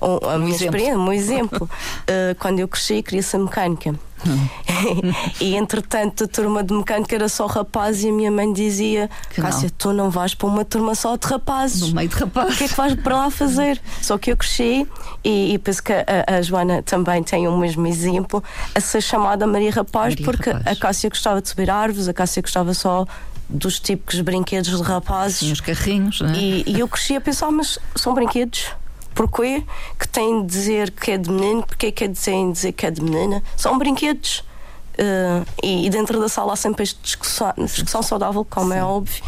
O, 0.00 0.26
a 0.26 0.36
um 0.36 0.48
exemplo. 0.48 0.52
experiência, 0.52 0.98
um 0.98 1.12
exemplo. 1.12 1.64
uh, 1.64 2.34
quando 2.38 2.60
eu 2.60 2.68
cresci, 2.68 3.02
queria 3.02 3.22
ser 3.22 3.38
mecânica. 3.38 3.94
e 5.40 5.56
entretanto 5.56 6.24
a 6.24 6.26
turma 6.26 6.62
de 6.62 6.72
mecânica 6.72 7.14
era 7.14 7.28
só 7.28 7.46
rapaz 7.46 8.02
e 8.02 8.08
a 8.08 8.12
minha 8.12 8.30
mãe 8.30 8.52
dizia 8.52 9.10
que 9.30 9.40
Cássia, 9.40 9.68
não. 9.68 9.74
tu 9.76 9.92
não 9.92 10.10
vais 10.10 10.34
para 10.34 10.46
uma 10.46 10.64
turma 10.64 10.94
só 10.94 11.16
de 11.16 11.26
rapazes. 11.26 11.88
No 11.88 11.94
meio 11.94 12.08
de 12.08 12.16
rapazes. 12.16 12.54
O 12.54 12.58
que 12.58 12.64
é 12.64 12.68
que 12.68 12.74
vais 12.74 12.94
para 12.94 13.16
lá 13.16 13.30
fazer? 13.30 13.80
Só 14.00 14.16
que 14.18 14.32
eu 14.32 14.36
cresci 14.36 14.86
e, 15.22 15.54
e 15.54 15.58
penso 15.58 15.82
que 15.82 15.92
a, 15.92 16.04
a, 16.26 16.42
Joana 16.42 16.82
também 16.82 17.22
tem 17.22 17.46
o 17.46 17.56
mesmo 17.56 17.86
exemplo 17.86 18.42
a 18.74 18.80
ser 18.80 19.00
chamada 19.00 19.46
Maria 19.46 19.70
Rapaz, 19.70 20.14
Maria 20.14 20.24
porque 20.24 20.50
Rapaz. 20.50 20.76
a 20.76 20.80
Cássia 20.80 21.10
gostava 21.10 21.42
de 21.42 21.48
subir 21.48 21.70
árvores, 21.70 22.08
a 22.08 22.14
Cássia 22.14 22.42
gostava 22.42 22.72
só 22.74 23.06
dos 23.48 23.78
típicos 23.78 24.20
brinquedos 24.22 24.76
de 24.76 24.82
rapazes. 24.82 25.38
Sim, 25.38 25.52
os 25.52 25.60
carrinhos, 25.60 26.20
né? 26.20 26.32
e, 26.36 26.64
e 26.66 26.80
eu 26.80 26.88
cresci 26.88 27.14
a 27.14 27.20
pensar, 27.20 27.50
mas 27.50 27.78
são 27.94 28.12
brinquedos 28.14 28.70
Porquê 29.16 29.64
que 29.98 30.06
tem 30.06 30.42
de 30.42 30.46
dizer 30.46 30.90
que 30.90 31.12
é 31.12 31.16
de 31.16 31.30
menino? 31.30 31.62
Porquê 31.66 31.90
que 31.90 32.04
é 32.04 32.06
de 32.06 32.12
dizer 32.52 32.72
que 32.72 32.84
é 32.84 32.90
de 32.90 33.02
menina? 33.02 33.42
São 33.56 33.78
brinquedos. 33.78 34.44
Uh, 34.92 35.44
e, 35.62 35.86
e, 35.86 35.90
dentro 35.90 36.20
da 36.20 36.28
sala 36.28 36.52
há 36.52 36.56
sempre 36.56 36.82
esta 36.82 36.98
discussão, 37.02 37.52
discussão 37.58 38.02
saudável, 38.02 38.46
como 38.48 38.72
é 38.72 38.76
Sim. 38.76 38.82
é 38.82 38.84
óbvio. 38.84 39.24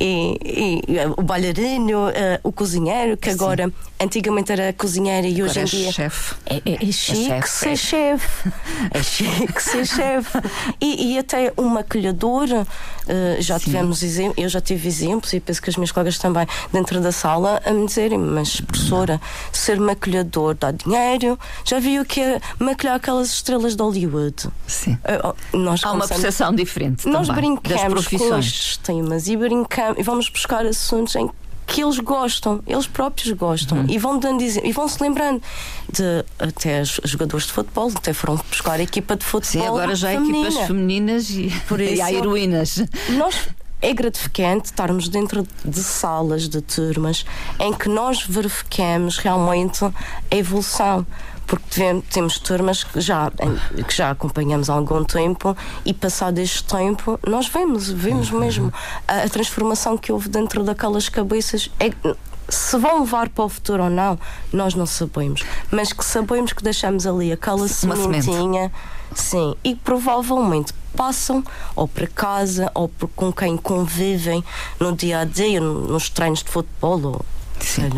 E, 0.00 0.38
e, 0.44 0.82
o 1.16 1.22
bailarino, 1.22 2.08
uh, 2.08 2.12
o 2.44 2.52
cozinheiro, 2.52 3.16
que 3.16 3.28
Sim. 3.28 3.34
agora 3.34 3.72
antigamente 4.00 4.52
era 4.52 4.72
cozinheira 4.72 5.26
e 5.26 5.42
agora 5.42 5.50
hoje 5.50 5.58
em 5.58 5.62
é 5.62 5.64
dia 5.64 5.92
chef. 5.92 6.34
É, 6.46 6.56
é, 6.56 6.88
é 6.88 6.92
chique 6.92 7.32
é 7.32 7.42
ser 7.42 7.76
chefe. 7.76 8.48
É 8.90 9.02
chique 9.02 9.62
ser 9.62 9.84
chefe. 9.86 10.38
E, 10.80 11.14
e, 11.14 11.18
até 11.18 11.52
um 11.58 11.68
maquilhador, 11.68 12.46
uh, 12.48 12.66
já 13.40 13.58
Sim. 13.58 13.64
tivemos 13.64 14.02
exemplos, 14.02 14.38
eu 14.38 14.48
já 14.48 14.60
tive 14.60 14.86
exemplos 14.86 15.32
e 15.32 15.40
penso 15.40 15.60
que 15.60 15.70
as 15.70 15.76
minhas 15.76 15.90
colegas 15.90 16.16
também 16.18 16.46
dentro 16.72 17.00
da 17.00 17.10
sala 17.10 17.60
a 17.64 17.72
me 17.72 17.86
dizerem, 17.86 18.18
mas 18.18 18.60
professora, 18.60 19.14
Não. 19.14 19.20
ser 19.52 19.80
maquilhador 19.80 20.54
dá 20.54 20.70
dinheiro, 20.70 21.38
já 21.64 21.80
viu 21.80 22.04
que 22.04 22.20
é 22.20 22.40
maquilhar 22.58 22.96
aquelas 22.96 23.32
estrelas 23.32 23.74
de 23.74 23.82
Hollywood? 23.82 24.48
Sim. 24.66 24.92
Uh, 24.92 25.58
nós 25.58 25.82
Há 25.82 25.92
uma 25.92 26.06
percepção 26.06 26.54
diferente. 26.54 27.08
Nós 27.08 27.26
também, 27.26 27.54
brincamos 27.56 28.06
com 28.06 28.38
estes 28.38 28.76
temas 28.76 29.26
e 29.26 29.36
brincamos 29.36 29.87
e 29.96 30.02
vamos 30.02 30.28
buscar 30.28 30.66
assuntos 30.66 31.14
em 31.16 31.30
que 31.66 31.82
eles 31.82 31.98
gostam, 31.98 32.62
eles 32.66 32.86
próprios 32.86 33.30
gostam 33.32 33.78
uhum. 33.78 33.86
e 33.88 33.98
vão 33.98 34.18
dando 34.18 34.42
e 34.42 34.72
vão 34.72 34.88
se 34.88 35.02
lembrando 35.02 35.42
de 35.92 36.24
até 36.38 36.80
os 36.80 36.98
jogadores 37.04 37.46
de 37.46 37.52
futebol, 37.52 37.92
até 37.94 38.14
foram 38.14 38.36
buscar 38.36 38.80
a 38.80 38.82
equipa 38.82 39.14
de 39.14 39.24
futebol. 39.24 39.62
Sim, 39.62 39.68
agora 39.68 39.94
já 39.94 40.08
há 40.08 40.14
equipas 40.14 40.56
femininas 40.66 41.28
e, 41.30 41.52
Por 41.68 41.78
isso, 41.80 41.94
e 41.96 42.00
há 42.00 42.10
heroínas. 42.10 42.82
Nós 43.10 43.48
é 43.82 43.92
gratificante 43.92 44.66
estarmos 44.66 45.08
dentro 45.08 45.46
de 45.64 45.82
salas 45.82 46.48
de 46.48 46.60
turmas 46.60 47.24
em 47.60 47.72
que 47.72 47.88
nós 47.88 48.24
verificamos 48.26 49.18
realmente 49.18 49.84
a 49.84 49.92
evolução 50.30 51.06
porque 51.48 52.02
temos 52.10 52.38
turmas 52.38 52.84
que 52.84 53.00
já, 53.00 53.30
que 53.30 53.96
já 53.96 54.10
acompanhamos 54.10 54.68
há 54.68 54.74
algum 54.74 55.02
tempo 55.02 55.56
e 55.84 55.94
passado 55.94 56.38
este 56.38 56.62
tempo 56.62 57.18
nós 57.26 57.48
vemos, 57.48 57.88
vemos 57.88 58.30
uhum. 58.30 58.38
mesmo 58.38 58.72
a, 59.08 59.22
a 59.22 59.28
transformação 59.30 59.96
que 59.96 60.12
houve 60.12 60.28
dentro 60.28 60.62
daquelas 60.62 61.08
cabeças. 61.08 61.70
É, 61.80 61.90
se 62.50 62.76
vão 62.78 63.00
levar 63.00 63.30
para 63.30 63.44
o 63.44 63.48
futuro 63.48 63.84
ou 63.84 63.90
não, 63.90 64.18
nós 64.52 64.74
não 64.74 64.84
sabemos. 64.84 65.42
Mas 65.70 65.92
que 65.92 66.04
sabemos 66.04 66.52
que 66.52 66.62
deixamos 66.62 67.06
ali 67.06 67.32
aquela 67.32 67.66
sementinha, 67.66 68.70
sim, 69.14 69.54
e 69.64 69.74
provavelmente 69.74 70.74
passam 70.94 71.42
ou 71.74 71.88
para 71.88 72.06
casa 72.06 72.70
ou 72.74 72.88
por, 72.88 73.08
com 73.08 73.32
quem 73.32 73.56
convivem 73.56 74.44
no 74.78 74.94
dia 74.94 75.20
a 75.20 75.24
dia, 75.24 75.60
nos 75.60 76.10
treinos 76.10 76.42
de 76.42 76.50
futebol 76.50 77.00
ou 77.02 77.24
Sim. 77.64 77.90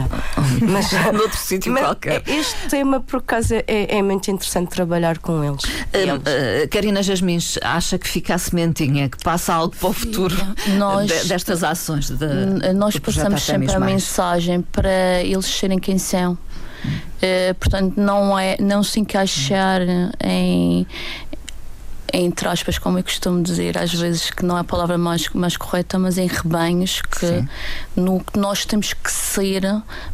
Mas 0.69 0.91
noutro 1.13 1.39
sítio 1.39 1.75
qualquer. 1.75 2.23
Este 2.27 2.69
tema, 2.69 3.01
por 3.01 3.19
acaso, 3.19 3.55
é, 3.55 3.65
é 3.67 4.03
muito 4.03 4.31
interessante 4.31 4.71
trabalhar 4.71 5.19
com 5.19 5.43
eles. 5.45 5.65
Uh, 5.65 6.17
uh, 6.17 6.69
Karina 6.71 7.03
Jasmins 7.03 7.59
acha 7.63 7.99
que 7.99 8.09
fica 8.09 8.35
a 8.35 8.39
sementinha, 8.39 9.09
que 9.09 9.23
passa 9.23 9.55
algo 9.55 9.75
para 9.75 9.89
o 9.89 9.93
futuro 9.93 10.37
nós, 10.77 11.07
de, 11.07 11.29
destas 11.29 11.63
ações? 11.65 12.11
De, 12.11 12.73
nós 12.75 12.99
passamos 12.99 13.43
sempre 13.43 13.73
a 13.73 13.81
mensagem 13.81 14.63
para 14.63 15.23
eles 15.23 15.47
serem 15.47 15.79
quem 15.79 15.99
são. 15.99 16.39
Uh, 16.83 17.55
portanto, 17.59 17.95
não, 18.01 18.39
é, 18.39 18.57
não 18.59 18.83
se 18.83 18.99
encaixar 19.01 19.83
em, 20.25 20.87
entre 22.13 22.49
aspas, 22.49 22.79
como 22.79 22.99
eu 22.99 23.05
costumo 23.05 23.43
dizer, 23.43 23.79
às 23.79 23.93
vezes 23.93 24.31
que 24.31 24.45
não 24.45 24.57
é 24.57 24.61
a 24.61 24.65
palavra 24.65 24.99
mais, 24.99 25.29
mais 25.31 25.57
correta, 25.57 25.99
mas 25.99 26.19
em 26.19 26.27
rebanhos, 26.27 27.03
que 27.03 27.27
Sim. 27.27 27.49
no 27.97 28.21
que 28.21 28.39
nós 28.39 28.65
temos 28.65 28.93
que 28.93 29.11
ser, 29.11 29.63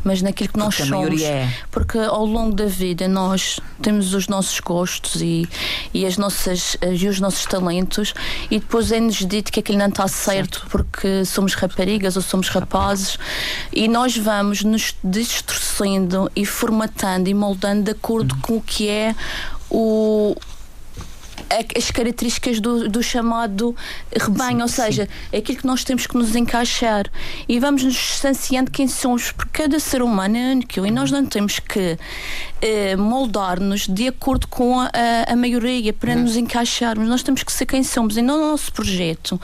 mas 0.04 0.22
naquilo 0.22 0.50
que 0.50 0.58
nós 0.58 0.76
Porque 0.76 0.90
somos. 0.90 1.22
É. 1.22 1.48
Porque 1.70 1.98
ao 1.98 2.24
longo 2.24 2.54
da 2.54 2.66
vida 2.66 3.08
nós 3.08 3.60
temos 3.80 4.14
os 4.14 4.28
nossos 4.28 4.58
gostos 4.60 5.20
e, 5.20 5.48
e, 5.92 6.06
as 6.06 6.16
nossas, 6.16 6.76
e 6.82 7.08
os 7.08 7.20
nossos 7.20 7.44
talentos, 7.44 8.14
e 8.50 8.58
depois 8.58 8.90
é-nos 8.92 9.16
dito 9.16 9.52
que 9.52 9.60
aquilo 9.60 9.78
não 9.78 9.88
está 9.88 10.08
certo, 10.08 10.60
certo, 10.60 10.66
porque 10.70 11.24
somos 11.24 11.54
raparigas 11.54 12.16
ou 12.16 12.22
somos 12.22 12.48
rapazes, 12.48 13.18
e 13.72 13.88
nós 13.88 14.16
vamos 14.16 14.62
nos 14.62 14.94
distorcendo 15.02 16.30
e 16.34 16.44
formatando 16.44 17.28
e 17.28 17.34
moldando 17.34 17.84
de 17.84 17.90
acordo 17.92 18.34
uhum. 18.34 18.40
com 18.40 18.56
o 18.56 18.60
que 18.60 18.88
é 18.88 19.14
o 19.70 20.36
as 21.76 21.90
características 21.90 22.60
do, 22.60 22.88
do 22.88 23.02
chamado 23.02 23.74
rebanho, 24.12 24.56
sim, 24.56 24.62
ou 24.62 24.68
seja, 24.68 25.08
é 25.32 25.38
aquilo 25.38 25.58
que 25.58 25.66
nós 25.66 25.84
temos 25.84 26.06
que 26.06 26.16
nos 26.16 26.34
encaixar 26.34 27.06
e 27.48 27.58
vamos 27.60 27.82
nos 27.82 27.94
distanciando 27.94 28.70
quem 28.70 28.88
somos, 28.88 29.32
porque 29.32 29.62
cada 29.62 29.78
ser 29.78 30.02
humano 30.02 30.36
é 30.36 30.52
único 30.52 30.86
e 30.86 30.90
nós 30.90 31.10
não 31.10 31.24
temos 31.24 31.58
que 31.58 31.98
eh, 32.60 32.96
moldar-nos 32.96 33.86
de 33.86 34.08
acordo 34.08 34.48
com 34.48 34.80
a, 34.80 34.90
a 35.28 35.36
maioria 35.36 35.92
para 35.92 36.14
uhum. 36.14 36.22
nos 36.22 36.36
encaixarmos. 36.36 37.08
Nós 37.08 37.22
temos 37.22 37.42
que 37.42 37.52
ser 37.52 37.66
quem 37.66 37.82
somos 37.84 38.16
e 38.16 38.22
no 38.22 38.38
nosso 38.38 38.72
projeto 38.72 39.40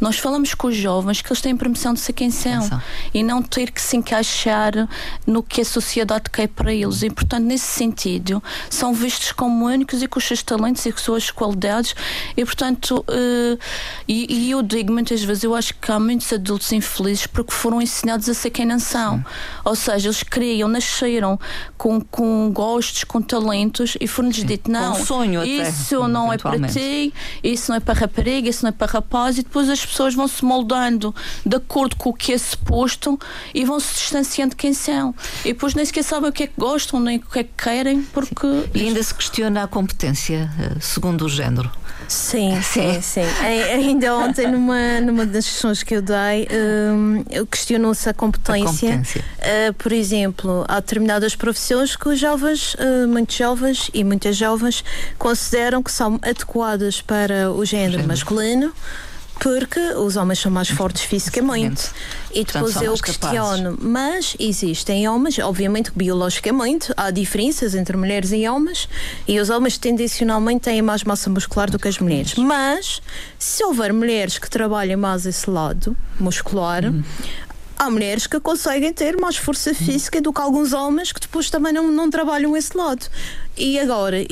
nós 0.00 0.18
falamos 0.18 0.54
com 0.54 0.68
os 0.68 0.76
jovens 0.76 1.22
que 1.22 1.28
eles 1.32 1.40
têm 1.40 1.56
permissão 1.56 1.94
de 1.94 2.00
ser 2.00 2.12
quem 2.12 2.30
são 2.30 2.68
e 3.12 3.22
não 3.22 3.42
ter 3.42 3.70
que 3.70 3.80
se 3.80 3.96
encaixar 3.96 4.88
no 5.26 5.42
que 5.42 5.60
a 5.60 5.64
sociedade 5.64 6.30
quer 6.30 6.48
para 6.48 6.72
eles. 6.72 7.02
E, 7.02 7.10
portanto, 7.10 7.44
nesse 7.44 7.66
sentido, 7.66 8.42
são 8.68 8.92
vistos 8.92 9.32
como 9.32 9.66
únicos 9.66 10.02
e 10.02 10.06
com 10.06 10.18
os 10.18 10.24
seus 10.24 10.42
talentos 10.42 10.84
e 10.86 10.92
com 10.92 10.98
as 10.98 11.02
suas 11.02 11.30
qualidades. 11.40 11.94
E, 12.36 12.44
portanto, 12.44 13.02
uh, 13.08 13.58
e, 14.06 14.26
e, 14.28 14.50
eu 14.50 14.62
digo 14.62 14.92
muitas 14.92 15.22
vezes, 15.22 15.42
eu 15.42 15.54
acho 15.54 15.74
que 15.74 15.90
há 15.90 15.98
muitos 15.98 16.30
adultos 16.30 16.70
infelizes 16.70 17.26
porque 17.26 17.52
foram 17.52 17.80
ensinados 17.80 18.28
a 18.28 18.34
ser 18.34 18.50
quem 18.50 18.66
não 18.66 18.78
são. 18.78 19.16
Sim. 19.16 19.24
Ou 19.64 19.74
seja, 19.74 20.08
eles 20.08 20.22
criam, 20.22 20.68
nasceram 20.68 21.40
com, 21.78 21.98
com 22.00 22.50
gostos, 22.52 23.04
com 23.04 23.22
talentos 23.22 23.96
e 23.98 24.06
foram-lhes 24.06 24.44
dito: 24.44 24.70
não, 24.70 24.92
um 24.92 25.04
sonho 25.06 25.42
isso 25.42 25.96
até, 25.96 26.08
não 26.08 26.30
é 26.30 26.36
para 26.36 26.68
ti, 26.68 27.14
isso 27.42 27.70
não 27.70 27.76
é 27.76 27.80
para 27.80 27.98
rapariga, 27.98 28.48
isso 28.50 28.62
não 28.62 28.68
é 28.68 28.72
para 28.72 28.92
rapaz, 28.92 29.38
e 29.38 29.42
depois 29.42 29.70
as 29.70 29.84
pessoas 29.84 30.14
vão 30.14 30.28
se 30.28 30.44
moldando 30.44 31.14
de 31.46 31.56
acordo 31.56 31.96
com 31.96 32.10
o 32.10 32.14
que 32.14 32.34
é 32.34 32.38
suposto 32.38 33.18
e 33.54 33.64
vão 33.64 33.80
se 33.80 33.94
distanciando 33.94 34.50
de 34.50 34.56
quem 34.56 34.74
são. 34.74 35.14
E 35.44 35.52
depois 35.54 35.74
nem 35.74 35.84
sequer 35.84 36.04
sabem 36.04 36.28
o 36.28 36.32
que 36.32 36.42
é 36.42 36.46
que 36.46 36.54
gostam, 36.58 37.00
nem 37.00 37.16
o 37.16 37.20
que 37.22 37.38
é 37.38 37.44
que 37.44 37.52
querem, 37.56 38.02
porque. 38.02 38.46
E 38.74 38.80
ainda 38.82 39.02
se 39.02 39.14
questiona 39.14 39.62
a 39.62 39.66
competência 39.66 40.50
eh, 40.58 40.76
segundo 40.80 41.24
o 41.24 41.28
género. 41.30 41.70
Sim, 42.08 42.60
sim, 42.62 43.00
sim. 43.00 43.22
ainda 43.42 44.16
ontem, 44.16 44.50
numa, 44.50 45.00
numa 45.00 45.24
das 45.24 45.44
sessões 45.44 45.82
que 45.82 45.94
eu 45.94 46.02
dei, 46.02 46.48
um, 46.52 47.24
questionou-se 47.46 48.08
a 48.08 48.14
competência. 48.14 48.88
A 48.88 48.92
competência. 48.92 49.24
Uh, 49.38 49.74
por 49.74 49.92
exemplo, 49.92 50.64
há 50.66 50.80
determinadas 50.80 51.36
profissões 51.36 51.94
que 51.94 52.08
os 52.08 52.18
jovens, 52.18 52.74
uh, 52.74 53.06
muitos 53.06 53.36
jovens 53.36 53.90
e 53.94 54.02
muitas 54.02 54.36
jovens, 54.36 54.84
consideram 55.18 55.82
que 55.82 55.92
são 55.92 56.18
adequadas 56.22 57.00
para 57.00 57.50
o 57.50 57.64
género, 57.64 57.90
o 57.90 57.92
género. 57.92 58.08
masculino 58.08 58.72
porque 59.40 59.80
os 59.94 60.16
homens 60.16 60.38
são 60.38 60.52
mais 60.52 60.68
fortes 60.68 61.02
fisicamente. 61.02 61.90
E 62.32 62.44
depois 62.44 62.74
Portanto, 62.74 62.84
eu 62.84 62.94
questiono, 62.94 63.70
capazes. 63.70 63.78
mas 63.80 64.36
existem 64.38 65.08
homens, 65.08 65.38
obviamente 65.38 65.90
biologicamente 65.94 66.92
há 66.96 67.10
diferenças 67.10 67.74
entre 67.74 67.96
mulheres 67.96 68.30
e 68.32 68.46
homens, 68.46 68.88
e 69.26 69.40
os 69.40 69.50
homens 69.50 69.78
tendencionalmente 69.78 70.60
têm 70.60 70.82
mais 70.82 71.02
massa 71.02 71.28
muscular 71.30 71.70
do 71.70 71.78
que 71.78 71.88
as 71.88 71.98
mulheres. 71.98 72.34
Mas 72.34 73.02
se 73.38 73.64
houver 73.64 73.92
mulheres 73.92 74.38
que 74.38 74.48
trabalhem 74.48 74.96
mais 74.96 75.26
esse 75.26 75.48
lado 75.50 75.96
muscular, 76.20 76.84
hum 76.84 77.02
há 77.80 77.88
mulheres 77.88 78.26
que 78.26 78.38
conseguem 78.38 78.92
ter 78.92 79.16
mais 79.16 79.38
força 79.38 79.72
física 79.74 80.20
do 80.20 80.34
que 80.34 80.40
alguns 80.40 80.74
homens 80.74 81.12
que 81.12 81.20
depois 81.20 81.48
também 81.48 81.72
não, 81.72 81.90
não 81.90 82.10
trabalham 82.10 82.54
esse 82.54 82.76
lado. 82.76 83.06
E 83.56 83.80
agora? 83.80 84.20
E 84.20 84.28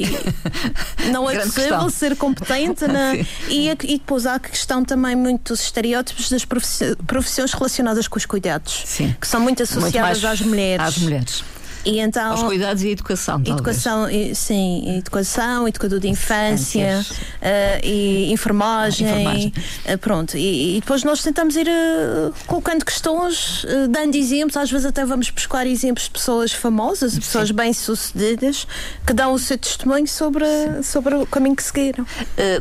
não 1.10 1.28
é 1.30 1.36
possível 1.36 1.70
questão. 1.70 1.90
ser 1.90 2.14
competente 2.16 2.84
na, 2.86 3.14
e, 3.48 3.68
e 3.70 3.74
depois 3.74 4.26
há 4.26 4.34
a 4.34 4.38
questão 4.38 4.84
também 4.84 5.16
muito 5.16 5.54
dos 5.54 5.62
estereótipos 5.62 6.28
das 6.28 6.44
profissões 6.44 7.52
relacionadas 7.54 8.06
com 8.06 8.18
os 8.18 8.26
cuidados, 8.26 8.82
Sim. 8.84 9.16
que 9.18 9.26
são 9.26 9.40
muito 9.40 9.62
associadas 9.62 10.22
muito 10.22 10.26
às 10.26 10.40
mulheres. 10.42 10.86
Às 10.86 10.98
mulheres. 10.98 11.44
E 11.84 12.00
então, 12.00 12.32
Aos 12.32 12.42
cuidados 12.42 12.82
e 12.82 12.88
educação, 12.88 13.40
educação 13.44 14.06
sim, 14.34 14.98
educação, 14.98 15.68
educador 15.68 16.00
de 16.00 16.08
infância 16.08 17.00
uh, 17.00 17.86
e 17.86 18.32
enfermagem. 18.32 19.06
Ah, 19.06 19.10
enfermagem. 19.12 19.52
Uh, 19.84 19.98
pronto, 19.98 20.36
e, 20.36 20.76
e, 20.76 20.80
depois 20.80 21.04
nós 21.04 21.22
tentamos 21.22 21.56
ir 21.56 21.66
uh, 21.68 22.34
colocando 22.46 22.84
questões, 22.84 23.64
dando 23.90 24.14
exemplos, 24.16 24.56
às 24.56 24.70
vezes 24.70 24.86
até 24.86 25.04
vamos 25.04 25.30
buscar 25.30 25.66
exemplos 25.66 26.04
de 26.04 26.10
pessoas 26.10 26.52
famosas, 26.52 27.12
de 27.12 27.20
pessoas 27.20 27.50
bem-sucedidas, 27.50 28.66
que 29.06 29.12
dão 29.12 29.32
o 29.32 29.38
seu 29.38 29.56
testemunho 29.56 30.06
sobre, 30.06 30.46
sobre 30.82 31.14
o 31.14 31.26
caminho 31.26 31.56
que 31.56 31.62
seguiram. 31.62 32.06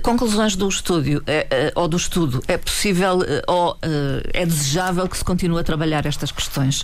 conclusões 0.01 0.55
do 0.55 0.67
estúdio 0.67 1.23
ou 1.75 1.87
do 1.87 1.97
estudo, 1.97 2.41
é 2.47 2.57
possível 2.57 3.19
ou 3.47 3.77
é 4.33 4.45
desejável 4.45 5.07
que 5.07 5.17
se 5.17 5.23
continue 5.23 5.59
a 5.59 5.63
trabalhar 5.63 6.05
estas 6.05 6.31
questões 6.31 6.83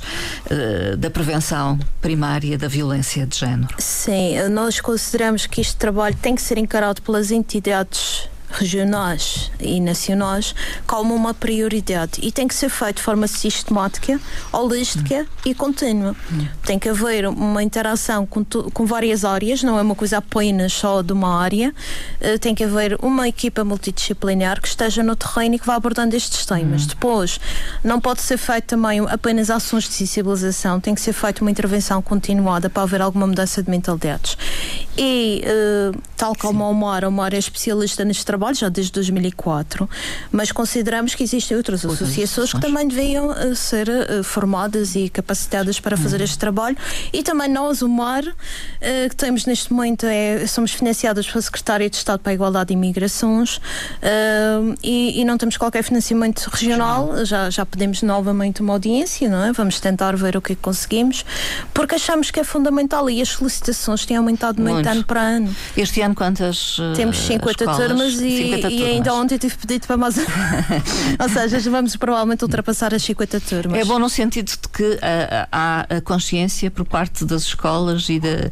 da 0.98 1.10
prevenção 1.10 1.80
primária? 2.02 2.23
Área 2.28 2.58
da 2.58 2.68
violência 2.68 3.26
de 3.26 3.38
género? 3.38 3.76
Sim, 3.78 4.38
nós 4.50 4.80
consideramos 4.80 5.46
que 5.46 5.62
este 5.62 5.76
trabalho 5.76 6.16
tem 6.16 6.36
que 6.36 6.42
ser 6.42 6.58
encarado 6.58 7.02
pelas 7.02 7.32
entidades 7.32 8.30
regionais 8.54 9.52
e 9.60 9.80
nacionais 9.80 10.56
como 10.86 11.14
uma 11.14 11.34
prioridade 11.34 12.20
e 12.22 12.32
tem 12.32 12.48
que 12.48 12.56
ser 12.56 12.70
feito 12.70 12.98
de 12.98 13.02
forma 13.02 13.28
sistemática, 13.28 14.20
holística 14.52 15.26
e 15.46 15.54
contínua. 15.54 16.16
Tem 16.66 16.78
que 16.78 16.88
haver 16.88 17.28
uma 17.28 17.64
interação 17.64 18.26
com, 18.26 18.44
com 18.44 18.86
várias 18.86 19.26
áreas, 19.26 19.64
não 19.64 19.78
é 19.78 19.82
uma 19.82 19.96
coisa 19.96 20.18
apenas 20.18 20.72
só 20.74 21.02
de 21.02 21.12
uma 21.12 21.42
área. 21.42 21.74
Uh, 22.22 22.38
tem 22.40 22.54
que 22.54 22.64
haver 22.64 22.98
uma 23.02 23.28
equipa 23.28 23.64
multidisciplinar 23.64 24.62
que 24.62 24.68
esteja 24.68 25.02
no 25.02 25.16
terreno 25.16 25.56
e 25.56 25.60
que 25.60 25.66
vá 25.66 25.76
abordando 25.76 26.16
estes 26.16 26.46
temas. 26.46 26.84
Hum. 26.84 26.88
Depois, 26.90 27.40
não 27.84 28.00
pode 28.00 28.22
ser 28.22 28.38
feito 28.38 28.66
também 28.66 29.00
apenas 29.08 29.50
ações 29.50 29.86
de 29.86 29.94
sensibilização, 29.94 30.80
tem 30.80 30.94
que 30.94 31.02
ser 31.02 31.14
feita 31.14 31.42
uma 31.42 31.52
intervenção 31.52 32.02
continuada 32.02 32.70
para 32.70 32.84
haver 32.84 33.02
alguma 33.02 33.26
mudança 33.26 33.64
de 33.64 33.70
mentalidades. 33.70 34.38
E, 34.98 35.44
uh, 35.46 36.00
tal 36.16 36.36
como 36.36 36.60
Sim. 36.60 36.66
o 36.66 36.70
Omar, 36.70 37.04
o 37.04 37.08
Omar 37.08 37.34
é 37.34 37.38
especialista 37.38 38.06
neste 38.06 38.26
trabalho 38.26 38.43
trabalho 38.44 38.56
já 38.56 38.70
desde 38.70 38.92
2004, 38.92 39.90
mas 40.32 40.52
consideramos 40.52 41.16
que 41.16 41.24
existem 41.24 41.56
outras 41.56 41.86
Outras 41.86 42.10
associações 42.10 42.54
que 42.54 42.60
também 42.60 42.88
deviam 42.88 43.30
uh, 43.30 43.56
ser 43.56 43.88
uh, 43.88 44.24
formadas 44.24 44.96
e 44.96 45.10
capacitadas 45.10 45.80
para 45.80 45.96
fazer 45.96 46.18
uhum. 46.18 46.24
este 46.24 46.38
trabalho 46.38 46.78
e 47.14 47.24
também 47.24 47.50
nós, 47.50 47.82
o 47.82 47.88
MAR, 47.88 48.24
uh, 48.26 49.10
que 49.10 49.16
temos 49.16 49.46
neste 49.46 49.72
momento, 49.72 50.06
é, 50.06 50.46
somos 50.46 50.72
financiadas 50.72 51.26
pela 51.26 51.42
Secretaria 51.42 51.90
de 51.90 51.96
Estado 51.96 52.20
para 52.20 52.32
a 52.32 52.36
Igualdade 52.36 52.74
e 52.74 52.76
Migrações 52.76 53.62
e, 54.82 55.22
e, 55.22 55.26
não 55.26 55.38
temos 55.38 55.58
qualquer 55.58 55.84
financiamento 55.84 56.46
regional, 56.52 57.26
já, 57.26 57.50
já 57.50 57.66
pedimos 57.66 58.02
novamente 58.02 58.62
uma 58.62 58.74
audiência, 58.74 59.30
não 59.30 59.44
é? 59.44 59.52
Vamos 59.54 59.80
tentar 59.80 60.16
ver 60.16 60.36
o 60.36 60.42
que, 60.42 60.54
é 60.54 60.56
que 60.56 60.62
conseguimos, 60.62 61.26
porque 61.74 61.96
achamos 61.96 62.32
que 62.32 62.40
é 62.40 62.44
fundamental 62.44 63.10
e 63.10 63.22
as 63.22 63.30
solicitações 63.30 64.06
têm 64.06 64.18
aumentado 64.18 64.62
muito, 64.62 64.76
muito. 64.76 64.90
ano 64.90 65.04
para 65.04 65.22
ano. 65.22 65.56
Este 65.78 66.02
ano 66.02 66.16
quantas? 66.16 66.78
Temos 66.96 67.18
50 67.18 67.66
turmas 67.66 68.20
e 68.22 68.33
e, 68.34 68.84
ainda 68.86 69.14
ontem 69.14 69.38
tive 69.38 69.56
pedido 69.56 69.88
para 69.88 69.98
mais. 69.98 70.16
Ou 71.20 71.30
seja, 71.30 71.70
vamos 71.70 71.96
provavelmente 71.96 72.44
ultrapassar 72.44 72.94
as 72.94 73.04
50 73.04 73.40
turmas. 73.42 73.80
É 73.80 73.86
bom 73.86 74.00
no 74.00 74.10
sentido 74.10 74.48
de 74.48 74.70
que 74.70 74.84
uh, 74.84 75.00
há 75.52 75.86
a 75.90 76.02
consciência 76.02 76.70
por 76.72 76.86
parte 76.86 77.26
das 77.26 77.44
escolas 77.44 78.10
e 78.10 78.20
de, 78.20 78.50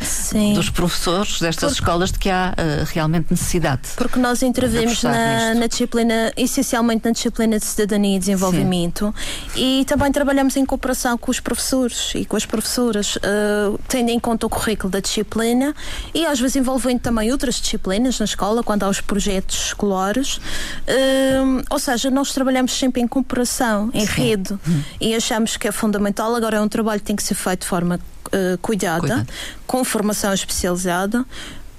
dos 0.55 0.69
professores 0.69 1.39
destas 1.39 1.71
Porque... 1.71 1.83
escolas 1.83 2.11
de 2.11 2.19
que 2.19 2.29
há 2.29 2.53
uh, 2.53 2.85
realmente 2.91 3.27
necessidade. 3.31 3.81
Porque 3.95 4.19
nós 4.19 4.41
intervimos 4.41 5.03
na, 5.03 5.53
na, 5.55 5.67
disciplina, 5.67 6.31
essencialmente 6.35 7.05
na 7.05 7.11
disciplina 7.11 7.57
de 7.57 7.65
cidadania 7.65 8.15
e 8.15 8.19
desenvolvimento, 8.19 9.13
Sim. 9.53 9.81
e 9.81 9.85
também 9.85 10.11
trabalhamos 10.11 10.55
em 10.55 10.65
cooperação 10.65 11.17
com 11.17 11.31
os 11.31 11.39
professores 11.39 12.13
e 12.15 12.25
com 12.25 12.35
as 12.35 12.45
professoras, 12.45 13.15
uh, 13.17 13.79
tendo 13.87 14.09
em 14.09 14.19
conta 14.19 14.45
o 14.45 14.49
currículo 14.49 14.91
da 14.91 14.99
disciplina 14.99 15.75
e 16.13 16.25
às 16.25 16.39
vezes 16.39 16.55
envolvendo 16.55 16.99
também 16.99 17.31
outras 17.31 17.55
disciplinas 17.55 18.19
na 18.19 18.25
escola, 18.25 18.63
quando 18.63 18.83
há 18.83 18.89
os 18.89 19.01
projetos 19.01 19.60
escolares. 19.67 20.37
Uh, 20.37 21.63
ou 21.69 21.79
seja, 21.79 22.09
nós 22.09 22.33
trabalhamos 22.33 22.77
sempre 22.77 23.01
em 23.01 23.07
cooperação, 23.07 23.89
em 23.93 24.05
Sim. 24.05 24.21
rede, 24.21 24.53
hum. 24.53 24.81
e 24.99 25.15
achamos 25.15 25.57
que 25.57 25.67
é 25.67 25.71
fundamental. 25.71 26.33
Agora 26.35 26.57
é 26.57 26.61
um 26.61 26.67
trabalho 26.67 26.99
que 26.99 27.07
tem 27.07 27.15
que 27.15 27.23
ser 27.23 27.35
feito 27.35 27.61
de 27.61 27.67
forma 27.67 27.99
uh, 28.27 28.57
cuidada, 28.59 28.99
Cuidado. 28.99 29.27
com 29.65 29.83
formação 29.83 30.33
especializada 30.33 31.25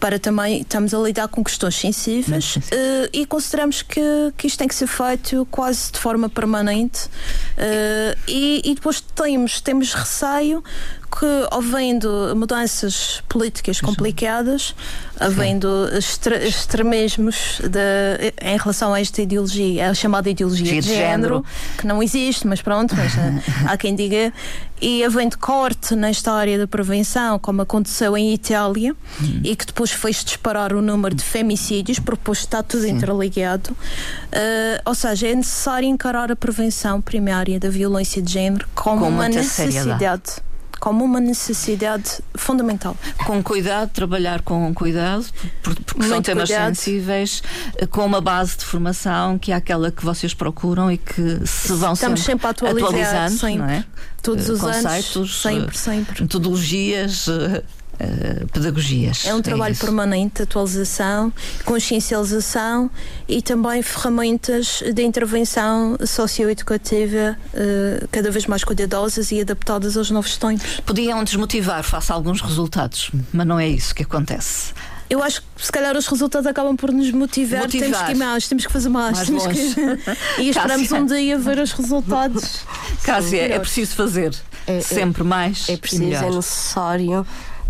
para 0.03 0.19
também 0.19 0.63
estamos 0.63 0.93
a 0.93 0.99
lidar 0.99 1.29
com 1.29 1.45
questões 1.45 1.77
sensíveis 1.77 2.57
uh, 2.57 2.61
e 3.13 3.25
consideramos 3.25 3.83
que, 3.83 4.01
que 4.37 4.49
isto 4.49 4.59
tem 4.59 4.67
que 4.67 4.75
ser 4.75 4.89
feito 4.89 5.47
quase 5.49 5.93
de 5.93 5.99
forma 6.01 6.29
permanente 6.29 7.07
uh, 7.07 8.19
e, 8.27 8.63
e, 8.65 8.75
depois 8.75 9.01
temos, 9.01 9.61
temos 9.61 9.95
receio 9.95 10.65
que, 11.19 11.27
havendo 11.51 12.35
mudanças 12.35 13.23
políticas 13.29 13.81
complicadas, 13.81 14.75
havendo 15.21 15.89
extre 15.97 16.37
extremismos 16.49 17.61
de, 17.61 18.33
em 18.41 18.57
relação 18.57 18.95
a 18.95 19.01
esta 19.01 19.21
ideologia, 19.21 19.91
a 19.91 19.95
chamada 19.95 20.31
ideologia 20.31 20.73
de, 20.73 20.81
de 20.81 20.89
género, 20.89 21.35
género, 21.35 21.45
que 21.77 21.87
não 21.87 22.03
existe, 22.03 22.47
mas 22.47 22.63
pronto, 22.63 22.97
mas, 22.97 23.17
eh, 23.17 23.43
há 23.69 23.77
quem 23.77 23.95
diga, 23.95 24.33
e 24.81 25.05
havendo 25.05 25.39
corte 25.39 25.95
nesta 25.95 26.33
área 26.33 26.59
da 26.59 26.67
prevenção, 26.67 27.39
como 27.39 27.61
aconteceu 27.61 28.17
em 28.17 28.33
Itália, 28.33 28.97
hum. 29.23 29.41
e 29.45 29.55
que 29.55 29.67
depois 29.67 29.91
fez 29.91 30.25
disparar 30.25 30.73
o 30.73 30.81
número 30.81 31.15
de 31.15 31.23
femicídios, 31.23 31.99
porque 31.99 32.33
está 32.33 32.63
tudo 32.63 32.85
Sim. 32.85 32.93
interligado. 32.93 33.71
Uh, 33.71 34.81
ou 34.87 34.95
seja, 34.95 35.29
é 35.29 35.35
necessário 35.35 35.89
encarar 35.89 36.33
a 36.33 36.37
prevenção 36.37 37.01
primária 37.01 37.61
da 37.61 37.69
violência 37.69 38.23
de 38.23 38.33
género 38.33 38.67
como, 38.75 39.07
uma 39.07 39.29
necessidade 39.29 40.43
como 40.83 41.05
uma 41.05 41.21
necessidade 41.21 42.19
fundamental. 42.35 42.97
Com 43.25 43.41
cuidado, 43.41 43.91
trabalhar 43.91 44.43
com 44.43 44.75
cuidado, 44.75 45.25
porque 45.63 45.81
Muito 45.97 46.09
são 46.09 46.21
temas 46.21 46.49
cuidado. 46.49 46.75
sensíveis, 46.75 47.41
eh, 47.77 47.87
com 47.87 48.05
uma 48.05 48.21
base 48.21 48.57
de 48.59 48.65
formação 48.65 49.39
que 49.39 49.53
é 49.53 49.55
aquela 49.55 49.93
que 49.93 50.05
vocês 50.05 50.35
procuram 50.35 50.91
e 50.91 50.99
que 50.99 51.47
se 51.47 51.73
vão 51.75 51.93
Estamos 51.93 52.21
sempre, 52.25 52.43
sempre 52.43 52.47
atualizando, 52.49 53.39
sempre. 53.39 53.59
não 53.59 53.71
é? 53.71 53.85
Todos 54.21 54.49
os 54.49 54.61
Conceitos, 54.61 55.17
anos, 55.17 55.41
sempre, 55.41 55.79
sempre. 55.79 56.23
Metodologias, 56.23 57.29
Uh, 58.01 58.49
pedagogias. 58.49 59.27
É 59.27 59.35
um 59.35 59.39
é 59.39 59.43
trabalho 59.43 59.75
é 59.75 59.79
permanente 59.79 60.37
de 60.37 60.43
atualização, 60.43 61.33
consciencialização 61.65 62.91
e 63.29 63.41
também 63.41 63.81
ferramentas 63.83 64.83
de 64.93 65.03
intervenção 65.03 65.97
socioeducativa 66.05 67.37
uh, 67.55 68.09
cada 68.11 68.31
vez 68.31 68.47
mais 68.47 68.65
cuidadosas 68.65 69.31
e 69.31 69.41
adaptadas 69.41 69.97
aos 69.97 70.11
novos 70.11 70.37
tempos. 70.37 70.81
Podiam 70.81 71.23
desmotivar 71.23 71.85
face 71.85 72.11
a 72.11 72.15
alguns 72.15 72.41
resultados, 72.41 73.11
mas 73.33 73.47
não 73.47 73.61
é 73.61 73.69
isso 73.69 73.95
que 73.95 74.03
acontece. 74.03 74.73
Eu 75.13 75.23
acho 75.23 75.43
que 75.43 75.67
se 75.67 75.71
calhar 75.71 75.95
os 75.95 76.07
resultados 76.07 76.47
acabam 76.47 76.75
por 76.75 76.91
nos 76.91 77.11
motivar. 77.11 77.61
motivar. 77.61 77.91
Temos 77.91 78.03
que 78.03 78.13
ir 78.13 78.15
mais, 78.15 78.49
temos 78.49 78.67
que 78.67 78.73
fazer 78.73 78.89
mais. 78.89 79.29
mais 79.29 79.29
temos 79.29 79.47
que... 79.47 80.41
e 80.41 80.49
esperamos 80.49 80.89
Cássia. 80.89 81.03
um 81.03 81.07
dia 81.07 81.39
ver 81.39 81.59
os 81.59 81.73
resultados. 81.73 82.61
Cássia, 83.05 83.43
é 83.43 83.59
preciso 83.59 83.95
fazer 83.95 84.35
é, 84.67 84.79
é 84.79 84.81
sempre 84.81 85.23
mais. 85.23 85.69
É 85.69 85.77
preciso, 85.77 86.05
é 86.05 86.31
necessário 86.31 87.27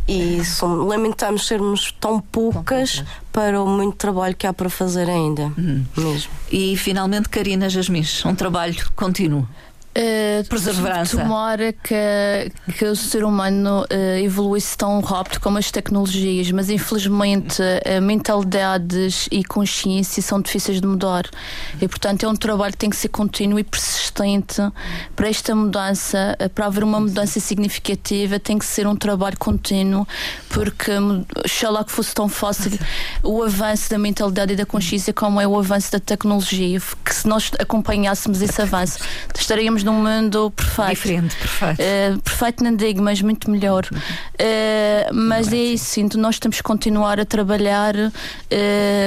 e 0.09 0.41
lamentamos 0.87 1.47
sermos 1.47 1.93
tão 2.01 2.21
poucas 2.21 3.05
para 3.33 3.63
o 3.63 3.67
muito 3.67 3.97
trabalho 3.97 4.35
que 4.35 4.47
há 4.47 4.53
para 4.53 4.69
fazer 4.69 5.09
ainda. 5.09 5.53
Uhum. 5.57 5.85
Mesmo. 5.97 6.31
E 6.51 6.77
finalmente, 6.77 7.29
Karina 7.29 7.69
Jasmis, 7.69 8.25
um 8.25 8.35
trabalho 8.35 8.75
contínuo. 8.95 9.47
Uh, 9.95 10.49
Perseverança. 10.49 11.19
Tomara 11.19 11.71
que, 11.75 12.73
que 12.79 12.85
o 12.87 12.97
ser 12.97 13.25
humano 13.25 13.83
uh, 13.83 14.19
evoluísse 14.25 14.75
tão 14.77 14.99
rápido 15.01 15.39
como 15.39 15.59
as 15.59 15.71
tecnologias, 15.71 16.51
mas 16.51 16.71
infelizmente 16.71 17.61
uh, 17.61 18.01
mentalidades 18.01 19.29
e 19.31 19.45
consciência 19.45 20.23
são 20.23 20.41
difíceis 20.41 20.81
de 20.81 20.87
mudar. 20.87 21.25
E 21.79 21.87
portanto 21.87 22.25
é 22.25 22.29
um 22.29 22.35
trabalho 22.35 22.73
que 22.73 22.79
tem 22.79 22.89
que 22.89 22.97
ser 22.97 23.09
contínuo 23.09 23.59
e 23.59 23.65
persistente 23.65 24.63
para 25.15 25.29
esta 25.29 25.55
mudança, 25.55 26.39
para 26.55 26.67
haver 26.67 26.85
uma 26.85 26.99
mudança 26.99 27.39
significativa, 27.39 28.39
tem 28.39 28.59
que 28.59 28.65
ser 28.65 28.87
um 28.87 28.97
trabalho 28.97 29.37
contínuo, 29.39 30.09
porque 30.49 30.91
lá 31.69 31.85
que 31.85 31.93
fosse 31.93 32.15
tão 32.15 32.31
fácil 32.31 32.73
o 33.23 33.43
avanço 33.43 33.91
da 33.91 33.99
mentalidade 33.99 34.55
e 34.55 34.57
da 34.57 34.65
consciência 34.65 35.13
como 35.13 35.39
é 35.39 35.47
o 35.47 35.59
avanço 35.59 35.93
da 35.93 36.01
tecnologia, 36.01 36.81
que 37.05 37.15
se 37.15 37.29
nós 37.29 37.51
acompanhássemos 37.59 38.41
esse 38.41 38.61
avanço, 38.61 38.99
estaríamos 39.35 39.82
num 39.83 40.03
mundo 40.03 40.51
perfeito. 40.51 40.91
Diferente, 40.91 41.37
perfeito. 41.37 41.81
Uh, 41.81 42.21
perfeito 42.21 42.65
não 42.65 42.75
digo, 42.77 43.03
mas 43.03 43.21
muito 43.21 43.51
melhor. 43.51 43.85
Uh, 43.93 45.15
mas 45.15 45.53
é 45.53 45.57
isso, 45.57 46.01
então 46.01 46.21
nós 46.21 46.39
temos 46.39 46.57
que 46.59 46.63
continuar 46.63 47.19
a 47.19 47.25
trabalhar 47.25 47.95
uh, 47.97 48.13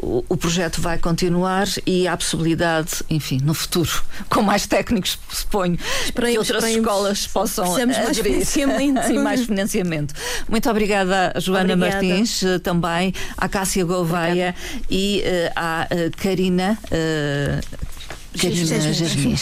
uh, 0.00 0.24
o 0.28 0.36
projeto 0.36 0.80
vai 0.80 0.98
continuar 0.98 1.66
e 1.84 2.06
há 2.06 2.16
possibilidade, 2.16 3.02
enfim, 3.10 3.40
no 3.42 3.54
futuro, 3.54 3.90
com 4.30 4.40
mais 4.42 4.68
técnicos, 4.68 5.18
suponho, 5.28 5.76
esperemos, 6.04 6.32
que 6.32 6.38
outras 6.38 6.62
esperemos. 6.64 6.88
escolas 6.88 7.26
possam 7.26 7.76
mais 7.86 8.18
financiamento. 8.18 9.10
e 9.18 9.18
mais 9.18 9.44
financiamento. 9.44 10.14
Muito 10.48 10.70
obrigada, 10.70 11.34
Joana 11.40 11.74
obrigada. 11.74 12.06
Martins, 12.06 12.42
uh, 12.42 12.60
também 12.60 13.12
à 13.36 13.48
Cássia 13.48 13.84
Gouveia 13.84 14.54
obrigada. 14.56 14.86
e 14.88 15.24
uh, 15.24 15.50
à 15.56 15.88
uh, 15.90 16.10
Karina. 16.16 16.78
Karina 18.40 18.92
Jasmin. 18.92 19.34